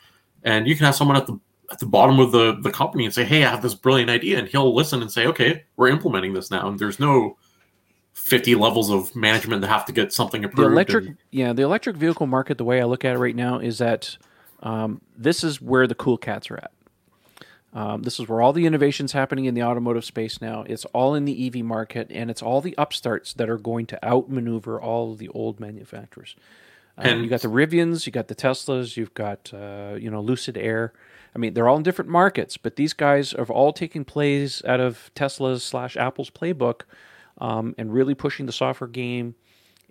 [0.44, 1.39] And you can have someone at the
[1.72, 4.39] at the bottom of the, the company and say, hey, I have this brilliant idea.
[4.39, 6.69] And he'll listen and say, okay, we're implementing this now.
[6.69, 7.38] And there's no
[8.14, 10.72] 50 levels of management that have to get something the approved.
[10.72, 13.60] electric and- yeah the electric vehicle market the way i look at it right now
[13.60, 14.18] is that
[14.64, 16.72] um, this is where the cool cats are at
[17.77, 20.63] Um, this is where all the innovations happening in the automotive space now.
[20.67, 24.03] It's all in the EV market, and it's all the upstarts that are going to
[24.03, 26.35] outmaneuver all of the old manufacturers.
[26.97, 30.21] Uh, And- you got the Rivians, you got the Teslas, you've got uh, you know
[30.21, 30.91] Lucid Air.
[31.35, 34.79] I mean, they're all in different markets, but these guys have all taken plays out
[34.79, 36.81] of Tesla's slash Apple's playbook,
[37.37, 39.35] um, and really pushing the software game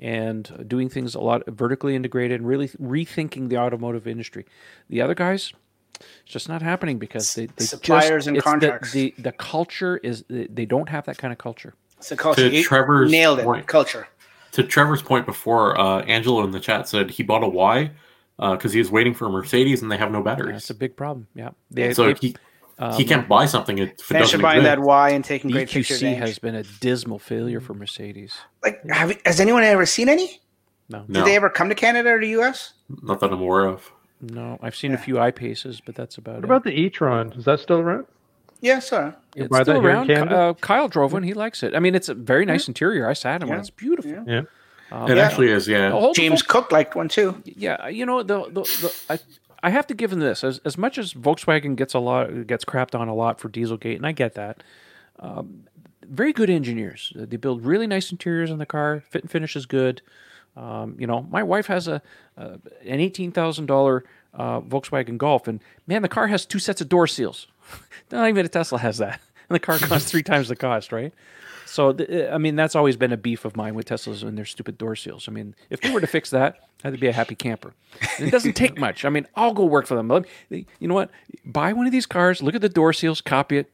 [0.00, 4.44] and doing things a lot vertically integrated and really rethinking the automotive industry.
[4.90, 5.52] The other guys,
[5.94, 8.92] it's just not happening because they, they Suppliers just, and it's the- contracts.
[8.92, 11.74] The, the culture is they they don't have that kind of culture.
[11.98, 12.50] It's a culture.
[12.50, 13.44] To Trevor's nailed it.
[13.44, 13.66] point.
[13.66, 14.06] Culture.
[14.52, 17.90] To Trevor's point before, uh, Angelo in the chat said he bought a Y
[18.38, 20.52] because he was waiting for a Mercedes and they have no batteries.
[20.54, 21.26] That's a big problem.
[21.34, 22.36] Yeah, they, so they- he
[22.96, 24.86] he can't buy something if it Thanks for doesn't buying that exist.
[24.86, 26.02] Y and taking great pictures.
[26.02, 28.34] EQC has been a dismal failure for Mercedes.
[28.62, 30.42] like, have, has anyone ever seen any?
[30.90, 32.74] No, No, Did they ever come to Canada or the U.S.?
[33.02, 33.90] not that I'm aware of.
[34.20, 36.48] No, I've seen a few I-Paces, but that's about What it.
[36.48, 37.32] What about the e-tron?
[37.32, 38.06] Is that still around?
[38.62, 39.12] Yeah, sorry.
[39.34, 40.10] it's buy that still around.
[40.10, 41.74] Uh, Kyle drove one; he likes it.
[41.74, 43.06] I mean, it's a very nice interior.
[43.08, 44.10] I sat in one; it's beautiful.
[44.10, 44.24] Yeah.
[44.26, 44.42] Yeah.
[44.90, 45.90] Um, It actually is, yeah.
[45.90, 47.42] the whole- James Cook liked one too.
[47.44, 49.18] yeah, you know the the, the I
[49.62, 52.64] I have to give them this as as much as Volkswagen gets a lot gets
[52.64, 54.62] crapped on a lot for Dieselgate, and I get that.
[55.18, 55.64] Um,
[56.08, 57.12] very good engineers.
[57.16, 59.02] They build really nice interiors on the car.
[59.10, 60.02] Fit and finish is good.
[60.56, 62.00] Um, you know, my wife has a,
[62.38, 64.04] uh, an eighteen thousand dollar
[64.34, 67.46] uh, Volkswagen Golf, and man, the car has two sets of door seals.
[68.10, 71.12] Not even a Tesla has that, and the car costs three times the cost, right?
[71.66, 74.44] So, th- I mean, that's always been a beef of mine with Teslas and their
[74.44, 75.28] stupid door seals.
[75.28, 77.74] I mean, if they were to fix that, I'd be a happy camper.
[78.18, 79.04] And it doesn't take much.
[79.04, 80.06] I mean, I'll go work for them.
[80.48, 81.10] Me- You know what?
[81.44, 83.72] Buy one of these cars, look at the door seals, copy it,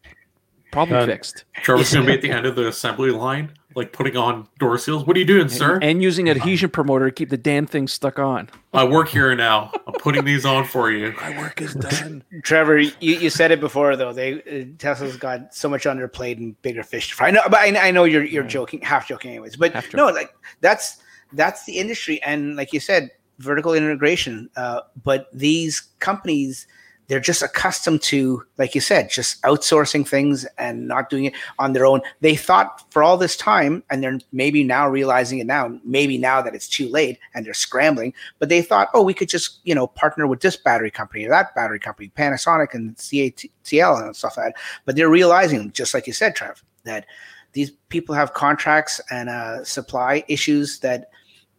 [0.72, 1.08] problem Done.
[1.10, 1.44] fixed.
[1.62, 4.78] Trevor's going to be at the end of the assembly line, like putting on door
[4.78, 5.06] seals.
[5.06, 5.78] What are you doing, sir?
[5.80, 8.48] And using adhesion promoter to keep the damn thing stuck on.
[8.72, 9.70] I work here now.
[9.86, 11.14] I'm putting these on for you.
[11.20, 12.24] My work is done.
[12.42, 14.12] Trevor, you, you said it before though.
[14.12, 17.28] They uh, Tesla's got so much on their plate and bigger fish to fry.
[17.28, 19.56] I know, but I, I know you're you're joking, half joking, anyways.
[19.56, 20.98] But Half no, like that's
[21.32, 24.50] that's the industry, and like you said, vertical integration.
[24.56, 26.66] Uh, but these companies,
[27.08, 31.72] they're just accustomed to, like you said, just outsourcing things and not doing it on
[31.72, 32.00] their own.
[32.20, 35.78] They thought for all this time, and they're maybe now realizing it now.
[35.84, 39.28] Maybe now that it's too late and they're scrambling, but they thought, oh, we could
[39.28, 44.02] just you know partner with this battery company or that battery company, Panasonic and CATL
[44.04, 44.62] and stuff like that.
[44.84, 47.06] But they're realizing, just like you said, Trev, that
[47.52, 51.10] these people have contracts and uh, supply issues that.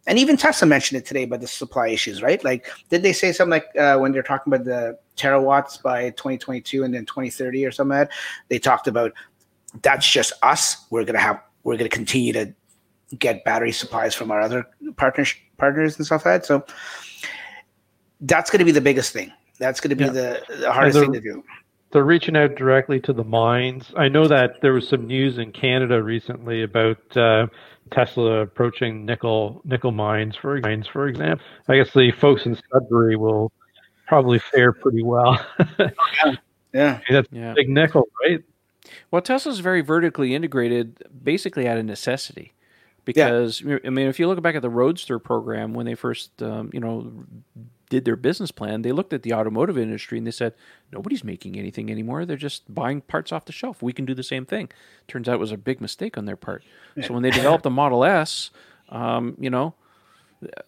[0.06, 2.42] And even Tesla mentioned it today about the supply issues, right?
[2.44, 6.84] Like, did they say something like uh, when they're talking about the terawatts by 2022
[6.84, 8.16] and then 2030 or something like that?
[8.48, 9.12] They talked about
[9.82, 10.86] that's just us.
[10.90, 12.54] We're gonna have we're gonna continue to
[13.18, 14.66] get battery supplies from our other
[14.96, 16.46] partners partners and stuff like that.
[16.46, 16.64] So
[18.20, 19.32] that's going to be the biggest thing.
[19.58, 20.10] That's going to be Yeah.
[20.10, 21.44] the, the hardest the- thing to do.
[21.94, 23.92] They're reaching out directly to the mines.
[23.96, 27.46] I know that there was some news in Canada recently about uh,
[27.92, 31.46] Tesla approaching nickel nickel mines, for mines, for example.
[31.68, 33.52] I guess the folks in Sudbury will
[34.08, 35.38] probably fare pretty well.
[35.78, 36.30] Yeah.
[36.72, 37.54] yeah, That's Yeah.
[37.54, 38.42] big nickel, right?
[39.12, 42.54] Well, Tesla's very vertically integrated, basically out of necessity.
[43.04, 46.70] Because I mean, if you look back at the Roadster program when they first, um,
[46.72, 47.12] you know,
[47.94, 50.54] did their business plan, they looked at the automotive industry and they said,
[50.92, 52.26] nobody's making anything anymore.
[52.26, 53.82] They're just buying parts off the shelf.
[53.82, 54.70] We can do the same thing.
[55.06, 56.64] Turns out it was a big mistake on their part.
[57.06, 58.50] So when they developed the Model S,
[58.88, 59.74] um, you know,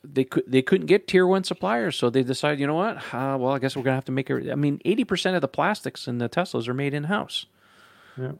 [0.03, 2.97] they could they couldn't get tier one suppliers, so they decided, you know what?
[3.12, 4.51] Uh, well, I guess we're gonna have to make it.
[4.51, 7.47] I mean, eighty percent of the plastics in the Teslas are made in house.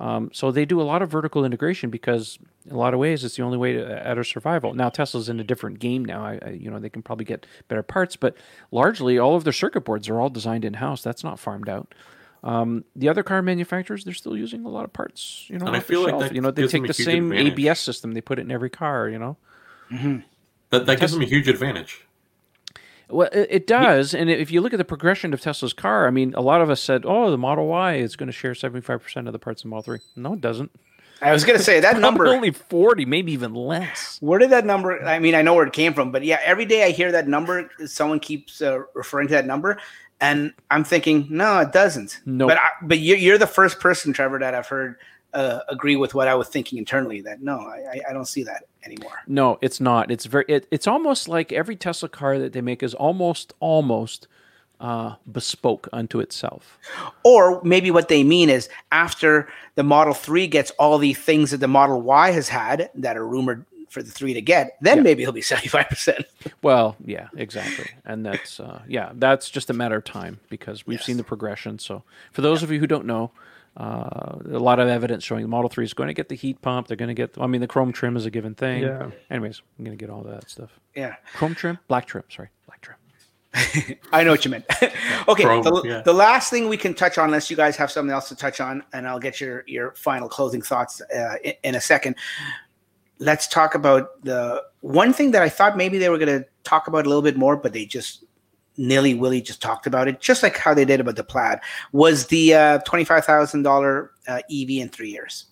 [0.01, 3.25] Um, so they do a lot of vertical integration because, in a lot of ways,
[3.25, 4.75] it's the only way to at a survival.
[4.75, 6.25] Now Tesla's in a different game now.
[6.25, 8.37] I, I, you know, they can probably get better parts, but
[8.71, 11.03] largely all of their circuit boards are all designed in house.
[11.03, 11.95] That's not farmed out.
[12.43, 15.47] Um, the other car manufacturers, they're still using a lot of parts.
[15.49, 17.53] You know, And I feel like that you know they take the same advantage.
[17.53, 19.09] ABS system, they put it in every car.
[19.09, 19.37] You know.
[20.71, 22.07] That, that gives them a huge advantage.
[23.09, 26.11] Well, it, it does, and if you look at the progression of Tesla's car, I
[26.11, 29.03] mean, a lot of us said, "Oh, the Model Y is going to share seventy-five
[29.03, 29.99] percent of the parts in Model 3.
[30.17, 30.71] No, it doesn't.
[31.23, 32.27] I was going to say that number.
[32.27, 34.19] only forty, maybe even less.
[34.21, 35.03] Where did that number?
[35.05, 37.29] I mean, I know where it came from, but yeah, every day I hear that
[37.29, 37.71] number.
[37.87, 39.79] Someone keeps uh, referring to that number,
[40.21, 42.21] and I'm thinking, no, it doesn't.
[42.27, 42.49] Nope.
[42.49, 44.97] But I, but you're, you're the first person, Trevor, that I've heard
[45.33, 47.21] uh, agree with what I was thinking internally.
[47.23, 49.13] That no, I, I- I don't see that anymore.
[49.27, 50.11] No, it's not.
[50.11, 50.45] It's very.
[50.49, 54.27] It, it's almost like every Tesla car that they make is almost, almost
[54.81, 56.79] uh, bespoke unto itself.
[57.25, 61.59] Or maybe what they mean is after the Model 3 gets all the things that
[61.59, 65.03] the Model Y has had that are rumored for the three to get, then Yeah.
[65.05, 66.27] maybe he'll be seventy five percent.
[66.61, 70.99] Well, yeah, exactly, and that's uh, yeah, that's just a matter of time because we've
[70.99, 71.07] Yes.
[71.07, 71.79] seen the progression.
[71.79, 72.03] So,
[72.33, 73.31] for those of you who don't know,
[73.77, 76.63] uh, a lot of evidence showing the Model Three is going to get the heat
[76.63, 76.89] pump.
[76.89, 78.83] They're going to get, I mean, the chrome trim is a given thing.
[78.83, 79.11] Yeah.
[79.31, 80.71] Anyways, I'm going to get all that stuff.
[80.95, 81.17] Yeah.
[81.35, 82.25] Chrome trim, black trim.
[82.29, 82.97] Sorry, black trim.
[84.13, 84.65] I know what you meant.
[85.29, 86.03] okay, Chrome, the, yeah.
[86.03, 88.61] the last thing we can touch on, unless you guys have something else to touch
[88.61, 92.17] on, and I'll get your your final closing thoughts uh, in, in a second.
[93.19, 96.87] Let's talk about the one thing that I thought maybe they were going to talk
[96.87, 98.26] about a little bit more, but they just
[98.77, 101.61] nilly willy just talked about it, just like how they did about the plaid.
[101.93, 105.47] Was the uh, twenty five thousand dollar uh, EV in three years?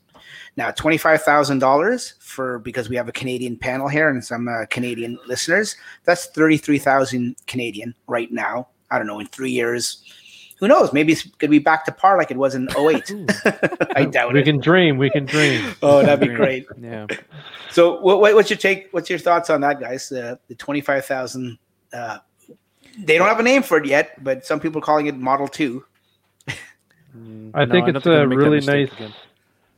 [0.57, 4.49] Now, twenty five thousand dollars for because we have a Canadian panel here and some
[4.49, 5.77] uh, Canadian listeners.
[6.05, 8.69] That's thirty three thousand Canadian right now.
[8.91, 10.03] I don't know in three years.
[10.61, 10.93] Who knows?
[10.93, 13.13] Maybe it's going to be back to par like it was in 08.
[13.97, 14.43] I doubt we it.
[14.43, 14.99] We can dream.
[14.99, 15.75] We can dream.
[15.83, 16.67] Oh, that'd be great.
[16.81, 17.07] Yeah.
[17.71, 18.89] So, what, what, what's your take?
[18.93, 20.09] What's your thoughts on that, guys?
[20.09, 21.59] The the twenty five thousand.
[21.93, 22.19] Uh,
[22.99, 25.49] they don't have a name for it yet, but some people are calling it Model
[25.49, 25.85] Two.
[27.55, 29.15] I no, think it's a really nice- again.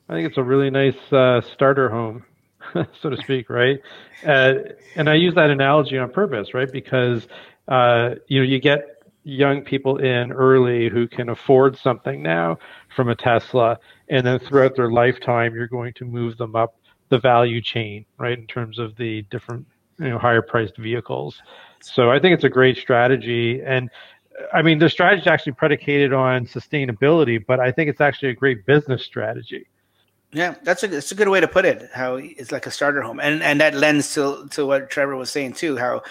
[0.09, 2.24] I think it's a really nice uh, starter home,
[3.02, 3.80] so to speak, right?
[4.24, 4.55] Uh,
[4.94, 6.70] and I use that analogy on purpose, right?
[6.70, 7.26] Because
[7.68, 12.59] uh, you know you get young people in early who can afford something now
[12.94, 13.78] from a Tesla,
[14.09, 16.76] and then throughout their lifetime, you're going to move them up
[17.09, 18.38] the value chain, right?
[18.38, 19.66] In terms of the different,
[19.98, 21.40] you know, higher priced vehicles.
[21.81, 23.90] So I think it's a great strategy, and
[24.53, 28.35] I mean the strategy is actually predicated on sustainability, but I think it's actually a
[28.35, 29.66] great business strategy.
[30.32, 31.89] Yeah, that's a that's a good way to put it.
[31.94, 35.31] How it's like a starter home, and and that lends to to what Trevor was
[35.31, 35.77] saying too.
[35.77, 36.03] How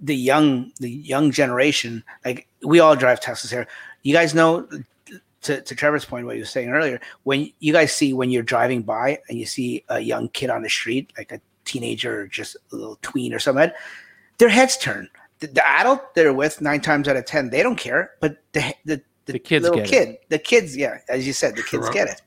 [0.00, 3.66] the young the young generation, like we all drive Teslas here.
[4.02, 4.68] You guys know.
[5.42, 8.42] To, to Trevor's point, what you were saying earlier, when you guys see when you're
[8.42, 12.26] driving by and you see a young kid on the street, like a teenager or
[12.26, 13.70] just a little tween or something,
[14.38, 15.08] their heads turn.
[15.40, 18.74] The, the adult they're with, nine times out of ten, they don't care, but the
[18.84, 19.90] the, the, The kids little get it.
[19.90, 21.92] kid, the kids, yeah, as you said, the kids Sure.
[21.92, 22.22] get it.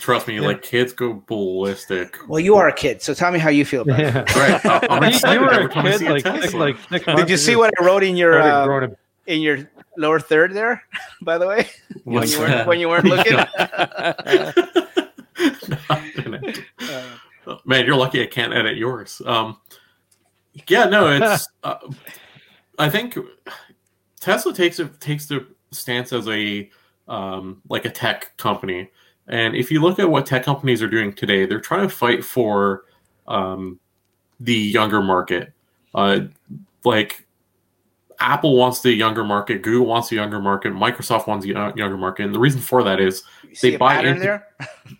[0.00, 0.42] Trust me, Yeah.
[0.42, 2.16] like kids go ballistic.
[2.26, 4.14] Well, you are a kid, so tell me how you feel about it.
[4.14, 4.64] Right.
[4.64, 7.70] I- I'm You- you were a kid see a like like Did you see what
[7.78, 8.96] I wrote in your started uh,
[9.26, 9.68] in your
[9.98, 10.82] lower third there?
[11.22, 11.68] By the way,
[12.04, 13.36] when you weren't when you weren't looking.
[13.36, 13.50] Not
[16.24, 16.60] in it.
[17.66, 19.20] Man, you're lucky I can't edit yours.
[19.26, 19.58] Um,
[20.68, 21.48] yeah, no, it's.
[21.62, 21.76] uh,
[22.78, 23.16] I think
[24.20, 26.70] Tesla takes a, takes the stance as a
[27.08, 28.90] um, like a tech company,
[29.28, 32.24] and if you look at what tech companies are doing today, they're trying to fight
[32.24, 32.84] for
[33.28, 33.78] um,
[34.40, 35.52] the younger market.
[35.94, 36.20] Uh,
[36.84, 37.24] like
[38.18, 42.24] Apple wants the younger market, Google wants the younger market, Microsoft wants the younger market,
[42.26, 44.48] and the reason for that is you They buy into- there.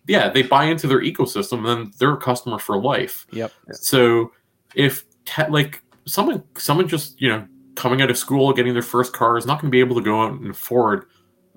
[0.07, 3.27] yeah, they buy into their ecosystem, and then they're a customer for life.
[3.33, 3.53] Yep.
[3.73, 4.33] So
[4.75, 9.13] if te- like someone someone just you know coming out of school getting their first
[9.13, 11.07] car is not going to be able to go out and afford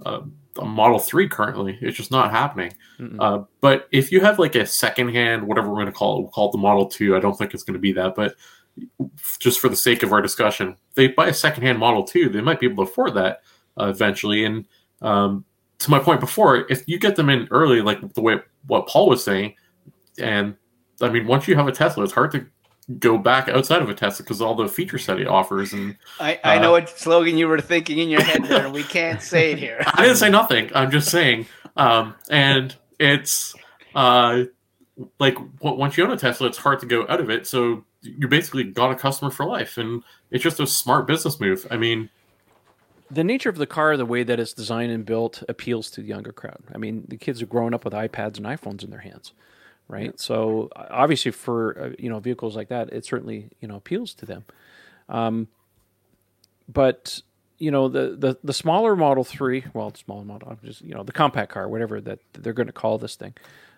[0.06, 0.22] uh,
[0.58, 1.78] a Model Three currently.
[1.82, 2.74] It's just not happening.
[3.20, 6.32] Uh, but if you have like a secondhand, whatever we're going to call it, we'll
[6.32, 7.16] call it the Model Two.
[7.16, 8.36] I don't think it's going to be that, but
[9.40, 12.30] just for the sake of our discussion, they buy a secondhand Model Two.
[12.30, 13.42] They might be able to afford that
[13.80, 14.46] uh, eventually.
[14.46, 14.66] And
[15.02, 15.46] um,
[15.80, 19.10] to my point before, if you get them in early, like the way what Paul
[19.10, 19.56] was saying,
[20.20, 20.56] and
[21.02, 22.46] I mean, once you have a Tesla, it's hard to
[23.00, 25.74] go back outside of a Tesla because all the feature set it offers.
[25.74, 28.74] And I, I Uh, know what slogan you were thinking in your head there, and
[28.74, 29.84] we can't say it here.
[29.94, 30.72] I didn't say nothing.
[30.74, 31.48] I'm just saying.
[31.76, 33.54] Um, and it's
[33.94, 34.44] uh,
[35.20, 37.46] like w- once you own a Tesla, it's hard to go out of it.
[37.46, 40.02] So you basically got a customer for life, and
[40.32, 41.68] it's just a smart business move.
[41.70, 42.10] I mean,
[43.12, 46.08] the nature of the car, the way that it's designed and built, appeals to the
[46.08, 46.60] younger crowd.
[46.74, 49.34] I mean, the kids are growing up with iPads and iPhones in their hands,
[49.88, 50.20] right?
[50.20, 54.14] So uh, obviously, for uh, you know vehicles like that, it certainly you know appeals
[54.16, 54.46] to them.
[55.10, 55.48] Um,
[56.68, 57.22] but
[57.58, 61.04] you know the, the the smaller Model Three, well, smaller model, I'm just you know
[61.04, 63.34] the compact car, whatever that they're going to call this thing.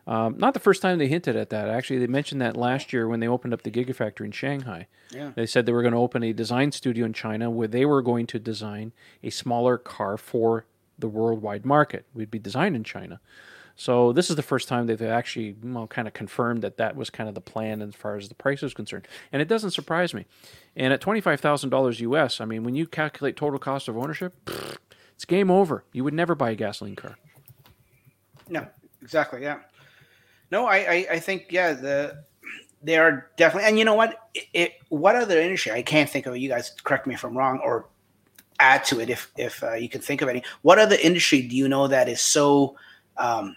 [0.07, 1.69] Um, not the first time they hinted at that.
[1.69, 4.87] Actually, they mentioned that last year when they opened up the Gigafactory in Shanghai.
[5.11, 5.33] Yeah.
[5.35, 8.01] They said they were going to open a design studio in China where they were
[8.01, 8.91] going to design
[9.21, 10.65] a smaller car for
[10.97, 12.05] the worldwide market.
[12.13, 13.19] We'd be designed in China.
[13.79, 17.09] So this is the first time they've actually well, kind of confirmed that that was
[17.09, 19.07] kind of the plan as far as the price is concerned.
[19.31, 20.25] And it doesn't surprise me.
[20.75, 24.79] And at $25,000 US, I mean, when you calculate total cost of ownership, pfft,
[25.15, 25.85] it's game over.
[25.93, 27.17] You would never buy a gasoline car.
[28.49, 28.67] No,
[29.01, 29.43] exactly.
[29.43, 29.59] Yeah.
[30.51, 32.25] No, I, I, I think yeah the
[32.83, 34.27] they are definitely, and you know what?
[34.33, 35.71] It, it what other industry?
[35.71, 36.35] I can't think of.
[36.35, 37.87] You guys correct me if I'm wrong, or
[38.59, 40.43] add to it if if uh, you can think of any.
[40.63, 42.75] What other industry do you know that is so?
[43.15, 43.55] Um,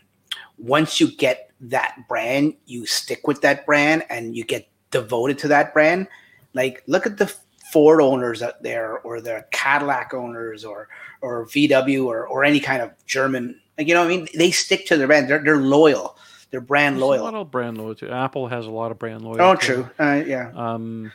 [0.58, 5.48] once you get that brand, you stick with that brand, and you get devoted to
[5.48, 6.08] that brand.
[6.54, 7.32] Like, look at the
[7.72, 10.88] Ford owners out there, or the Cadillac owners, or
[11.20, 13.58] or VW, or or any kind of German.
[13.78, 15.28] Like, you know, what I mean, they stick to their brand.
[15.30, 16.16] They're they're loyal.
[16.50, 18.08] They're brand There's a lot of brand loyalty.
[18.10, 19.40] Apple has a lot of brand loyalty.
[19.40, 19.88] Oh, true.
[19.98, 21.10] Uh, yeah, Um,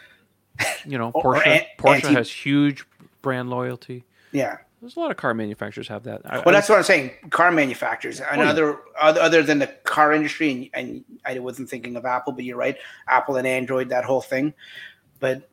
[0.84, 1.48] you know, Or- or Porsche.
[1.48, 2.84] an- Porsche anti- has huge
[3.22, 4.04] brand loyalty.
[4.32, 4.58] yeah.
[4.88, 6.22] There's a lot of car manufacturers have that.
[6.24, 7.12] I, Well, that's what I'm saying.
[7.30, 8.42] Car manufacturers, Oh, yeah.
[8.42, 12.46] another other, other than the car industry, and, and I wasn't thinking of Apple, but
[12.46, 14.54] you're right, Apple and Android, that whole thing.
[15.20, 15.50] But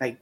[0.00, 0.18] like,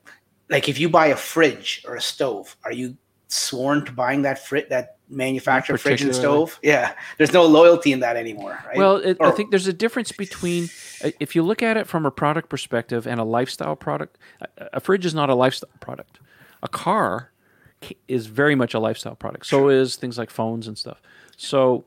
[0.49, 2.97] like if you buy a fridge or a stove, are you
[3.29, 6.59] sworn to buying that frit that manufacturer fridge and stove?
[6.63, 8.79] Yeah, there's no loyalty in that anymore, right?
[8.79, 10.71] Well, it, I think there's a difference between
[11.05, 14.17] uh, if you look at it from a product perspective and a lifestyle product.
[14.41, 16.19] A, a fridge is not a lifestyle product.
[16.63, 17.34] A car ca-
[18.09, 19.47] is very much a lifestyle product.
[19.47, 21.01] So is things like phones and stuff.
[21.37, 21.85] So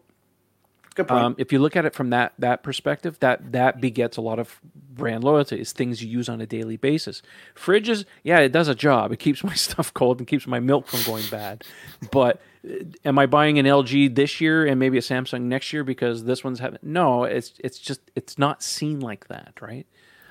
[0.96, 1.24] good point.
[1.24, 4.40] um, if you look at it from that that perspective, that that begets a lot
[4.40, 4.60] of
[4.98, 5.60] brand loyalty.
[5.60, 7.22] It's things you use on a daily basis.
[7.56, 9.12] Fridges, yeah, it does a job.
[9.12, 11.64] It keeps my stuff cold and keeps my milk from going bad.
[12.12, 15.84] But uh, am I buying an LG this year and maybe a Samsung next year
[15.84, 16.80] because this one's having?
[16.82, 19.86] No, it's it's just it's not seen like that, right?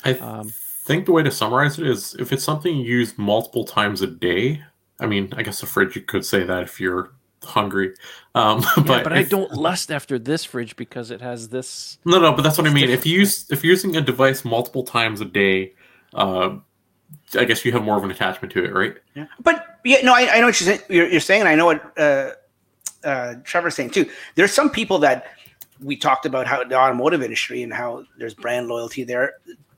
[0.04, 0.52] I th-
[0.86, 4.06] think the way to summarize it is if it's something you use multiple times a
[4.06, 4.62] day.
[5.00, 7.12] I mean, I guess the fridge you could say that if you're
[7.42, 7.94] hungry,
[8.34, 11.98] um, But, but but I don't lust after this fridge because it has this.
[12.04, 12.88] No, no, but that's what I mean.
[12.88, 15.74] If you use if you're using a device multiple times a day,
[16.14, 16.56] uh,
[17.34, 18.96] I guess you have more of an attachment to it, right?
[19.14, 19.26] Yeah.
[19.40, 20.80] But yeah, no, I, I know what you're saying.
[20.88, 22.32] You're, you're saying, and I know what uh,
[23.04, 24.08] uh, Trevor's saying too.
[24.34, 25.26] There's some people that
[25.80, 29.34] we talked about how the automotive industry and how there's brand loyalty there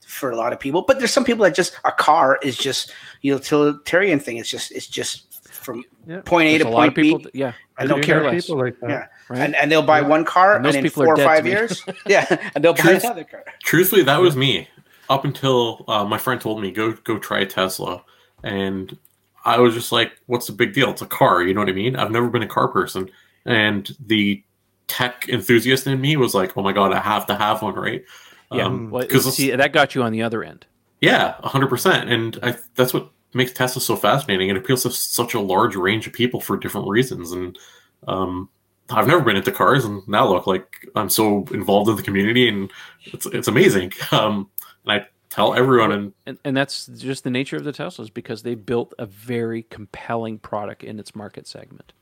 [0.09, 0.83] for a lot of people.
[0.83, 4.37] But there's some people that just a car is just utilitarian thing.
[4.39, 6.21] It's just it's just from Yeah.
[6.25, 7.19] point A There's to a lot point of people.
[7.19, 8.47] B, that- yeah, I don't don't care care less.
[8.47, 8.91] people like that.
[8.91, 9.07] Yeah.
[9.29, 9.41] Right?
[9.41, 12.25] and, and they'll buy one car And and in four or five years, yeah,
[12.55, 13.45] and they'll buy Truth- another car.
[13.63, 14.69] Truthfully, that was me
[15.11, 18.03] up until uh, my friend told me go go try a Tesla,
[18.43, 18.97] and
[19.45, 20.91] I was just like, "What's the big deal?
[20.91, 21.97] It's a car." You know what I mean?
[21.97, 23.11] I've never been a car person,
[23.45, 24.43] and the
[24.87, 28.05] tech enthusiast in me was like, "Oh my god, I have to have one!" Right?
[28.53, 28.65] Yeah.
[28.65, 30.67] Um, see, that got you on the other end.
[31.01, 34.49] Yeah, hundred percent, and I, that's what makes Tesla so fascinating.
[34.49, 37.59] It appeals to such a large range of people for different reasons, and
[38.07, 38.49] um,
[38.91, 42.49] I've never been into cars, and now look like I'm so involved in the community,
[42.49, 42.71] and
[43.05, 43.93] it's it's amazing.
[44.13, 44.51] Um,
[44.85, 48.43] and I tell everyone, and and, and that's just the nature of the Teslas because
[48.43, 51.93] they built a very compelling product in its market segment.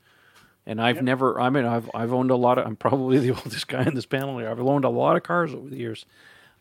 [0.67, 3.69] And I've never, I mean, I've, I've owned a lot of, I'm probably the oldest
[3.69, 4.49] guy in this panel here.
[4.49, 6.05] I've owned a lot of cars over the years.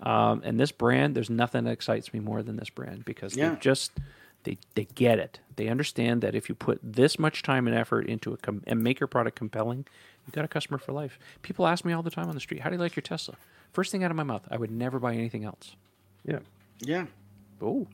[0.01, 3.51] Um, and this brand, there's nothing that excites me more than this brand because Yeah.
[3.51, 3.93] they just,
[4.45, 5.41] they, they get it.
[5.57, 8.83] They understand that if you put this much time and effort into a com- and
[8.83, 9.87] make your product compelling,
[10.27, 11.19] you've got a customer for life.
[11.43, 13.37] People ask me all the time on the street, how do you like your Tesla?
[13.73, 15.75] First thing out of my mouth, I would never buy anything else.
[16.27, 16.41] Yeah.
[16.81, 17.07] Yeah.
[17.63, 17.87] Oh,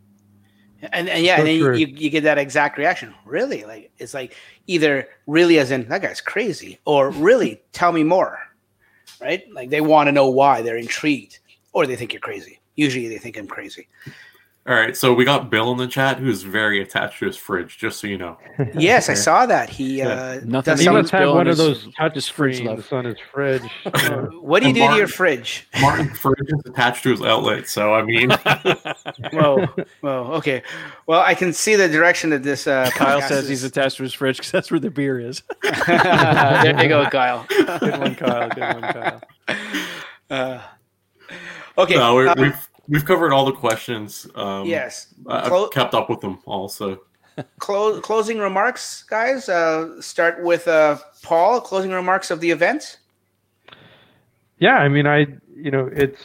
[0.92, 1.76] And, and yeah, So and then true.
[1.76, 3.14] you, you get that exact reaction.
[3.24, 3.64] Really?
[3.64, 4.34] Like it's like
[4.66, 8.40] either really as in that guy's crazy or really tell me more.
[9.20, 9.44] Right?
[9.52, 11.38] Like they want to know why, they're intrigued.
[11.72, 12.60] Or they think you're crazy.
[12.76, 13.88] Usually they think I'm crazy.
[14.66, 14.96] all right.
[14.96, 18.06] So we got Bill in the chat, who's very attached to his fridge, just so
[18.06, 18.38] you know.
[18.74, 19.68] Yes, I saw that.
[19.70, 22.92] He uh Nothing does He some- must have one of those touch his fridge screens
[22.92, 23.62] on his fridge.
[23.84, 25.66] Uh, what do you And do to your fridge?
[25.80, 28.30] Martin's fridge is attached to his outlet, so I mean,
[29.32, 29.66] Whoa.
[30.00, 30.32] Whoa.
[30.34, 30.62] Okay.
[31.06, 34.02] Well, I can see the direction that this uh Kyle says is- he's attached to
[34.04, 35.42] his fridge because that's where the beer is.
[35.86, 37.44] there you go, Kyle.
[37.48, 38.48] Good one, Kyle.
[38.48, 39.22] Good one, Kyle.
[40.30, 40.60] Uh,
[41.78, 41.94] okay.
[41.96, 44.26] no, we're, uh, we've we've covered all the questions.
[44.34, 45.14] Um, yes.
[45.26, 46.68] I- Clo- kept up with them all.
[46.68, 47.02] So
[47.58, 49.48] Clo- closing remarks, guys.
[49.48, 51.60] Uh, start with uh, Paul.
[51.60, 52.98] Closing remarks of the event.
[54.58, 55.26] yeah, I mean, I
[55.56, 56.22] you know, it's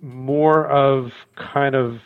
[0.00, 2.00] more of kind of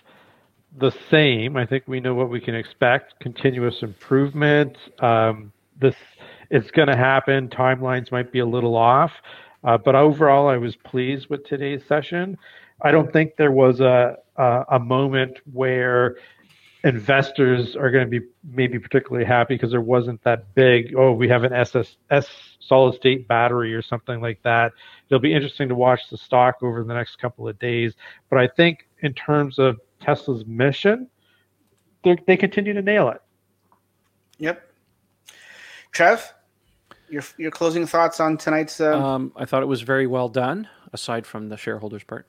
[0.78, 1.56] the same.
[1.56, 3.18] I think we know what we can expect.
[3.20, 4.76] Continuous improvement.
[5.00, 5.94] Um, this
[6.50, 7.48] it's going to happen.
[7.48, 9.10] Timelines might be a little off,
[9.64, 12.38] uh, but overall, I was pleased with today's session.
[12.82, 16.16] I don't think there was a a, a moment where
[16.84, 21.28] investors are going to be maybe particularly happy because there wasn't that big oh we
[21.28, 22.28] have an SS S
[22.60, 24.72] solid state battery or something like that.
[25.08, 27.94] It'll be interesting to watch the stock over the next couple of days.
[28.30, 31.08] But I think in terms of Tesla's mission,
[32.04, 33.20] they they continue to nail it.
[34.38, 34.62] Yep.
[35.92, 36.34] Trev,
[37.08, 38.80] your your closing thoughts on tonight's.
[38.80, 42.28] Uh, Um, I thought it was very well done, aside from the shareholders part.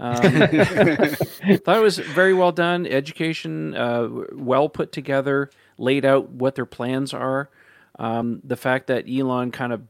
[0.00, 2.86] Um, thought it was very well done.
[2.86, 7.50] Education, uh, well put together, laid out what their plans are.
[7.98, 9.82] Um, the fact that Elon kind of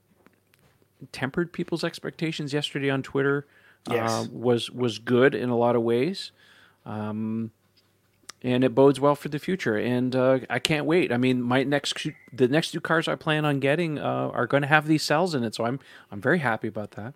[1.13, 3.47] tempered people's expectations yesterday on Twitter
[3.89, 6.33] uh, was was good in a lot of ways.
[6.85, 7.53] Um,
[8.43, 9.77] and it bodes well for the future.
[9.77, 11.13] And uh, I can't wait.
[11.13, 14.63] I mean, my next the next two cars I plan on getting uh, are going
[14.63, 15.79] to have these cells in it, so I'm
[16.11, 17.15] I'm very happy about that.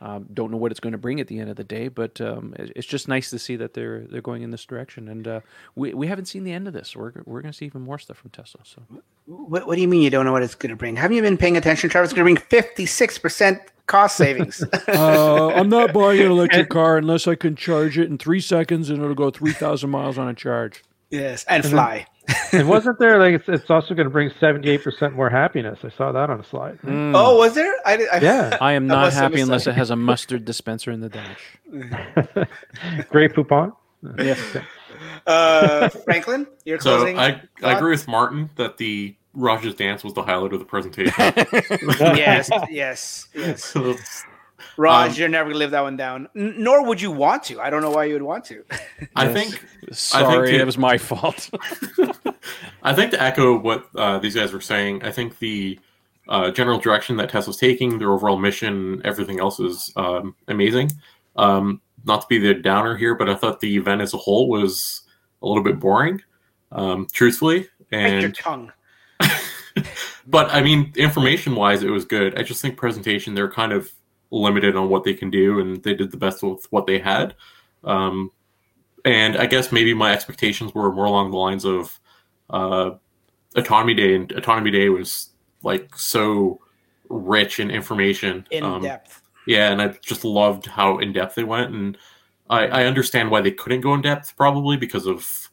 [0.00, 2.20] Um, don't know what it's going to bring at the end of the day, but
[2.20, 5.08] um, it's just nice to see that they're they're going in this direction.
[5.08, 5.40] And uh,
[5.74, 6.94] we we haven't seen the end of this.
[6.94, 8.60] We're we're going to see even more stuff from Tesla.
[8.64, 8.82] So,
[9.24, 10.96] what, what do you mean you don't know what it's going to bring?
[10.96, 12.04] Haven't you been paying attention, Trevor?
[12.04, 14.62] It's going to bring fifty six percent cost savings.
[14.88, 18.90] uh, I'm not buying an electric car unless I can charge it in three seconds
[18.90, 20.82] and it'll go 3,000 miles on a charge.
[21.10, 22.06] Yes, and fly.
[22.52, 25.80] And wasn't there like it's, it's also going to bring 78% more happiness?
[25.84, 26.78] I saw that on a slide.
[26.82, 27.12] Mm.
[27.14, 27.74] Oh, was there?
[27.84, 28.58] I, I, yeah.
[28.60, 31.58] I am not happy unless it has a mustard dispenser in the dash.
[33.10, 33.72] Grey Poupon.
[34.18, 34.40] Yes.
[35.26, 37.16] Uh, Franklin, you're closing.
[37.16, 40.64] So I, I agree with Martin that the Raj's dance was the highlight of the
[40.64, 41.12] presentation.
[42.00, 43.76] yes, yes, yes.
[44.76, 46.28] Raj, um, you're never gonna live that one down.
[46.36, 47.60] N- nor would you want to.
[47.60, 48.64] I don't know why you would want to.
[49.14, 49.64] I think.
[49.92, 51.50] Sorry, I think to, it was my fault.
[52.82, 55.78] I think to echo what uh, these guys were saying, I think the
[56.28, 60.90] uh, general direction that Tesla's taking, their overall mission, everything else is um, amazing.
[61.36, 64.48] Um, not to be the downer here, but I thought the event as a whole
[64.48, 65.02] was
[65.42, 66.22] a little bit boring,
[66.72, 67.68] um, truthfully.
[67.92, 68.72] And Bite your tongue.
[70.26, 72.38] but I mean, information wise, it was good.
[72.38, 73.90] I just think presentation they're kind of
[74.30, 77.34] limited on what they can do, and they did the best with what they had.
[77.84, 78.30] Um,
[79.04, 81.98] and I guess maybe my expectations were more along the lines of
[82.50, 82.90] uh,
[83.54, 85.30] Autonomy Day, and Autonomy Day was
[85.62, 86.60] like so
[87.08, 89.22] rich in information, in um, depth.
[89.46, 91.96] Yeah, and I just loved how in depth they went, and
[92.50, 95.50] I, I understand why they couldn't go in depth, probably because of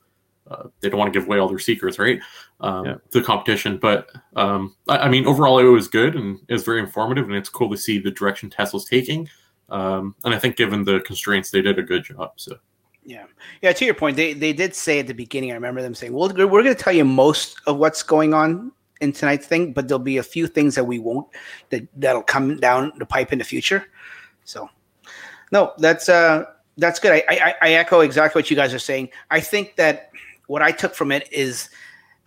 [0.50, 2.20] uh, they don't want to give away all their secrets, right?
[2.64, 2.96] Um, yeah.
[3.12, 6.80] The competition, but um, I, I, mean, overall, it was good and it was very
[6.80, 9.28] informative, and it's cool to see the direction Tesla's taking.
[9.68, 12.32] Um, and I think, given the constraints, they did a good job.
[12.38, 12.56] So.
[13.06, 13.26] Yeah,
[13.62, 13.74] yeah.
[13.74, 15.52] To your point, they they did say at the beginning.
[15.52, 18.72] I remember them saying, "Well, we're going to tell you most of what's going on
[19.02, 21.28] in tonight's thing, but there'll be a few things that we won't
[21.70, 23.88] that that'll come down the pipe in the future."
[24.46, 24.70] So,
[25.52, 26.46] no, that's uh
[26.78, 27.12] that's good.
[27.12, 29.10] I, I I echo exactly what you guys are saying.
[29.30, 30.12] I think that
[30.48, 31.70] what I took from it is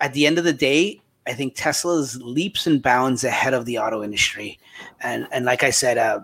[0.00, 3.64] at the end of the day, I think Tesla is leaps and bounds ahead of
[3.64, 4.58] the auto industry.
[5.00, 6.20] And and like I said, uh,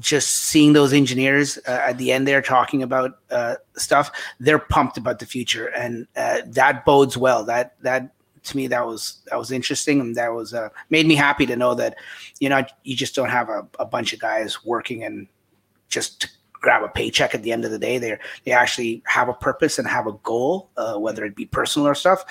[0.00, 4.10] just seeing those engineers uh, at the end there talking about uh, stuff,
[4.40, 7.44] they're pumped about the future, and uh, that bodes well.
[7.44, 8.12] That that
[8.44, 11.56] to me that was that was interesting, and that was uh, made me happy to
[11.56, 11.96] know that
[12.40, 15.28] you know you just don't have a, a bunch of guys working and
[15.88, 16.28] just
[16.62, 17.98] grab a paycheck at the end of the day.
[17.98, 21.88] They they actually have a purpose and have a goal, uh, whether it be personal
[21.88, 22.24] or stuff.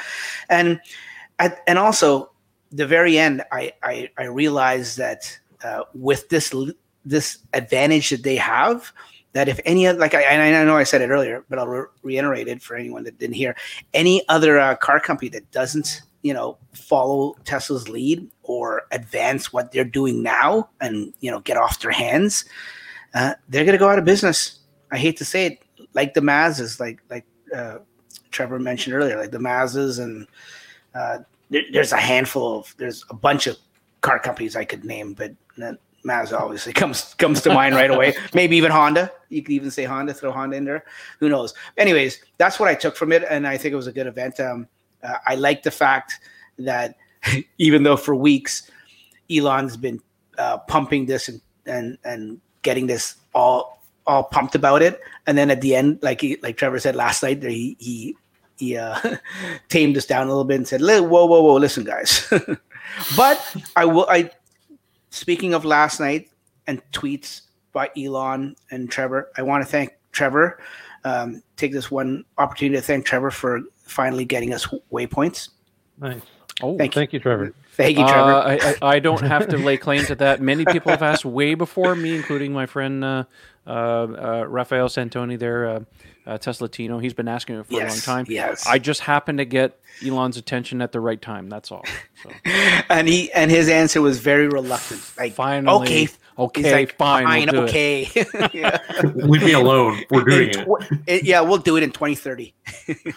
[0.49, 0.79] And
[1.37, 2.31] at, and also
[2.71, 6.55] the very end, I I, I realized that uh, with this
[7.05, 8.91] this advantage that they have.
[9.33, 12.49] That if any like I, I know I said it earlier, but I'll re- reiterate
[12.49, 13.55] it for anyone that didn't hear.
[13.93, 19.71] Any other uh, car company that doesn't you know follow Tesla's lead or advance what
[19.71, 22.43] they're doing now and you know get off their hands
[23.13, 24.59] uh, they're going to go out of business.
[24.91, 25.63] I hate to say it,
[25.93, 27.25] like the Mazdas, like like
[27.55, 27.79] uh,
[28.31, 30.27] Trevor mentioned earlier, like the Mazdas, and
[30.95, 31.19] uh,
[31.49, 33.57] there, there's a handful of there's a bunch of
[34.01, 35.33] car companies I could name, but
[36.03, 38.15] Mazda obviously comes comes to mind right away.
[38.33, 39.11] Maybe even Honda.
[39.29, 40.83] You could even say Honda, throw Honda in there.
[41.19, 41.53] Who knows?
[41.77, 44.39] Anyways, that's what I took from it, and I think it was a good event.
[44.39, 44.67] Um,
[45.03, 46.19] uh, I like the fact
[46.59, 46.95] that
[47.57, 48.69] even though for weeks
[49.31, 50.01] Elon's been
[50.37, 55.51] uh, pumping this and and and getting this all all pumped about it, and then
[55.51, 58.15] at the end, like he, like Trevor said last night, he he
[58.57, 58.97] he uh,
[59.69, 62.31] tamed us down a little bit and said, "Whoa, whoa, whoa, listen, guys."
[63.17, 64.07] but I will.
[64.09, 64.31] I
[65.09, 66.29] speaking of last night
[66.67, 67.41] and tweets
[67.73, 70.59] by Elon and Trevor, I want to thank Trevor.
[71.03, 75.49] Um, take this one opportunity to thank Trevor for finally getting us waypoints.
[75.99, 76.21] Nice.
[76.63, 77.17] Oh, thank, thank you.
[77.17, 77.53] you, Trevor.
[77.73, 78.33] Thank you, Trevor.
[78.33, 80.41] Uh, I, I, don't have to lay claim to that.
[80.41, 83.23] Many people have asked way before me, including my friend uh,
[83.65, 85.79] uh, uh Rafael Santoni there, uh,
[86.25, 86.99] uh, Tesla Tino.
[86.99, 88.25] He's been asking it for yes, a long time.
[88.31, 88.65] Yes.
[88.67, 91.49] I just happened to get Elon's attention at the right time.
[91.49, 91.85] That's all.
[92.23, 92.29] So.
[92.89, 95.01] and he and his answer was very reluctant.
[95.17, 96.07] Like, finally, okay,
[96.37, 98.09] okay, like, fine, fine we'll okay.
[99.03, 100.03] Leave me alone.
[100.09, 100.53] We're doing it.
[100.53, 101.23] Tw- it.
[101.23, 102.53] Yeah, we'll do it in 2030.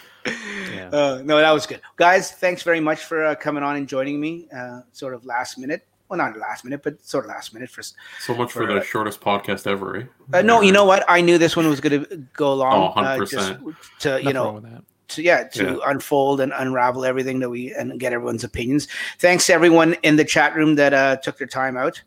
[0.75, 0.89] yeah.
[0.89, 2.31] Uh, no, that was good, guys.
[2.31, 4.47] Thanks very much for uh, coming on and joining me.
[4.55, 5.85] Uh, sort of last minute.
[6.09, 7.81] Well, not last minute, but sort of last minute for.
[7.81, 9.97] So much for, for the uh, shortest podcast ever.
[9.97, 10.03] Eh?
[10.33, 11.03] Uh, no, you know what?
[11.07, 12.93] I knew this one was going to go long.
[12.95, 13.29] Oh, 100%.
[13.29, 15.77] just to you Nothing know to yeah to yeah.
[15.89, 18.87] unfold and unravel everything that we and get everyone's opinions.
[19.19, 22.01] Thanks to everyone in the chat room that uh, took their time out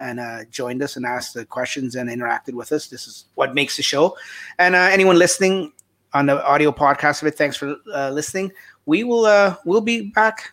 [0.00, 2.86] and uh, joined us and asked the questions and interacted with us.
[2.86, 4.16] This is what makes the show.
[4.58, 5.72] And uh, anyone listening,
[6.14, 7.36] on the audio podcast of it.
[7.36, 8.52] Thanks for uh, listening.
[8.86, 10.52] We will uh, we'll be back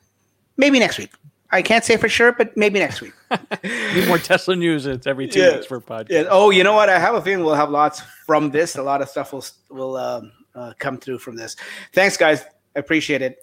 [0.57, 1.11] maybe next week.
[1.51, 3.13] I can't say for sure, but maybe next week.
[3.63, 4.85] Need more Tesla news.
[4.87, 5.53] It's every two Yeah.
[5.55, 6.09] weeks for a podcast.
[6.09, 6.23] Yeah.
[6.29, 6.89] Oh, you know what?
[6.89, 8.75] I have a feeling we'll have lots from this.
[8.75, 11.55] A lot of stuff will will um, uh, come through from this.
[11.93, 12.41] Thanks, guys.
[12.75, 13.37] I appreciate it.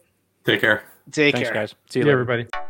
[0.45, 0.83] Take care.
[1.11, 1.55] Take Thanks, care.
[1.55, 1.71] guys.
[1.89, 2.13] See you See later.
[2.21, 2.62] everybody.